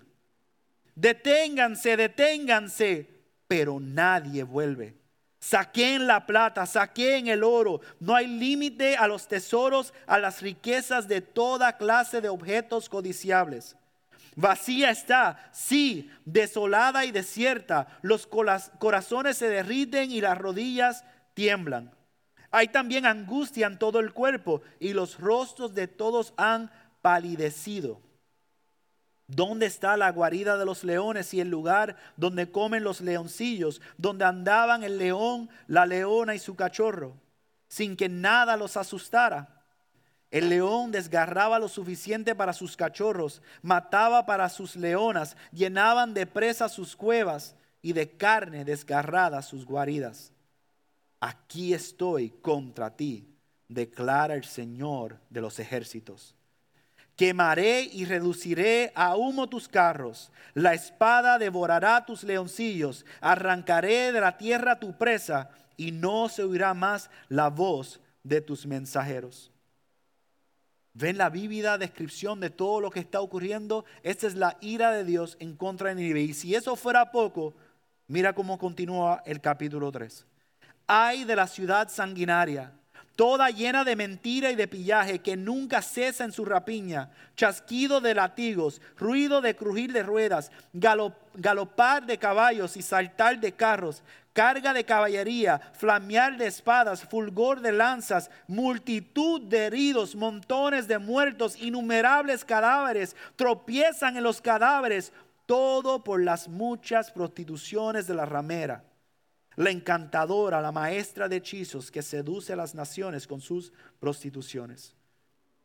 Deténganse, 0.96 1.98
deténganse, 1.98 3.10
pero 3.48 3.80
nadie 3.80 4.44
vuelve. 4.44 4.96
Saquen 5.44 6.08
la 6.08 6.26
plata, 6.26 6.66
saquen 6.66 7.28
el 7.28 7.44
oro. 7.44 7.82
No 8.00 8.16
hay 8.16 8.28
límite 8.28 8.96
a 8.96 9.08
los 9.08 9.28
tesoros, 9.28 9.94
a 10.08 10.18
las 10.18 10.42
riquezas 10.42 11.10
de 11.10 11.20
toda 11.20 11.76
clase 11.76 12.22
de 12.22 12.30
objetos 12.30 12.88
codiciables. 12.88 13.76
Vacía 14.38 14.90
está, 14.90 15.52
sí, 15.52 16.10
desolada 16.24 17.04
y 17.04 17.12
desierta. 17.12 17.88
Los 18.02 18.26
corazones 18.26 19.36
se 19.36 19.50
derriten 19.50 20.12
y 20.12 20.22
las 20.22 20.38
rodillas 20.38 21.04
tiemblan. 21.34 21.92
Hay 22.50 22.70
también 22.70 23.06
angustia 23.06 23.68
en 23.68 23.78
todo 23.78 24.00
el 24.00 24.14
cuerpo 24.14 24.62
y 24.80 24.94
los 24.94 25.20
rostros 25.20 25.76
de 25.76 25.90
todos 25.90 26.34
han 26.38 26.72
palidecido. 27.02 28.00
¿Dónde 29.28 29.66
está 29.66 29.96
la 29.98 30.12
guarida 30.12 30.58
de 30.58 30.66
los 30.66 30.84
leones 30.84 31.34
y 31.34 31.40
el 31.40 31.50
lugar 31.50 31.96
donde 32.18 32.52
comen 32.52 32.84
los 32.84 33.02
leoncillos, 33.02 33.82
donde 33.98 34.26
andaban 34.26 34.84
el 34.84 34.98
león, 34.98 35.50
la 35.68 35.86
leona 35.86 36.36
y 36.36 36.40
su 36.40 36.56
cachorro, 36.56 37.16
sin 37.68 37.96
que 37.96 38.10
nada 38.10 38.58
los 38.58 38.76
asustara? 38.76 39.64
El 40.30 40.50
león 40.50 40.92
desgarraba 40.92 41.60
lo 41.60 41.68
suficiente 41.68 42.34
para 42.34 42.54
sus 42.54 42.76
cachorros, 42.76 43.42
mataba 43.62 44.26
para 44.26 44.50
sus 44.50 44.76
leonas, 44.76 45.38
llenaban 45.52 46.14
de 46.14 46.26
presa 46.26 46.70
sus 46.70 46.96
cuevas 46.96 47.56
y 47.84 47.94
de 47.94 48.10
carne 48.10 48.66
desgarrada 48.66 49.44
sus 49.44 49.64
guaridas. 49.64 50.32
Aquí 51.20 51.74
estoy 51.74 52.32
contra 52.32 52.96
ti, 52.96 53.28
declara 53.68 54.34
el 54.34 54.44
Señor 54.44 55.20
de 55.30 55.42
los 55.42 55.60
ejércitos. 55.60 56.36
Quemaré 57.16 57.82
y 57.84 58.06
reduciré 58.06 58.92
a 58.96 59.16
humo 59.16 59.48
tus 59.48 59.68
carros. 59.68 60.32
La 60.54 60.74
espada 60.74 61.38
devorará 61.38 62.06
tus 62.06 62.24
leoncillos. 62.24 63.06
Arrancaré 63.22 64.12
de 64.12 64.20
la 64.20 64.38
tierra 64.38 64.80
tu 64.80 64.98
presa 64.98 65.50
y 65.78 65.92
no 65.92 66.28
se 66.30 66.44
oirá 66.44 66.74
más 66.74 67.10
la 67.30 67.50
voz 67.50 68.00
de 68.24 68.42
tus 68.42 68.66
mensajeros. 68.66 69.52
¿Ven 70.96 71.18
la 71.18 71.30
vívida 71.30 71.78
descripción 71.78 72.40
de 72.40 72.50
todo 72.50 72.80
lo 72.80 72.92
que 72.92 73.00
está 73.00 73.22
ocurriendo? 73.22 73.86
Esta 74.04 74.28
es 74.28 74.36
la 74.36 74.58
ira 74.62 74.92
de 74.92 75.04
Dios 75.04 75.38
en 75.40 75.56
contra 75.56 75.90
de 75.90 75.96
Nínive. 75.96 76.22
Y 76.22 76.34
si 76.34 76.54
eso 76.56 76.76
fuera 76.76 77.12
poco, 77.12 77.54
mira 78.08 78.34
cómo 78.34 78.58
continúa 78.58 79.24
el 79.26 79.42
capítulo 79.42 79.92
3. 79.92 80.26
Ay 80.86 81.24
de 81.24 81.36
la 81.36 81.48
ciudad 81.48 81.90
sanguinaria 81.90 82.72
toda 83.16 83.50
llena 83.50 83.84
de 83.84 83.96
mentira 83.96 84.52
y 84.52 84.56
de 84.56 84.68
pillaje, 84.68 85.20
que 85.20 85.38
nunca 85.38 85.82
cesa 85.82 86.24
en 86.24 86.32
su 86.32 86.46
rapiña, 86.46 87.10
chasquido 87.36 88.02
de 88.02 88.16
latigos, 88.16 88.82
ruido 88.98 89.42
de 89.42 89.56
crujir 89.56 89.94
de 89.94 90.04
ruedas, 90.04 90.52
galopar 90.74 92.06
de 92.06 92.18
caballos 92.18 92.76
y 92.78 92.82
saltar 92.82 93.40
de 93.40 93.52
carros, 93.52 94.04
carga 94.34 94.74
de 94.74 94.84
caballería, 94.84 95.60
flamear 95.74 96.38
de 96.38 96.48
espadas, 96.48 97.04
fulgor 97.04 97.62
de 97.62 97.72
lanzas, 97.72 98.32
multitud 98.48 99.42
de 99.42 99.66
heridos, 99.66 100.16
montones 100.16 100.88
de 100.88 100.98
muertos, 100.98 101.56
innumerables 101.62 102.44
cadáveres, 102.44 103.16
tropiezan 103.36 104.18
en 104.18 104.24
los 104.24 104.42
cadáveres, 104.42 105.14
todo 105.46 106.04
por 106.04 106.24
las 106.24 106.48
muchas 106.48 107.12
prostituciones 107.12 108.08
de 108.08 108.16
la 108.16 108.26
ramera 108.26 108.84
la 109.56 109.70
encantadora, 109.70 110.62
la 110.62 110.72
maestra 110.72 111.28
de 111.28 111.38
hechizos 111.38 111.92
que 111.92 112.02
seduce 112.02 112.54
a 112.54 112.56
las 112.56 112.76
naciones 112.76 113.28
con 113.28 113.42
sus 113.42 113.72
prostituciones 114.00 114.96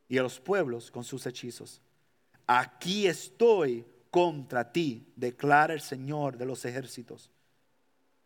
y 0.08 0.18
a 0.18 0.22
los 0.22 0.40
pueblos 0.40 0.90
con 0.90 1.04
sus 1.04 1.26
hechizos. 1.26 1.80
Aquí 2.46 3.06
estoy 3.06 3.86
contra 4.10 4.72
ti, 4.72 5.12
declara 5.16 5.74
el 5.74 5.80
Señor 5.80 6.38
de 6.38 6.46
los 6.46 6.64
ejércitos. 6.64 7.30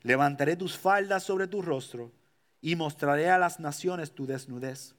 Levantaré 0.02 0.56
tus 0.56 0.76
faldas 0.76 1.22
sobre 1.24 1.46
tu 1.46 1.62
rostro 1.62 2.12
y 2.60 2.76
mostraré 2.76 3.30
a 3.30 3.38
las 3.38 3.60
naciones 3.60 4.12
tu 4.12 4.26
desnudez. 4.26 4.94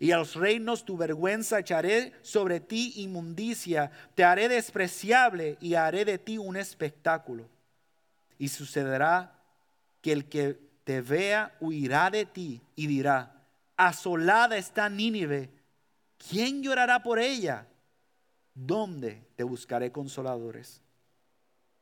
Y 0.00 0.12
a 0.12 0.18
los 0.18 0.34
reinos 0.34 0.84
tu 0.84 0.96
vergüenza 0.96 1.58
echaré 1.58 2.12
sobre 2.22 2.60
ti 2.60 2.92
inmundicia, 2.96 3.90
te 4.14 4.22
haré 4.22 4.48
despreciable 4.48 5.56
y 5.60 5.74
haré 5.74 6.04
de 6.04 6.18
ti 6.18 6.38
un 6.38 6.56
espectáculo. 6.56 7.48
Y 8.38 8.48
sucederá 8.48 9.37
que 10.08 10.12
el 10.12 10.24
que 10.24 10.58
te 10.84 11.02
vea 11.02 11.54
huirá 11.60 12.10
de 12.10 12.24
ti 12.24 12.62
y 12.74 12.86
dirá, 12.86 13.46
asolada 13.76 14.56
está 14.56 14.88
Nínive, 14.88 15.50
¿quién 16.30 16.62
llorará 16.62 17.02
por 17.02 17.18
ella? 17.18 17.66
¿Dónde 18.54 19.22
te 19.36 19.44
buscaré 19.44 19.92
consoladores? 19.92 20.80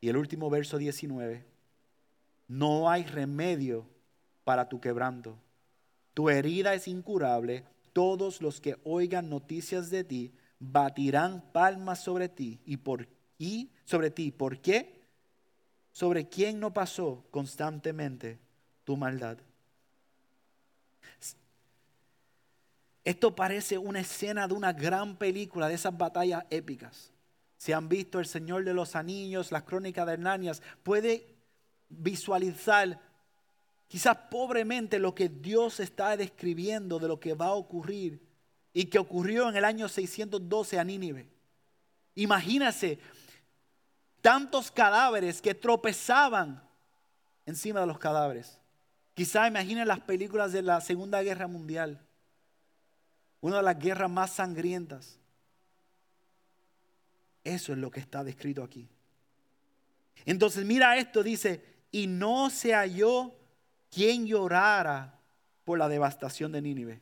Y 0.01 0.09
el 0.09 0.17
último 0.17 0.51
verso 0.51 0.77
19, 0.77 1.47
no 2.49 2.91
hay 2.91 3.05
remedio 3.05 3.87
para 4.43 4.69
tu 4.69 4.81
quebranto. 4.81 5.39
Tu 6.13 6.29
herida 6.29 6.75
es 6.75 6.89
incurable. 6.89 7.65
Todos 7.93 8.43
los 8.43 8.61
que 8.61 8.77
oigan 8.83 9.31
noticias 9.31 9.89
de 9.89 10.03
ti 10.03 10.35
batirán 10.59 11.45
palmas 11.53 12.03
sobre 12.03 12.29
ti 12.29 12.59
y 12.67 12.79
por 12.79 13.07
y 13.39 13.71
sobre 13.85 14.11
ti. 14.11 14.33
¿Por 14.33 14.59
qué? 14.61 14.96
Sobre 15.97 16.29
quién 16.29 16.61
no 16.61 16.75
pasó 16.75 17.25
constantemente 17.31 18.39
tu 18.85 18.99
maldad. 18.99 19.39
Esto 23.03 23.35
parece 23.35 23.79
una 23.79 24.01
escena 24.01 24.47
de 24.47 24.53
una 24.53 24.75
gran 24.75 25.17
película, 25.17 25.69
de 25.69 25.75
esas 25.75 25.97
batallas 25.97 26.45
épicas. 26.51 27.15
Si 27.57 27.73
han 27.73 27.89
visto 27.89 28.19
El 28.19 28.27
Señor 28.27 28.63
de 28.65 28.75
los 28.75 28.95
Anillos, 28.95 29.51
las 29.51 29.63
crónicas 29.63 30.05
de 30.07 30.13
Hernanias, 30.13 30.63
puede 30.83 31.35
visualizar 31.89 33.01
quizás 33.89 34.19
pobremente 34.31 34.99
lo 34.99 35.15
que 35.15 35.31
Dios 35.31 35.81
está 35.81 36.15
describiendo 36.19 36.99
de 36.99 37.09
lo 37.09 37.19
que 37.19 37.33
va 37.33 37.47
a 37.47 37.55
ocurrir 37.55 38.21
y 38.75 38.85
que 38.85 38.99
ocurrió 38.99 39.49
en 39.49 39.57
el 39.57 39.65
año 39.65 39.89
612 39.89 40.79
a 40.79 40.85
Nínive. 40.85 41.27
Imagínase 42.17 42.99
tantos 44.27 44.73
cadáveres 44.73 45.41
que 45.41 45.55
tropezaban 45.55 46.61
encima 47.45 47.79
de 47.79 47.87
los 47.87 47.97
cadáveres. 47.97 48.59
Quizá 49.15 49.47
imaginen 49.47 49.87
las 49.87 50.01
películas 50.01 50.51
de 50.51 50.63
la 50.63 50.81
Segunda 50.81 51.23
Guerra 51.23 51.47
Mundial, 51.47 52.05
una 53.41 53.59
de 53.59 53.63
las 53.63 53.79
guerras 53.79 54.11
más 54.11 54.33
sangrientas. 54.33 55.21
Eso 57.45 57.73
es 57.73 57.79
lo 57.79 57.89
que 57.89 58.01
está 58.01 58.25
descrito 58.25 58.65
aquí. 58.65 58.89
Entonces 60.25 60.65
mira 60.65 60.97
esto, 60.97 61.23
dice, 61.23 61.63
y 61.93 62.09
no 62.09 62.51
se 62.51 62.75
halló 62.75 63.33
quien 63.93 64.27
llorara 64.27 65.21
por 65.65 65.79
la 65.79 65.89
devastación 65.89 66.51
de 66.51 66.63
Nínive. 66.63 67.01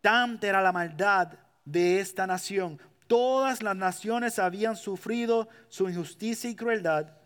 Tanta 0.00 0.46
era 0.46 0.62
la 0.62 0.72
maldad 0.72 1.34
de 1.66 2.00
esta 2.00 2.26
nación. 2.26 2.80
Todas 3.06 3.62
las 3.62 3.76
naciones 3.76 4.38
habían 4.38 4.76
sufrido 4.76 5.48
su 5.68 5.88
injusticia 5.88 6.50
y 6.50 6.56
crueldad. 6.56 7.16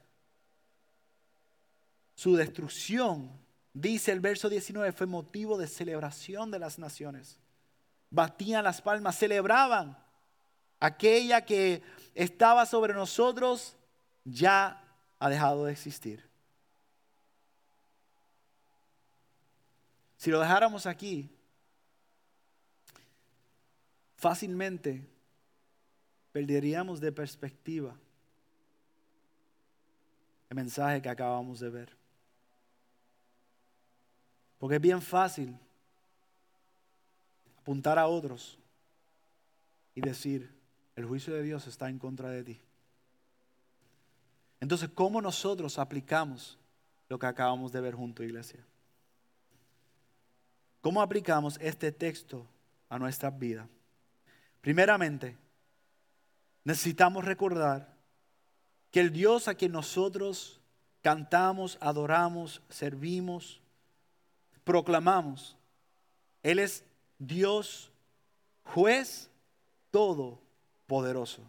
Su 2.15 2.37
destrucción, 2.37 3.31
dice 3.73 4.13
el 4.13 4.21
verso 4.21 4.51
19, 4.51 4.93
fue 4.93 5.07
motivo 5.07 5.57
de 5.57 5.67
celebración 5.67 6.51
de 6.51 6.59
las 6.59 6.79
naciones. 6.79 7.39
Batían 8.11 8.65
las 8.65 8.83
palmas, 8.83 9.17
celebraban. 9.17 9.97
Aquella 10.81 11.45
que 11.45 11.83
estaba 12.15 12.67
sobre 12.67 12.93
nosotros 12.93 13.77
ya 14.25 14.83
ha 15.19 15.29
dejado 15.31 15.65
de 15.65 15.73
existir. 15.73 16.29
Si 20.19 20.31
lo 20.31 20.41
dejáramos 20.41 20.85
aquí, 20.85 21.31
fácilmente 24.17 25.09
perderíamos 26.33 27.01
de 27.01 27.13
perspectiva 27.13 27.97
el 30.49 30.57
mensaje 30.57 31.01
que 31.01 31.09
acabamos 31.09 31.61
de 31.61 31.71
ver. 31.71 31.97
Porque 34.59 34.77
es 34.77 34.83
bien 34.83 35.01
fácil 35.01 35.57
apuntar 37.59 37.99
a 37.99 38.07
otros 38.07 38.59
y 39.95 40.01
decir, 40.01 40.53
el 40.97 41.07
juicio 41.07 41.33
de 41.35 41.43
Dios 41.43 41.67
está 41.67 41.89
en 41.89 41.99
contra 41.99 42.31
de 42.31 42.45
ti. 42.45 42.61
Entonces, 44.61 44.91
¿cómo 44.93 45.23
nosotros 45.23 45.79
aplicamos 45.79 46.59
lo 47.09 47.19
que 47.19 47.27
acabamos 47.27 47.73
de 47.73 47.81
ver 47.81 47.95
junto, 47.95 48.23
iglesia? 48.23 48.61
¿Cómo 50.81 51.01
aplicamos 51.01 51.59
este 51.61 51.93
texto 51.93 52.47
a 52.89 52.99
nuestras 52.99 53.39
vidas? 53.39 53.67
Primeramente, 54.61 55.37
necesitamos 56.65 57.25
recordar 57.25 57.95
que 58.91 59.01
el 59.01 59.13
Dios 59.13 59.49
a 59.49 59.55
quien 59.55 59.73
nosotros 59.73 60.61
cantamos, 61.03 61.79
adoramos, 61.81 62.63
servimos, 62.69 63.61
proclamamos, 64.65 65.57
Él 66.43 66.59
es 66.59 66.85
Dios 67.19 67.91
juez 68.65 69.31
todopoderoso. 69.91 71.43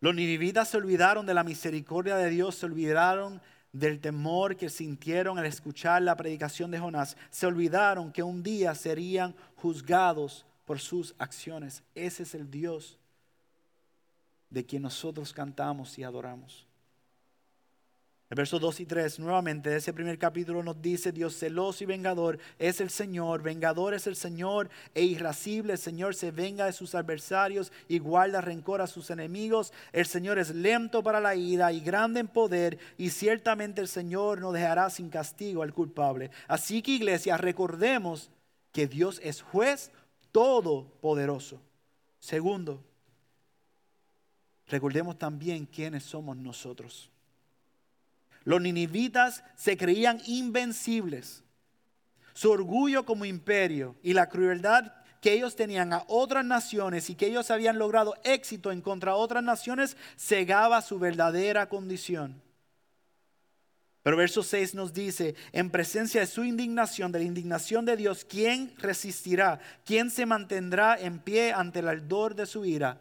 Los 0.00 0.14
ninivitas 0.14 0.68
se 0.68 0.76
olvidaron 0.76 1.24
de 1.24 1.34
la 1.34 1.44
misericordia 1.44 2.16
de 2.16 2.28
Dios, 2.28 2.56
se 2.56 2.66
olvidaron 2.66 3.40
del 3.72 4.00
temor 4.00 4.56
que 4.56 4.68
sintieron 4.68 5.38
al 5.38 5.46
escuchar 5.46 6.02
la 6.02 6.14
predicación 6.14 6.70
de 6.70 6.78
Jonás, 6.78 7.16
se 7.30 7.46
olvidaron 7.46 8.12
que 8.12 8.22
un 8.22 8.42
día 8.42 8.74
serían 8.74 9.34
juzgados 9.56 10.46
por 10.64 10.80
sus 10.80 11.14
acciones. 11.18 11.82
Ese 11.94 12.22
es 12.22 12.34
el 12.34 12.50
Dios 12.50 12.98
de 14.50 14.64
quien 14.64 14.82
nosotros 14.82 15.32
cantamos 15.32 15.98
y 15.98 16.04
adoramos. 16.04 16.66
El 18.30 18.36
verso 18.36 18.58
2 18.58 18.80
y 18.80 18.86
3, 18.86 19.20
nuevamente 19.20 19.68
de 19.68 19.76
ese 19.76 19.92
primer 19.92 20.18
capítulo 20.18 20.62
nos 20.62 20.80
dice, 20.80 21.12
Dios 21.12 21.38
celoso 21.38 21.84
y 21.84 21.86
vengador 21.86 22.38
es 22.58 22.80
el 22.80 22.88
Señor, 22.88 23.42
vengador 23.42 23.92
es 23.92 24.06
el 24.06 24.16
Señor 24.16 24.70
e 24.94 25.02
irascible, 25.02 25.74
el 25.74 25.78
Señor 25.78 26.14
se 26.14 26.30
venga 26.30 26.64
de 26.64 26.72
sus 26.72 26.94
adversarios 26.94 27.70
y 27.86 27.98
guarda 27.98 28.40
rencor 28.40 28.80
a 28.80 28.86
sus 28.86 29.10
enemigos, 29.10 29.74
el 29.92 30.06
Señor 30.06 30.38
es 30.38 30.54
lento 30.54 31.02
para 31.02 31.20
la 31.20 31.36
ira 31.36 31.70
y 31.70 31.80
grande 31.80 32.20
en 32.20 32.28
poder 32.28 32.78
y 32.96 33.10
ciertamente 33.10 33.82
el 33.82 33.88
Señor 33.88 34.40
no 34.40 34.52
dejará 34.52 34.88
sin 34.88 35.10
castigo 35.10 35.62
al 35.62 35.74
culpable. 35.74 36.30
Así 36.48 36.80
que 36.80 36.92
iglesia, 36.92 37.36
recordemos 37.36 38.30
que 38.72 38.86
Dios 38.86 39.20
es 39.22 39.42
juez 39.42 39.92
todopoderoso. 40.34 41.60
Segundo, 42.18 42.82
recordemos 44.66 45.16
también 45.16 45.64
quiénes 45.64 46.02
somos 46.02 46.36
nosotros. 46.36 47.08
Los 48.42 48.60
ninivitas 48.60 49.44
se 49.54 49.76
creían 49.76 50.20
invencibles. 50.26 51.44
su 52.32 52.50
orgullo 52.50 53.06
como 53.06 53.24
imperio 53.24 53.94
y 54.02 54.12
la 54.12 54.28
crueldad 54.28 54.92
que 55.20 55.34
ellos 55.34 55.54
tenían 55.54 55.92
a 55.92 56.02
otras 56.08 56.44
naciones 56.44 57.08
y 57.08 57.14
que 57.14 57.28
ellos 57.28 57.52
habían 57.52 57.78
logrado 57.78 58.16
éxito 58.24 58.72
en 58.72 58.80
contra 58.80 59.14
otras 59.14 59.44
naciones, 59.44 59.96
cegaba 60.18 60.82
su 60.82 60.98
verdadera 60.98 61.68
condición. 61.68 62.42
Pero 64.04 64.18
verso 64.18 64.42
6 64.42 64.74
nos 64.74 64.92
dice, 64.92 65.34
en 65.50 65.70
presencia 65.70 66.20
de 66.20 66.26
su 66.26 66.44
indignación, 66.44 67.10
de 67.10 67.20
la 67.20 67.24
indignación 67.24 67.86
de 67.86 67.96
Dios, 67.96 68.26
¿quién 68.26 68.74
resistirá? 68.76 69.58
¿Quién 69.86 70.10
se 70.10 70.26
mantendrá 70.26 71.00
en 71.00 71.18
pie 71.18 71.54
ante 71.54 71.78
el 71.78 71.88
ardor 71.88 72.34
de 72.34 72.44
su 72.44 72.66
ira? 72.66 73.00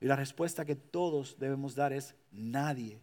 Y 0.00 0.06
la 0.06 0.14
respuesta 0.14 0.64
que 0.64 0.76
todos 0.76 1.36
debemos 1.40 1.74
dar 1.74 1.92
es 1.92 2.14
nadie. 2.30 3.00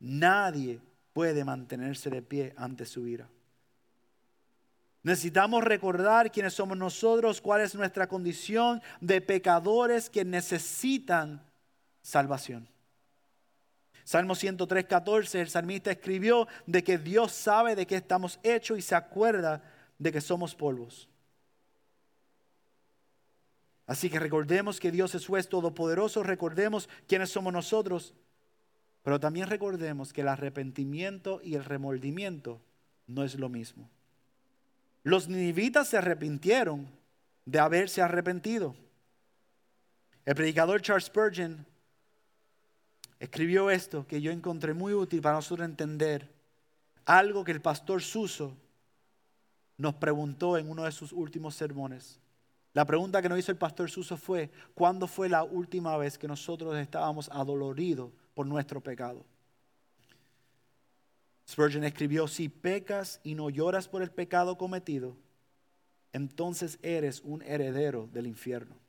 Nadie 0.00 0.80
puede 1.12 1.44
mantenerse 1.44 2.10
de 2.10 2.22
pie 2.22 2.52
ante 2.56 2.86
su 2.86 3.06
ira. 3.06 3.28
Necesitamos 5.04 5.62
recordar 5.62 6.32
quiénes 6.32 6.54
somos 6.54 6.76
nosotros, 6.76 7.40
cuál 7.40 7.60
es 7.60 7.76
nuestra 7.76 8.08
condición 8.08 8.82
de 9.00 9.20
pecadores 9.20 10.10
que 10.10 10.24
necesitan 10.24 11.40
salvación. 12.02 12.73
Salmo 14.04 14.34
103, 14.34 14.84
14, 14.84 15.40
el 15.40 15.48
salmista 15.48 15.90
escribió 15.90 16.46
de 16.66 16.84
que 16.84 16.98
Dios 16.98 17.32
sabe 17.32 17.74
de 17.74 17.86
qué 17.86 17.96
estamos 17.96 18.38
hechos 18.42 18.78
y 18.78 18.82
se 18.82 18.94
acuerda 18.94 19.62
de 19.98 20.12
que 20.12 20.20
somos 20.20 20.54
polvos. 20.54 21.08
Así 23.86 24.10
que 24.10 24.18
recordemos 24.18 24.78
que 24.78 24.90
Dios 24.90 25.14
es 25.14 25.26
juez 25.26 25.48
todopoderoso, 25.48 26.22
recordemos 26.22 26.88
quiénes 27.06 27.30
somos 27.30 27.52
nosotros, 27.52 28.14
pero 29.02 29.20
también 29.20 29.48
recordemos 29.48 30.12
que 30.12 30.20
el 30.20 30.28
arrepentimiento 30.28 31.40
y 31.42 31.54
el 31.54 31.64
remordimiento 31.64 32.60
no 33.06 33.24
es 33.24 33.34
lo 33.34 33.48
mismo. 33.48 33.90
Los 35.02 35.28
ninivitas 35.28 35.88
se 35.88 35.98
arrepintieron 35.98 36.88
de 37.44 37.58
haberse 37.58 38.00
arrepentido. 38.00 38.74
El 40.24 40.34
predicador 40.34 40.80
Charles 40.80 41.04
Spurgeon 41.04 41.66
escribió 43.18 43.70
esto 43.70 44.06
que 44.06 44.20
yo 44.20 44.30
encontré 44.30 44.74
muy 44.74 44.94
útil 44.94 45.20
para 45.20 45.36
nosotros 45.36 45.66
entender 45.68 46.32
algo 47.04 47.44
que 47.44 47.52
el 47.52 47.60
pastor 47.60 48.02
Suso 48.02 48.56
nos 49.76 49.94
preguntó 49.94 50.56
en 50.56 50.70
uno 50.70 50.84
de 50.84 50.92
sus 50.92 51.12
últimos 51.12 51.54
sermones. 51.54 52.20
La 52.72 52.84
pregunta 52.84 53.22
que 53.22 53.28
nos 53.28 53.38
hizo 53.38 53.52
el 53.52 53.58
pastor 53.58 53.90
Suso 53.90 54.16
fue, 54.16 54.50
¿cuándo 54.74 55.06
fue 55.06 55.28
la 55.28 55.44
última 55.44 55.96
vez 55.96 56.18
que 56.18 56.28
nosotros 56.28 56.76
estábamos 56.76 57.28
adoloridos 57.30 58.10
por 58.34 58.46
nuestro 58.46 58.80
pecado? 58.80 59.24
Spurgeon 61.48 61.84
escribió, 61.84 62.26
si 62.26 62.48
pecas 62.48 63.20
y 63.22 63.34
no 63.34 63.50
lloras 63.50 63.86
por 63.86 64.02
el 64.02 64.10
pecado 64.10 64.56
cometido, 64.56 65.16
entonces 66.12 66.78
eres 66.82 67.20
un 67.20 67.42
heredero 67.42 68.08
del 68.12 68.26
infierno. 68.26 68.83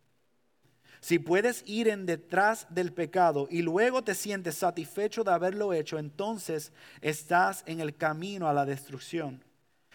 Si 1.05 1.19
puedes 1.19 1.61
ir 1.67 1.87
en 1.87 2.07
detrás 2.07 2.65
del 2.71 2.91
pecado 2.91 3.47
y 3.51 3.61
luego 3.61 4.03
te 4.03 4.15
sientes 4.15 4.55
satisfecho 4.55 5.23
de 5.23 5.33
haberlo 5.33 5.71
hecho, 5.71 5.99
entonces 5.99 6.71
estás 6.99 7.61
en 7.67 7.79
el 7.79 7.95
camino 7.95 8.49
a 8.49 8.53
la 8.53 8.65
destrucción. 8.65 9.43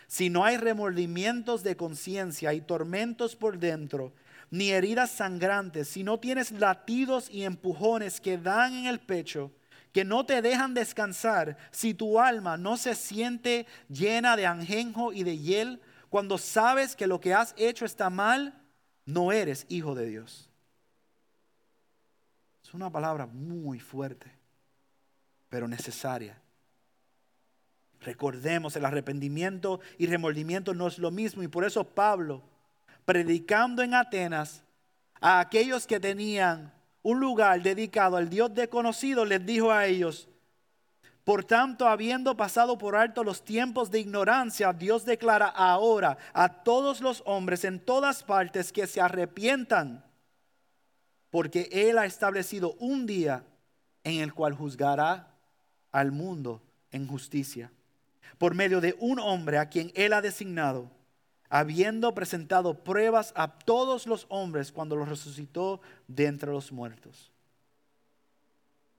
Si 0.07 0.31
no 0.31 0.45
hay 0.45 0.57
remordimientos 0.57 1.65
de 1.65 1.77
conciencia 1.77 2.55
y 2.55 2.61
tormentos 2.61 3.35
por 3.35 3.59
dentro, 3.59 4.13
ni 4.53 4.71
heridas 4.71 5.11
sangrantes, 5.11 5.89
si 5.89 6.05
no 6.05 6.21
tienes 6.21 6.53
latidos 6.53 7.29
y 7.29 7.43
empujones 7.43 8.21
que 8.21 8.39
dan 8.39 8.73
en 8.73 8.87
el 8.87 9.01
pecho, 9.01 9.51
que 9.93 10.05
no 10.05 10.25
te 10.25 10.41
dejan 10.43 10.75
descansar, 10.75 11.57
si 11.73 11.93
tu 11.93 12.21
alma 12.21 12.57
no 12.57 12.77
se 12.77 12.95
siente 12.95 13.67
llena 13.89 14.37
de 14.37 14.47
anjenjo 14.47 15.13
y 15.13 15.25
de 15.25 15.37
hiel, 15.37 15.81
cuando 16.09 16.39
sabes 16.39 16.95
que 16.95 17.09
lo 17.09 17.21
que 17.21 17.35
has 17.35 17.53
hecho 17.57 17.85
está 17.85 18.11
mal, 18.11 18.63
no 19.07 19.33
eres 19.33 19.67
hijo 19.69 19.97
de 19.97 20.07
Dios. 20.07 20.50
Es 22.71 22.75
una 22.75 22.89
palabra 22.89 23.27
muy 23.27 23.81
fuerte, 23.81 24.31
pero 25.49 25.67
necesaria. 25.67 26.41
Recordemos, 28.01 28.77
el 28.77 28.85
arrepentimiento 28.85 29.81
y 29.99 30.07
remordimiento 30.07 30.73
no 30.73 30.87
es 30.87 30.97
lo 30.99 31.11
mismo 31.11 31.43
y 31.43 31.49
por 31.49 31.65
eso 31.65 31.83
Pablo, 31.83 32.45
predicando 33.05 33.83
en 33.83 33.93
Atenas 33.95 34.63
a 35.21 35.41
aquellos 35.41 35.85
que 35.85 35.99
tenían 35.99 36.73
un 37.03 37.19
lugar 37.19 37.61
dedicado 37.61 38.17
al 38.17 38.31
Dios 38.31 38.55
desconocido, 38.55 39.25
les 39.25 39.45
dijo 39.45 39.73
a 39.73 39.87
ellos, 39.87 40.29
por 41.25 41.43
tanto, 41.43 41.89
habiendo 41.89 42.37
pasado 42.37 42.79
por 42.79 42.95
alto 42.95 43.25
los 43.25 43.43
tiempos 43.43 43.91
de 43.91 43.99
ignorancia, 43.99 44.73
Dios 44.73 45.05
declara 45.05 45.49
ahora 45.49 46.19
a 46.33 46.63
todos 46.63 47.01
los 47.01 47.21
hombres 47.27 47.65
en 47.65 47.81
todas 47.81 48.23
partes 48.23 48.73
que 48.73 48.87
se 48.87 49.01
arrepientan 49.01 50.05
porque 51.31 51.69
Él 51.73 51.99
ha 51.99 52.07
establecido 52.07 52.75
un 52.75 53.07
día 53.07 53.45
en 54.05 54.21
el 54.21 54.35
cual 54.35 54.55
juzgará 54.55 55.29
al 55.93 56.13
mundo 56.13 56.61
en 56.91 57.07
justicia, 57.07 57.71
por 58.39 58.55
medio 58.55 58.81
de 58.81 58.97
un 58.99 59.19
hombre 59.21 59.59
a 59.59 59.69
quien 59.69 59.93
Él 59.95 60.13
ha 60.13 60.23
designado, 60.23 60.91
habiendo 61.49 62.15
presentado 62.15 62.83
pruebas 62.83 63.33
a 63.37 63.59
todos 63.59 64.07
los 64.07 64.27
hombres 64.29 64.73
cuando 64.73 64.97
los 64.97 65.09
resucitó 65.09 65.81
de 66.09 66.27
entre 66.27 66.51
los 66.51 66.73
muertos. 66.73 67.31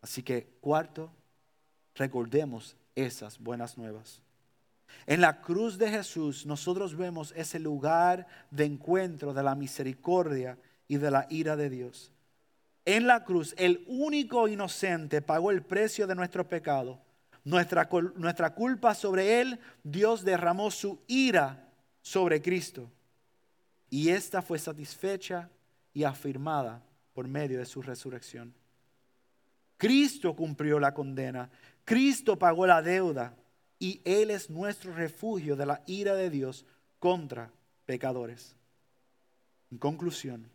Así 0.01 0.23
que, 0.23 0.47
cuarto, 0.61 1.09
recordemos 1.95 2.75
esas 2.95 3.39
buenas 3.39 3.77
nuevas. 3.77 4.21
En 5.05 5.21
la 5.21 5.41
cruz 5.41 5.77
de 5.77 5.89
Jesús 5.89 6.45
nosotros 6.45 6.95
vemos 6.95 7.33
ese 7.35 7.59
lugar 7.59 8.27
de 8.51 8.65
encuentro 8.65 9.33
de 9.33 9.43
la 9.43 9.55
misericordia 9.55 10.57
y 10.87 10.97
de 10.97 11.11
la 11.11 11.27
ira 11.29 11.55
de 11.55 11.69
Dios 11.69 12.11
en 12.85 13.07
la 13.07 13.23
cruz, 13.23 13.53
el 13.57 13.83
único 13.87 14.47
inocente 14.47 15.21
pagó 15.21 15.51
el 15.51 15.61
precio 15.61 16.07
de 16.07 16.15
nuestro 16.15 16.47
pecado. 16.47 16.99
Nuestra, 17.43 17.89
nuestra 18.15 18.53
culpa 18.53 18.93
sobre 18.93 19.41
él, 19.41 19.59
Dios 19.83 20.23
derramó 20.23 20.71
su 20.71 20.99
ira 21.07 21.67
sobre 22.01 22.41
Cristo. 22.41 22.89
Y 23.89 24.09
esta 24.09 24.41
fue 24.41 24.57
satisfecha 24.57 25.49
y 25.93 26.03
afirmada 26.03 26.81
por 27.13 27.27
medio 27.27 27.59
de 27.59 27.65
su 27.65 27.81
resurrección. 27.81 28.53
Cristo 29.77 30.35
cumplió 30.35 30.79
la 30.79 30.93
condena, 30.93 31.49
Cristo 31.83 32.37
pagó 32.37 32.67
la 32.67 32.81
deuda 32.81 33.35
y 33.79 33.99
Él 34.05 34.29
es 34.29 34.49
nuestro 34.49 34.93
refugio 34.93 35.55
de 35.55 35.65
la 35.65 35.81
ira 35.87 36.13
de 36.13 36.29
Dios 36.29 36.65
contra 36.99 37.51
pecadores. 37.85 38.55
En 39.71 39.79
conclusión, 39.79 40.47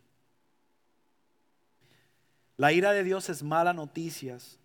la 2.57 2.73
ira 2.73 2.93
de 2.93 3.05
Dios 3.05 3.29
es 3.29 3.43
mala 3.43 3.73
noticias 3.73 4.59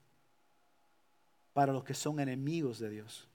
para 1.53 1.73
los 1.73 1.83
que 1.83 1.93
son 1.93 2.19
enemigos 2.19 2.79
de 2.79 2.89
Dios, 2.89 3.27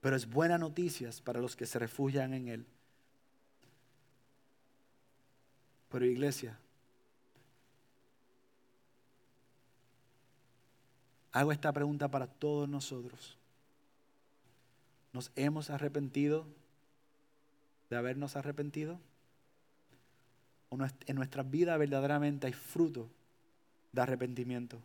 pero 0.00 0.16
es 0.16 0.28
buena 0.28 0.56
noticias 0.56 1.20
para 1.20 1.40
los 1.40 1.54
que 1.54 1.66
se 1.66 1.78
refugian 1.78 2.32
en 2.32 2.48
Él. 2.48 2.66
Pero 5.90 6.06
iglesia, 6.06 6.58
hago 11.32 11.52
esta 11.52 11.72
pregunta 11.72 12.08
para 12.08 12.26
todos 12.26 12.68
nosotros. 12.68 13.36
¿Nos 15.12 15.30
hemos 15.36 15.68
arrepentido 15.68 16.46
de 17.90 17.96
habernos 17.96 18.36
arrepentido? 18.36 18.98
¿O 20.70 20.78
en 21.06 21.16
nuestra 21.16 21.42
vida 21.42 21.76
verdaderamente 21.76 22.46
hay 22.46 22.52
fruto 22.52 23.08
de 23.92 24.02
arrepentimiento. 24.02 24.80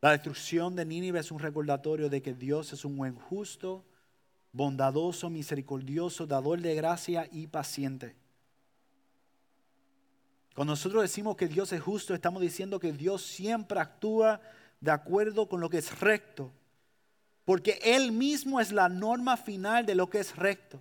La 0.00 0.12
destrucción 0.12 0.76
de 0.76 0.84
Nínive 0.84 1.18
es 1.18 1.32
un 1.32 1.40
recordatorio 1.40 2.08
de 2.08 2.22
que 2.22 2.34
Dios 2.34 2.72
es 2.72 2.84
un 2.84 2.96
buen 2.96 3.16
justo, 3.16 3.84
bondadoso, 4.52 5.28
misericordioso, 5.28 6.26
dador 6.26 6.60
de 6.60 6.74
gracia 6.74 7.28
y 7.32 7.48
paciente. 7.48 8.14
Cuando 10.54 10.72
nosotros 10.72 11.02
decimos 11.02 11.36
que 11.36 11.48
Dios 11.48 11.72
es 11.72 11.80
justo, 11.80 12.14
estamos 12.14 12.42
diciendo 12.42 12.80
que 12.80 12.92
Dios 12.92 13.22
siempre 13.22 13.80
actúa 13.80 14.40
de 14.80 14.90
acuerdo 14.90 15.48
con 15.48 15.60
lo 15.60 15.68
que 15.68 15.78
es 15.78 16.00
recto, 16.00 16.52
porque 17.44 17.78
Él 17.82 18.12
mismo 18.12 18.60
es 18.60 18.72
la 18.72 18.88
norma 18.88 19.36
final 19.36 19.86
de 19.86 19.94
lo 19.94 20.08
que 20.10 20.20
es 20.20 20.36
recto. 20.36 20.80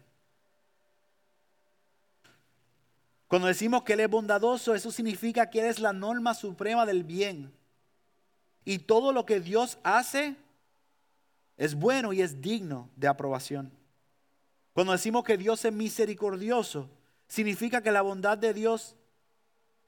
Cuando 3.27 3.47
decimos 3.47 3.83
que 3.83 3.93
Él 3.93 3.99
es 4.01 4.09
bondadoso, 4.09 4.73
eso 4.73 4.91
significa 4.91 5.49
que 5.49 5.59
Él 5.59 5.65
es 5.65 5.79
la 5.79 5.93
norma 5.93 6.33
suprema 6.33 6.85
del 6.85 7.03
bien. 7.03 7.51
Y 8.63 8.79
todo 8.79 9.11
lo 9.11 9.25
que 9.25 9.39
Dios 9.39 9.77
hace 9.83 10.35
es 11.57 11.75
bueno 11.75 12.13
y 12.13 12.21
es 12.21 12.41
digno 12.41 12.89
de 12.95 13.07
aprobación. 13.07 13.71
Cuando 14.73 14.93
decimos 14.93 15.23
que 15.23 15.37
Dios 15.37 15.65
es 15.65 15.73
misericordioso, 15.73 16.89
significa 17.27 17.81
que 17.81 17.91
la 17.91 18.01
bondad 18.01 18.37
de 18.37 18.53
Dios 18.53 18.95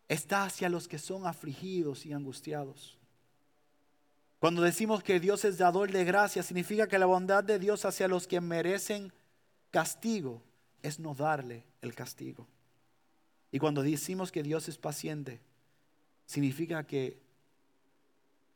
está 0.08 0.44
hacia 0.44 0.68
los 0.68 0.88
que 0.88 0.98
son 0.98 1.28
afligidos 1.28 2.06
y 2.06 2.14
angustiados. 2.14 2.98
Cuando 4.40 4.62
decimos 4.62 5.04
que 5.04 5.20
Dios 5.20 5.46
es 5.46 5.58
dador 5.58 5.92
de 5.92 6.06
gracia, 6.06 6.42
significa 6.44 6.88
que 6.88 6.98
la 6.98 7.06
bondad 7.06 7.44
de 7.44 7.60
Dios 7.60 7.86
hacia 7.86 8.08
los 8.08 8.28
que 8.28 8.42
merecen 8.42 9.14
castigo 9.70 10.42
es 10.82 11.00
no 11.00 11.14
darle 11.14 11.66
el 11.82 11.94
castigo. 11.94 12.48
Y 13.52 13.60
cuando 13.60 13.82
decimos 13.82 14.32
que 14.32 14.44
Dios 14.44 14.70
es 14.70 14.78
paciente, 14.78 15.40
significa 16.26 16.86
que 16.86 17.20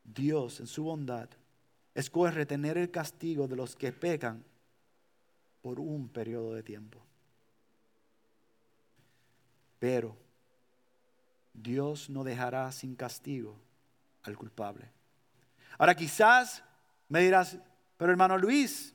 Dios 0.03 0.59
en 0.59 0.67
su 0.67 0.83
bondad 0.83 1.29
escoge 1.95 2.31
retener 2.31 2.77
el 2.77 2.91
castigo 2.91 3.47
de 3.47 3.55
los 3.55 3.75
que 3.75 3.91
pecan 3.91 4.43
por 5.61 5.79
un 5.79 6.09
periodo 6.09 6.53
de 6.53 6.63
tiempo. 6.63 6.99
Pero 9.79 10.15
Dios 11.53 12.09
no 12.09 12.23
dejará 12.23 12.71
sin 12.71 12.95
castigo 12.95 13.55
al 14.23 14.37
culpable. 14.37 14.89
Ahora 15.77 15.95
quizás 15.95 16.63
me 17.09 17.21
dirás, 17.21 17.57
pero 17.97 18.11
hermano 18.11 18.37
Luis, 18.37 18.93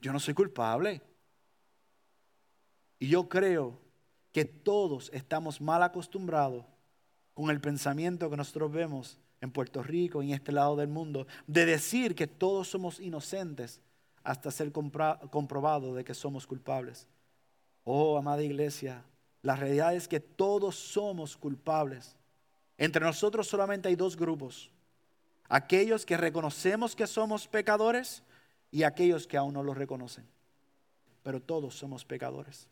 yo 0.00 0.12
no 0.12 0.20
soy 0.20 0.34
culpable. 0.34 1.02
Y 2.98 3.08
yo 3.08 3.28
creo 3.28 3.81
que 4.32 4.44
todos 4.44 5.10
estamos 5.12 5.60
mal 5.60 5.82
acostumbrados 5.82 6.64
con 7.34 7.50
el 7.50 7.60
pensamiento 7.60 8.30
que 8.30 8.36
nosotros 8.36 8.72
vemos 8.72 9.18
en 9.40 9.50
Puerto 9.50 9.82
Rico 9.82 10.22
y 10.22 10.28
en 10.28 10.34
este 10.34 10.52
lado 10.52 10.76
del 10.76 10.88
mundo, 10.88 11.26
de 11.46 11.66
decir 11.66 12.14
que 12.14 12.26
todos 12.26 12.68
somos 12.68 13.00
inocentes 13.00 13.80
hasta 14.22 14.50
ser 14.50 14.70
comprobado 14.72 15.94
de 15.94 16.04
que 16.04 16.14
somos 16.14 16.46
culpables. 16.46 17.08
Oh, 17.84 18.16
amada 18.16 18.42
iglesia, 18.42 19.02
la 19.42 19.56
realidad 19.56 19.94
es 19.94 20.06
que 20.06 20.20
todos 20.20 20.76
somos 20.76 21.36
culpables. 21.36 22.16
Entre 22.78 23.04
nosotros 23.04 23.48
solamente 23.48 23.88
hay 23.88 23.96
dos 23.96 24.16
grupos. 24.16 24.70
Aquellos 25.48 26.06
que 26.06 26.16
reconocemos 26.16 26.94
que 26.94 27.08
somos 27.08 27.48
pecadores 27.48 28.22
y 28.70 28.84
aquellos 28.84 29.26
que 29.26 29.36
aún 29.36 29.54
no 29.54 29.64
lo 29.64 29.74
reconocen. 29.74 30.24
Pero 31.24 31.40
todos 31.40 31.74
somos 31.74 32.04
pecadores. 32.04 32.68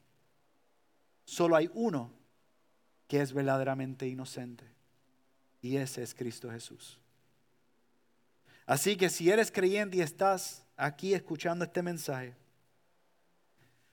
Solo 1.31 1.55
hay 1.55 1.71
uno 1.75 2.11
que 3.07 3.21
es 3.21 3.33
verdaderamente 3.33 4.09
inocente 4.09 4.65
y 5.63 5.77
ese 5.77 6.03
es 6.03 6.13
Cristo 6.13 6.51
Jesús. 6.51 6.99
Así 8.67 8.97
que 8.97 9.09
si 9.09 9.31
eres 9.31 9.53
creyente 9.53 9.99
y 9.99 10.01
estás 10.01 10.65
aquí 10.77 11.15
escuchando 11.15 11.65
este 11.65 11.83
mensaje, 11.83 12.35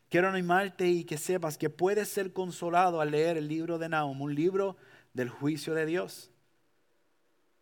quiero 0.10 0.30
animarte 0.30 0.88
y 0.88 1.04
que 1.04 1.20
sepas 1.20 1.60
que 1.60 1.70
puedes 1.70 2.10
ser 2.10 2.34
consolado 2.34 3.02
al 3.02 3.12
leer 3.12 3.38
el 3.38 3.48
libro 3.48 3.78
de 3.78 3.90
Nahum, 3.90 4.20
un 4.20 4.34
libro 4.34 4.76
del 5.14 5.30
juicio 5.30 5.76
de 5.76 5.86
Dios, 5.86 6.32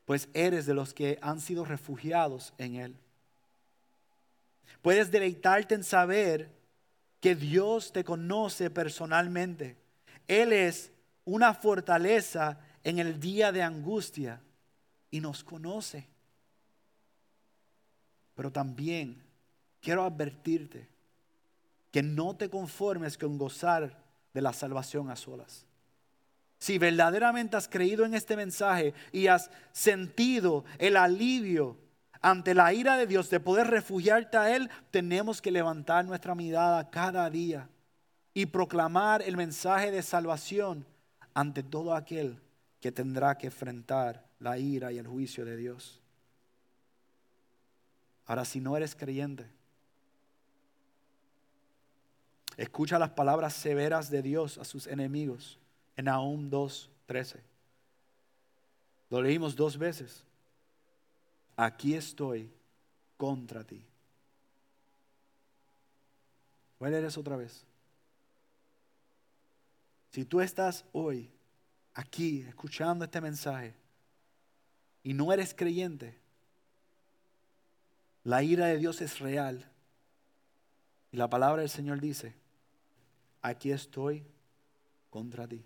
pues 0.05 0.29
eres 0.33 0.65
de 0.65 0.73
los 0.73 0.93
que 0.93 1.19
han 1.21 1.41
sido 1.41 1.65
refugiados 1.65 2.53
en 2.57 2.75
él. 2.75 2.95
Puedes 4.81 5.11
deleitarte 5.11 5.75
en 5.75 5.83
saber 5.83 6.54
que 7.25 7.33
Dios 7.33 7.91
te 7.91 8.03
conoce 8.03 8.69
personalmente. 8.69 9.75
Él 10.27 10.53
es 10.53 10.91
una 11.23 11.55
fortaleza 11.55 12.59
en 12.83 12.99
el 12.99 13.19
día 13.19 13.51
de 13.51 13.63
angustia 13.63 14.39
y 15.09 15.21
nos 15.21 15.43
conoce. 15.43 16.07
Pero 18.35 18.51
también 18.51 19.23
quiero 19.81 20.03
advertirte 20.03 20.87
que 21.89 22.03
no 22.03 22.35
te 22.35 22.47
conformes 22.47 23.17
con 23.17 23.39
gozar 23.39 23.97
de 24.31 24.41
la 24.43 24.53
salvación 24.53 25.09
a 25.09 25.15
solas. 25.15 25.65
Si 26.59 26.77
verdaderamente 26.77 27.57
has 27.57 27.67
creído 27.67 28.05
en 28.05 28.13
este 28.13 28.35
mensaje 28.35 28.93
y 29.11 29.25
has 29.25 29.49
sentido 29.71 30.63
el 30.77 30.95
alivio 30.95 31.75
ante 32.21 32.53
la 32.53 32.73
ira 32.73 32.97
de 32.97 33.07
Dios 33.07 33.29
de 33.29 33.39
poder 33.39 33.67
refugiarte 33.67 34.37
a 34.37 34.55
Él, 34.55 34.69
tenemos 34.91 35.41
que 35.41 35.51
levantar 35.51 36.05
nuestra 36.05 36.35
mirada 36.35 36.89
cada 36.89 37.29
día 37.29 37.69
y 38.33 38.45
proclamar 38.47 39.21
el 39.21 39.37
mensaje 39.37 39.91
de 39.91 40.01
salvación 40.01 40.85
ante 41.33 41.63
todo 41.63 41.93
aquel 41.93 42.39
que 42.79 42.91
tendrá 42.91 43.37
que 43.37 43.47
enfrentar 43.47 44.25
la 44.39 44.57
ira 44.57 44.91
y 44.91 44.97
el 44.97 45.07
juicio 45.07 45.45
de 45.45 45.57
Dios. 45.57 46.01
Ahora, 48.25 48.45
si 48.45 48.59
no 48.59 48.75
eres 48.75 48.95
creyente, 48.95 49.45
escucha 52.57 52.97
las 52.97 53.11
palabras 53.11 53.53
severas 53.53 54.09
de 54.09 54.21
Dios 54.21 54.57
a 54.57 54.65
sus 54.65 54.87
enemigos 54.87 55.59
en 55.95 56.05
Nahum 56.05 56.49
2.13. 56.49 57.39
Lo 59.09 59.21
leímos 59.21 59.55
dos 59.55 59.77
veces. 59.77 60.23
Aquí 61.55 61.93
estoy 61.93 62.51
contra 63.17 63.63
ti. 63.63 63.83
Voy 66.79 66.87
a 66.87 66.91
leer 66.91 67.05
eso 67.05 67.21
otra 67.21 67.37
vez. 67.37 67.63
Si 70.11 70.25
tú 70.25 70.41
estás 70.41 70.85
hoy 70.91 71.29
aquí 71.93 72.41
escuchando 72.41 73.05
este 73.05 73.21
mensaje 73.21 73.73
y 75.03 75.13
no 75.13 75.31
eres 75.31 75.53
creyente, 75.53 76.17
la 78.23 78.43
ira 78.43 78.65
de 78.67 78.77
Dios 78.77 79.01
es 79.01 79.19
real. 79.19 79.69
Y 81.11 81.17
la 81.17 81.29
palabra 81.29 81.61
del 81.61 81.69
Señor 81.69 82.01
dice, 82.01 82.33
aquí 83.41 83.71
estoy 83.71 84.25
contra 85.09 85.47
ti. 85.47 85.63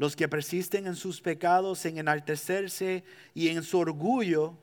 Los 0.00 0.16
que 0.16 0.28
persisten 0.28 0.86
en 0.86 0.96
sus 0.96 1.20
pecados, 1.20 1.84
en 1.84 1.98
enaltecerse 1.98 3.04
y 3.34 3.48
en 3.48 3.62
su 3.62 3.78
orgullo, 3.78 4.56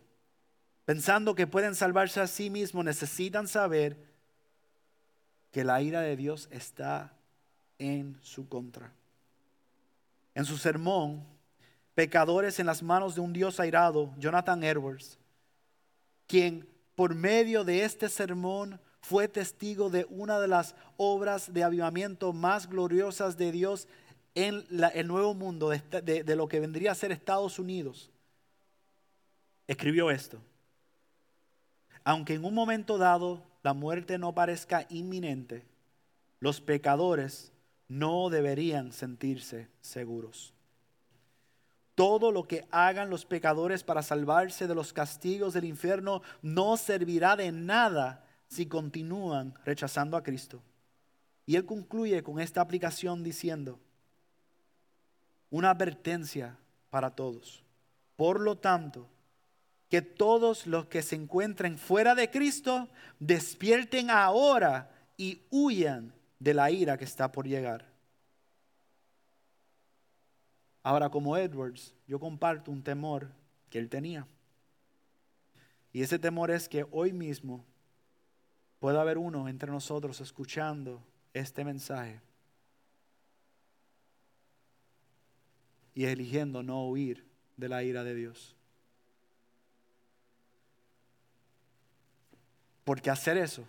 pensando 0.84 1.36
que 1.36 1.46
pueden 1.46 1.76
salvarse 1.76 2.20
a 2.20 2.26
sí 2.26 2.50
mismos, 2.50 2.84
necesitan 2.84 3.48
saber 3.48 3.98
que 5.52 5.64
la 5.64 5.80
ira 5.84 6.02
de 6.02 6.16
Dios 6.16 6.50
está 6.50 7.14
en 7.78 8.18
su 8.24 8.50
contra. 8.50 8.92
En 10.34 10.44
su 10.44 10.58
sermón, 10.58 11.24
Pecadores 11.94 12.60
en 12.60 12.66
las 12.66 12.82
manos 12.82 13.14
de 13.14 13.22
un 13.22 13.32
Dios 13.32 13.60
airado, 13.60 14.16
Jonathan 14.18 14.64
Edwards, 14.64 15.20
quien 16.26 16.68
por 16.96 17.14
medio 17.14 17.64
de 17.64 17.84
este 17.84 18.10
sermón 18.10 18.80
fue 19.02 19.28
testigo 19.28 19.92
de 19.92 20.08
una 20.10 20.40
de 20.40 20.48
las 20.48 20.74
obras 20.98 21.54
de 21.54 21.64
avivamiento 21.64 22.34
más 22.34 22.68
gloriosas 22.68 23.38
de 23.38 23.52
Dios 23.52 23.88
en 24.38 24.64
el 24.94 25.08
nuevo 25.08 25.34
mundo, 25.34 25.70
de, 25.70 26.36
lo 26.36 26.48
que 26.48 26.60
vendría 26.60 26.92
a 26.92 26.96
ser 26.96 27.12
Estados 27.12 27.58
Unidos, 27.58 28.12
escribió 29.66 30.12
esto. 30.12 30.40
Aunque 32.04 32.36
en 32.36 32.46
un 32.46 32.54
momento 32.54 33.00
dado 33.00 33.42
la 33.64 33.74
muerte 33.74 34.20
no 34.20 34.36
parezca 34.36 34.86
inminente, 34.90 35.66
los 36.40 36.62
pecadores 36.62 37.52
no 37.88 38.30
deberían 38.30 38.92
sentirse 38.92 39.70
seguros. 39.82 40.54
Todo 41.96 42.32
lo 42.32 42.48
que 42.48 42.68
hagan 42.70 43.10
los 43.10 43.26
pecadores 43.26 43.84
para 43.84 44.04
salvarse 44.04 44.68
de 44.68 44.76
los 44.76 44.94
castigos 44.94 45.56
del 45.56 45.66
infierno 45.66 46.22
no 46.44 46.78
servirá 46.78 47.36
de 47.36 47.52
nada 47.52 48.24
si 48.50 48.68
continúan 48.68 49.56
rechazando 49.66 50.16
a 50.16 50.22
Cristo. 50.22 50.62
Y 51.48 51.56
él 51.56 51.66
concluye 51.66 52.22
con 52.22 52.40
esta 52.40 52.62
aplicación 52.62 53.24
diciendo, 53.24 53.80
una 55.50 55.72
advertencia 55.72 56.58
para 56.90 57.12
todos. 57.12 57.64
Por 58.16 58.40
lo 58.40 58.58
tanto, 58.58 59.08
que 59.90 60.02
todos 60.02 60.68
los 60.68 60.88
que 60.88 61.02
se 61.02 61.16
encuentren 61.16 61.78
fuera 61.78 62.16
de 62.16 62.30
Cristo 62.30 62.90
despierten 63.20 64.10
ahora 64.10 64.92
y 65.16 65.42
huyan 65.50 66.14
de 66.40 66.54
la 66.54 66.70
ira 66.72 66.98
que 66.98 67.06
está 67.06 67.32
por 67.32 67.48
llegar. 67.48 67.86
Ahora, 70.84 71.10
como 71.10 71.38
Edwards, 71.38 71.94
yo 72.08 72.20
comparto 72.20 72.72
un 72.72 72.84
temor 72.84 73.30
que 73.70 73.80
él 73.80 73.90
tenía. 73.90 74.28
Y 75.92 76.02
ese 76.02 76.20
temor 76.20 76.52
es 76.52 76.70
que 76.70 76.86
hoy 76.92 77.14
mismo 77.14 77.66
pueda 78.80 79.02
haber 79.02 79.18
uno 79.18 79.48
entre 79.48 79.72
nosotros 79.72 80.22
escuchando 80.22 81.02
este 81.34 81.64
mensaje 81.64 82.22
y 85.98 86.06
eligiendo 86.06 86.62
no 86.62 86.88
huir 86.88 87.26
de 87.56 87.70
la 87.70 87.82
ira 87.82 88.04
de 88.04 88.14
Dios. 88.14 88.56
Porque 92.84 93.10
hacer 93.10 93.36
eso 93.36 93.68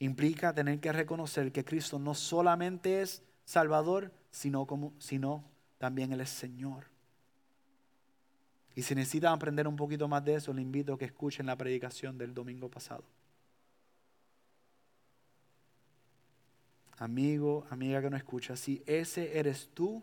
implica 0.00 0.52
tener 0.52 0.80
que 0.80 0.90
reconocer 0.90 1.52
que 1.52 1.64
Cristo 1.64 2.00
no 2.00 2.14
solamente 2.14 3.00
es 3.00 3.22
Salvador, 3.44 4.10
sino, 4.32 4.66
como, 4.66 4.92
sino 4.98 5.44
también 5.78 6.12
Él 6.12 6.20
es 6.22 6.30
Señor. 6.30 6.86
Y 8.74 8.82
si 8.82 8.96
necesitan 8.96 9.32
aprender 9.32 9.68
un 9.68 9.76
poquito 9.76 10.08
más 10.08 10.24
de 10.24 10.34
eso, 10.34 10.52
le 10.52 10.62
invito 10.62 10.94
a 10.94 10.98
que 10.98 11.04
escuchen 11.04 11.46
la 11.46 11.54
predicación 11.54 12.18
del 12.18 12.34
domingo 12.34 12.68
pasado. 12.72 13.04
Amigo, 16.98 17.64
amiga 17.70 18.02
que 18.02 18.10
no 18.10 18.16
escucha, 18.16 18.56
si 18.56 18.82
ese 18.84 19.38
eres 19.38 19.70
tú, 19.72 20.02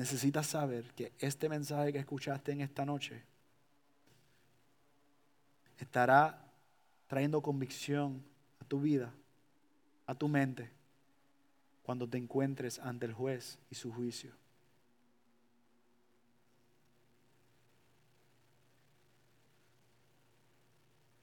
necesitas 0.00 0.46
saber 0.46 0.90
que 0.94 1.12
este 1.18 1.46
mensaje 1.46 1.92
que 1.92 1.98
escuchaste 1.98 2.52
en 2.52 2.62
esta 2.62 2.86
noche 2.86 3.22
estará 5.76 6.42
trayendo 7.06 7.42
convicción 7.42 8.24
a 8.62 8.64
tu 8.64 8.80
vida, 8.80 9.12
a 10.06 10.14
tu 10.14 10.26
mente, 10.26 10.70
cuando 11.82 12.08
te 12.08 12.16
encuentres 12.16 12.78
ante 12.78 13.04
el 13.04 13.12
juez 13.12 13.58
y 13.68 13.74
su 13.74 13.92
juicio. 13.92 14.32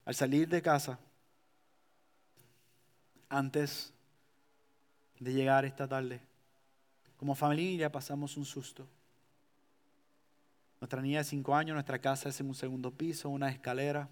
Al 0.04 0.14
salir 0.14 0.48
de 0.48 0.62
casa, 0.62 1.00
antes 3.28 3.92
de 5.18 5.32
llegar 5.32 5.64
esta 5.64 5.88
tarde, 5.88 6.27
como 7.18 7.34
familia 7.34 7.90
pasamos 7.90 8.36
un 8.36 8.44
susto. 8.44 8.86
Nuestra 10.80 11.02
niña 11.02 11.18
de 11.18 11.24
cinco 11.24 11.54
años, 11.54 11.74
nuestra 11.74 11.98
casa 11.98 12.28
es 12.28 12.40
en 12.40 12.46
un 12.46 12.54
segundo 12.54 12.92
piso, 12.92 13.28
una 13.28 13.50
escalera. 13.50 14.08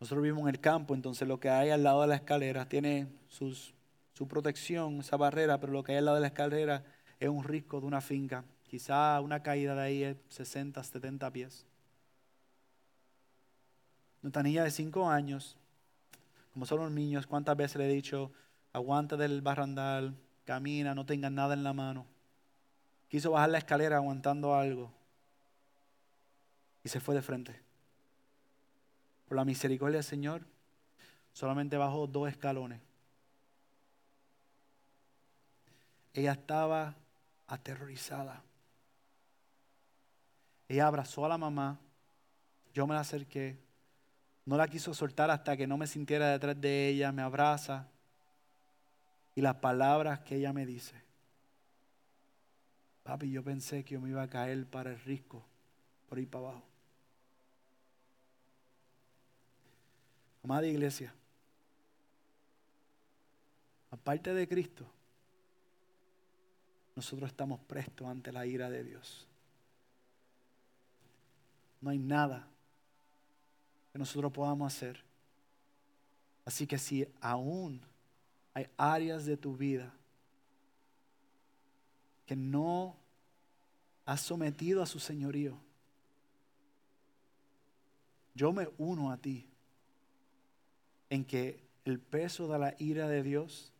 Nosotros 0.00 0.22
vivimos 0.22 0.42
en 0.42 0.54
el 0.54 0.60
campo, 0.60 0.94
entonces 0.94 1.28
lo 1.28 1.38
que 1.38 1.48
hay 1.48 1.70
al 1.70 1.84
lado 1.84 2.02
de 2.02 2.08
la 2.08 2.16
escalera 2.16 2.68
tiene 2.68 3.06
su 3.28 4.28
protección, 4.28 5.00
esa 5.00 5.16
barrera, 5.16 5.60
pero 5.60 5.72
lo 5.72 5.84
que 5.84 5.92
hay 5.92 5.98
al 5.98 6.06
lado 6.06 6.16
de 6.16 6.22
la 6.22 6.26
escalera 6.26 6.84
es 7.20 7.28
un 7.28 7.44
risco 7.44 7.80
de 7.80 7.86
una 7.86 8.00
finca. 8.00 8.44
Quizá 8.68 9.20
una 9.20 9.42
caída 9.42 9.74
de 9.74 9.82
ahí 9.82 10.02
es 10.02 10.16
60, 10.30 10.82
70 10.82 11.30
pies. 11.32 11.66
Nuestra 14.22 14.42
niña 14.42 14.64
de 14.64 14.70
cinco 14.70 15.08
años, 15.08 15.56
como 16.52 16.66
son 16.66 16.80
los 16.80 16.90
niños, 16.90 17.26
¿cuántas 17.26 17.56
veces 17.56 17.76
le 17.76 17.86
he 17.88 17.94
dicho, 17.94 18.32
aguanta 18.72 19.16
del 19.16 19.40
barrandal, 19.40 20.14
camina, 20.50 20.96
no 20.96 21.06
tenga 21.06 21.30
nada 21.30 21.54
en 21.54 21.62
la 21.62 21.72
mano? 21.72 22.04
Quiso 23.08 23.30
bajar 23.30 23.50
la 23.50 23.58
escalera 23.58 23.98
aguantando 23.98 24.52
algo 24.52 24.90
y 26.82 26.88
se 26.88 26.98
fue 26.98 27.14
de 27.14 27.22
frente. 27.22 27.62
Por 29.28 29.36
la 29.36 29.44
misericordia 29.44 29.98
del 29.98 30.04
Señor, 30.04 30.42
solamente 31.32 31.76
bajó 31.76 32.08
dos 32.08 32.28
escalones. 32.28 32.80
Ella 36.14 36.32
estaba 36.32 36.96
aterrorizada. 37.46 38.42
Ella 40.66 40.88
abrazó 40.88 41.24
a 41.26 41.28
la 41.28 41.38
mamá, 41.38 41.78
yo 42.74 42.88
me 42.88 42.94
la 42.94 43.02
acerqué, 43.02 43.56
no 44.46 44.56
la 44.56 44.66
quiso 44.66 44.94
soltar 44.94 45.30
hasta 45.30 45.56
que 45.56 45.68
no 45.68 45.76
me 45.76 45.86
sintiera 45.86 46.28
detrás 46.28 46.60
de 46.60 46.88
ella, 46.88 47.12
me 47.12 47.22
abraza 47.22 47.86
las 49.40 49.56
palabras 49.56 50.20
que 50.20 50.36
ella 50.36 50.52
me 50.52 50.66
dice. 50.66 50.94
Papi, 53.02 53.30
yo 53.30 53.42
pensé 53.42 53.84
que 53.84 53.94
yo 53.94 54.00
me 54.00 54.10
iba 54.10 54.22
a 54.22 54.28
caer 54.28 54.66
para 54.66 54.90
el 54.90 55.00
risco, 55.00 55.42
por 56.08 56.18
ir 56.18 56.28
para 56.28 56.48
abajo. 56.48 56.62
Amada 60.42 60.66
iglesia, 60.66 61.12
aparte 63.90 64.32
de 64.32 64.48
Cristo, 64.48 64.86
nosotros 66.96 67.30
estamos 67.30 67.60
prestos 67.60 68.06
ante 68.08 68.32
la 68.32 68.46
ira 68.46 68.70
de 68.70 68.82
Dios. 68.84 69.26
No 71.80 71.90
hay 71.90 71.98
nada 71.98 72.46
que 73.92 73.98
nosotros 73.98 74.32
podamos 74.32 74.72
hacer. 74.74 75.02
Así 76.44 76.66
que 76.66 76.78
si 76.78 77.06
aún 77.20 77.80
hay 78.54 78.68
áreas 78.76 79.24
de 79.24 79.36
tu 79.36 79.56
vida 79.56 79.92
que 82.26 82.36
no 82.36 82.96
has 84.06 84.20
sometido 84.20 84.82
a 84.82 84.86
su 84.86 84.98
señorío, 84.98 85.56
yo 88.34 88.52
me 88.52 88.68
uno 88.78 89.10
a 89.10 89.16
ti 89.16 89.46
en 91.10 91.24
que 91.24 91.60
el 91.84 91.98
peso 91.98 92.48
de 92.48 92.58
la 92.58 92.74
ira 92.78 93.08
de 93.08 93.22
Dios 93.22 93.72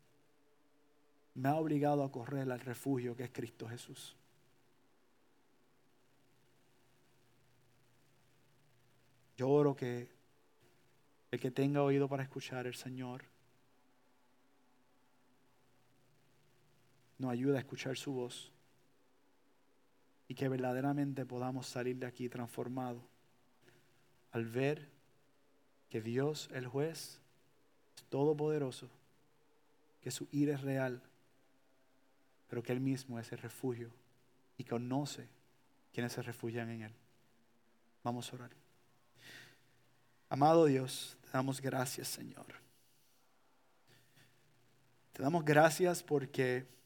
me 1.35 1.49
ha 1.49 1.55
obligado 1.55 2.03
a 2.03 2.11
correr 2.11 2.51
al 2.51 2.61
refugio 2.61 3.17
que 3.17 3.25
es 3.25 3.31
Cristo 3.31 3.69
Jesús. 3.69 4.17
Yo 9.37 9.49
oro 9.49 9.75
que 9.75 10.11
el 11.31 11.41
que 11.41 11.51
tenga 11.51 11.83
oído 11.83 12.09
para 12.09 12.25
escuchar 12.25 12.67
el 12.67 12.75
Señor 12.75 13.30
nos 17.21 17.31
ayuda 17.31 17.57
a 17.57 17.61
escuchar 17.61 17.97
su 17.99 18.13
voz 18.13 18.51
y 20.27 20.35
que 20.35 20.49
verdaderamente 20.49 21.27
podamos 21.27 21.67
salir 21.67 21.97
de 21.97 22.07
aquí 22.07 22.29
transformados 22.29 23.03
al 24.33 24.47
ver 24.47 24.89
que 25.91 26.01
Dios, 26.01 26.49
el 26.55 26.67
juez, 26.67 27.21
es 27.97 28.05
todopoderoso, 28.05 28.89
que 30.01 30.11
su 30.11 30.29
ira 30.33 30.55
es 30.55 30.63
real, 30.63 31.03
pero 32.49 32.63
que 32.63 32.73
Él 32.73 32.81
mismo 32.81 33.19
es 33.19 33.31
el 33.33 33.39
refugio 33.39 33.91
y 34.57 34.65
conoce 34.65 35.29
quienes 35.93 36.13
se 36.13 36.23
refugian 36.23 36.71
en 36.71 36.83
Él. 36.83 36.93
Vamos 38.03 38.33
a 38.33 38.37
orar. 38.37 38.51
Amado 40.31 40.65
Dios, 40.65 41.19
te 41.23 41.31
damos 41.33 41.61
gracias, 41.61 42.09
Señor. 42.09 42.47
Te 45.13 45.23
damos 45.23 45.45
gracias 45.45 46.03
porque 46.03 46.80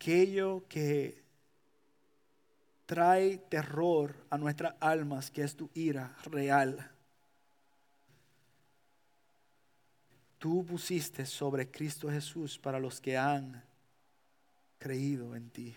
aquello 0.00 0.64
que 0.66 1.22
trae 2.86 3.36
terror 3.36 4.16
a 4.30 4.38
nuestras 4.38 4.74
almas, 4.80 5.30
que 5.30 5.42
es 5.42 5.54
tu 5.54 5.68
ira 5.74 6.16
real, 6.24 6.90
tú 10.38 10.64
pusiste 10.64 11.26
sobre 11.26 11.70
Cristo 11.70 12.10
Jesús 12.10 12.58
para 12.58 12.80
los 12.80 12.98
que 12.98 13.18
han 13.18 13.62
creído 14.78 15.36
en 15.36 15.50
ti. 15.50 15.76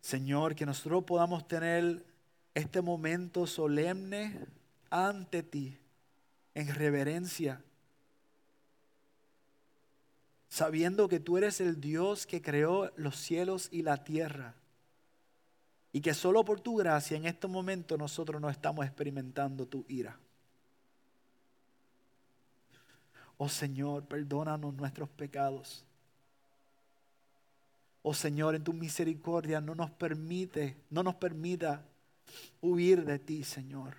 Señor, 0.00 0.54
que 0.54 0.64
nosotros 0.64 1.02
podamos 1.02 1.48
tener 1.48 2.06
este 2.54 2.80
momento 2.80 3.48
solemne 3.48 4.46
ante 4.90 5.42
ti, 5.42 5.76
en 6.54 6.72
reverencia 6.72 7.65
sabiendo 10.48 11.08
que 11.08 11.20
tú 11.20 11.36
eres 11.38 11.60
el 11.60 11.80
Dios 11.80 12.26
que 12.26 12.42
creó 12.42 12.92
los 12.96 13.16
cielos 13.16 13.68
y 13.70 13.82
la 13.82 14.04
tierra. 14.04 14.54
Y 15.92 16.00
que 16.00 16.14
solo 16.14 16.44
por 16.44 16.60
tu 16.60 16.76
gracia 16.76 17.16
en 17.16 17.26
este 17.26 17.46
momento 17.46 17.96
nosotros 17.96 18.40
no 18.40 18.50
estamos 18.50 18.84
experimentando 18.84 19.66
tu 19.66 19.84
ira. 19.88 20.18
Oh 23.38 23.48
Señor, 23.48 24.04
perdónanos 24.04 24.74
nuestros 24.74 25.08
pecados. 25.08 25.84
Oh 28.02 28.14
Señor, 28.14 28.54
en 28.54 28.64
tu 28.64 28.72
misericordia 28.72 29.60
no 29.60 29.74
nos 29.74 29.90
permite, 29.90 30.76
no 30.90 31.02
nos 31.02 31.16
permita 31.16 31.84
huir 32.60 33.04
de 33.04 33.18
ti, 33.18 33.42
Señor. 33.42 33.96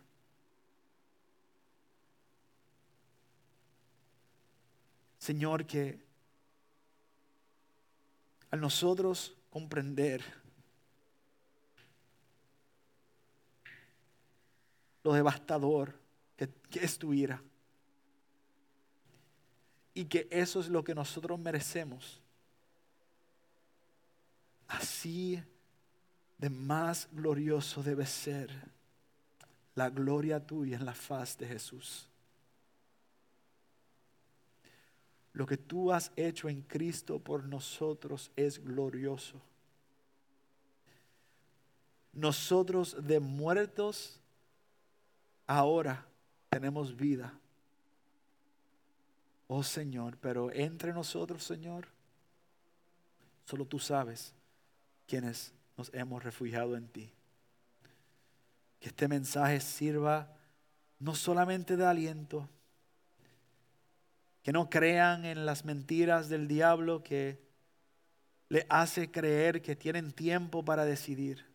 Señor, 5.20 5.66
que 5.66 6.07
al 8.52 8.62
nosotros 8.62 9.36
comprender. 9.50 10.24
Lo 15.04 15.14
devastador 15.14 15.94
que, 16.36 16.50
es 16.82 16.98
tu 16.98 17.14
ira. 17.14 17.42
Y 19.94 20.06
que 20.06 20.28
eso 20.30 20.60
es 20.60 20.68
lo 20.68 20.84
que 20.84 20.94
nosotros 20.94 21.40
merecemos, 21.40 22.22
así 24.68 25.42
de 26.38 26.50
más 26.52 27.10
glorioso 27.12 27.82
debe 27.82 28.06
ser 28.06 28.52
la 29.74 29.90
gloria 29.90 30.46
tuya 30.46 30.78
en 30.78 30.86
la 30.86 30.94
faz 30.94 31.38
de 31.38 31.48
Jesús. 31.48 32.08
Lo 35.38 35.46
que 35.46 35.58
tú 35.58 35.94
has 35.94 36.12
hecho 36.16 36.50
en 36.50 36.64
Cristo 36.64 37.20
por 37.20 37.44
nosotros 37.44 38.32
es 38.36 38.58
glorioso. 38.58 39.40
Nosotros 42.12 42.98
de 43.06 43.20
muertos 43.20 44.20
ahora 45.46 46.04
tenemos 46.50 46.98
vida. 46.98 47.32
Oh 49.46 49.62
Señor, 49.62 50.18
pero 50.18 50.52
entre 50.52 50.92
nosotros, 50.92 51.44
Señor, 51.44 51.88
solo 53.46 53.64
tú 53.64 53.78
sabes 53.78 54.34
quienes 55.06 55.54
nos 55.78 55.94
hemos 55.94 56.24
refugiado 56.24 56.76
en 56.76 56.88
ti. 56.88 57.12
Que 58.80 58.88
este 58.88 59.08
mensaje 59.08 59.60
sirva 59.60 60.36
no 60.98 61.14
solamente 61.14 61.78
de 61.78 61.86
aliento, 61.86 62.50
que 64.48 64.54
no 64.54 64.70
crean 64.70 65.26
en 65.26 65.46
las 65.46 65.66
mentiras 65.66 66.30
del 66.30 66.48
diablo 66.48 67.04
que 67.04 67.38
le 68.48 68.66
hace 68.70 69.12
creer 69.12 69.62
que 69.62 69.76
tienen 69.76 70.14
tiempo 70.14 70.64
para 70.64 70.86
decidir. 70.86 71.46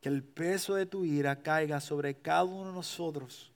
Que 0.00 0.08
el 0.08 0.22
peso 0.24 0.74
de 0.74 0.86
tu 0.86 1.04
ira 1.04 1.42
caiga 1.42 1.82
sobre 1.82 2.16
cada 2.16 2.44
uno 2.44 2.68
de 2.68 2.72
nosotros 2.72 3.52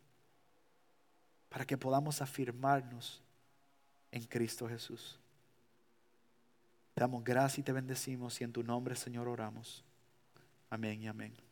para 1.49 1.65
que 1.65 1.79
podamos 1.79 2.21
afirmarnos 2.21 3.23
en 4.13 4.25
Cristo 4.25 4.69
Jesús. 4.69 5.19
Te 6.93 7.01
damos 7.01 7.25
gracias 7.25 7.61
y 7.61 7.63
te 7.63 7.73
bendecimos 7.73 8.39
y 8.43 8.45
en 8.45 8.53
tu 8.53 8.63
nombre, 8.63 8.97
Señor, 8.97 9.29
oramos. 9.29 9.83
Amén 10.69 11.01
y 11.01 11.09
amén. 11.09 11.46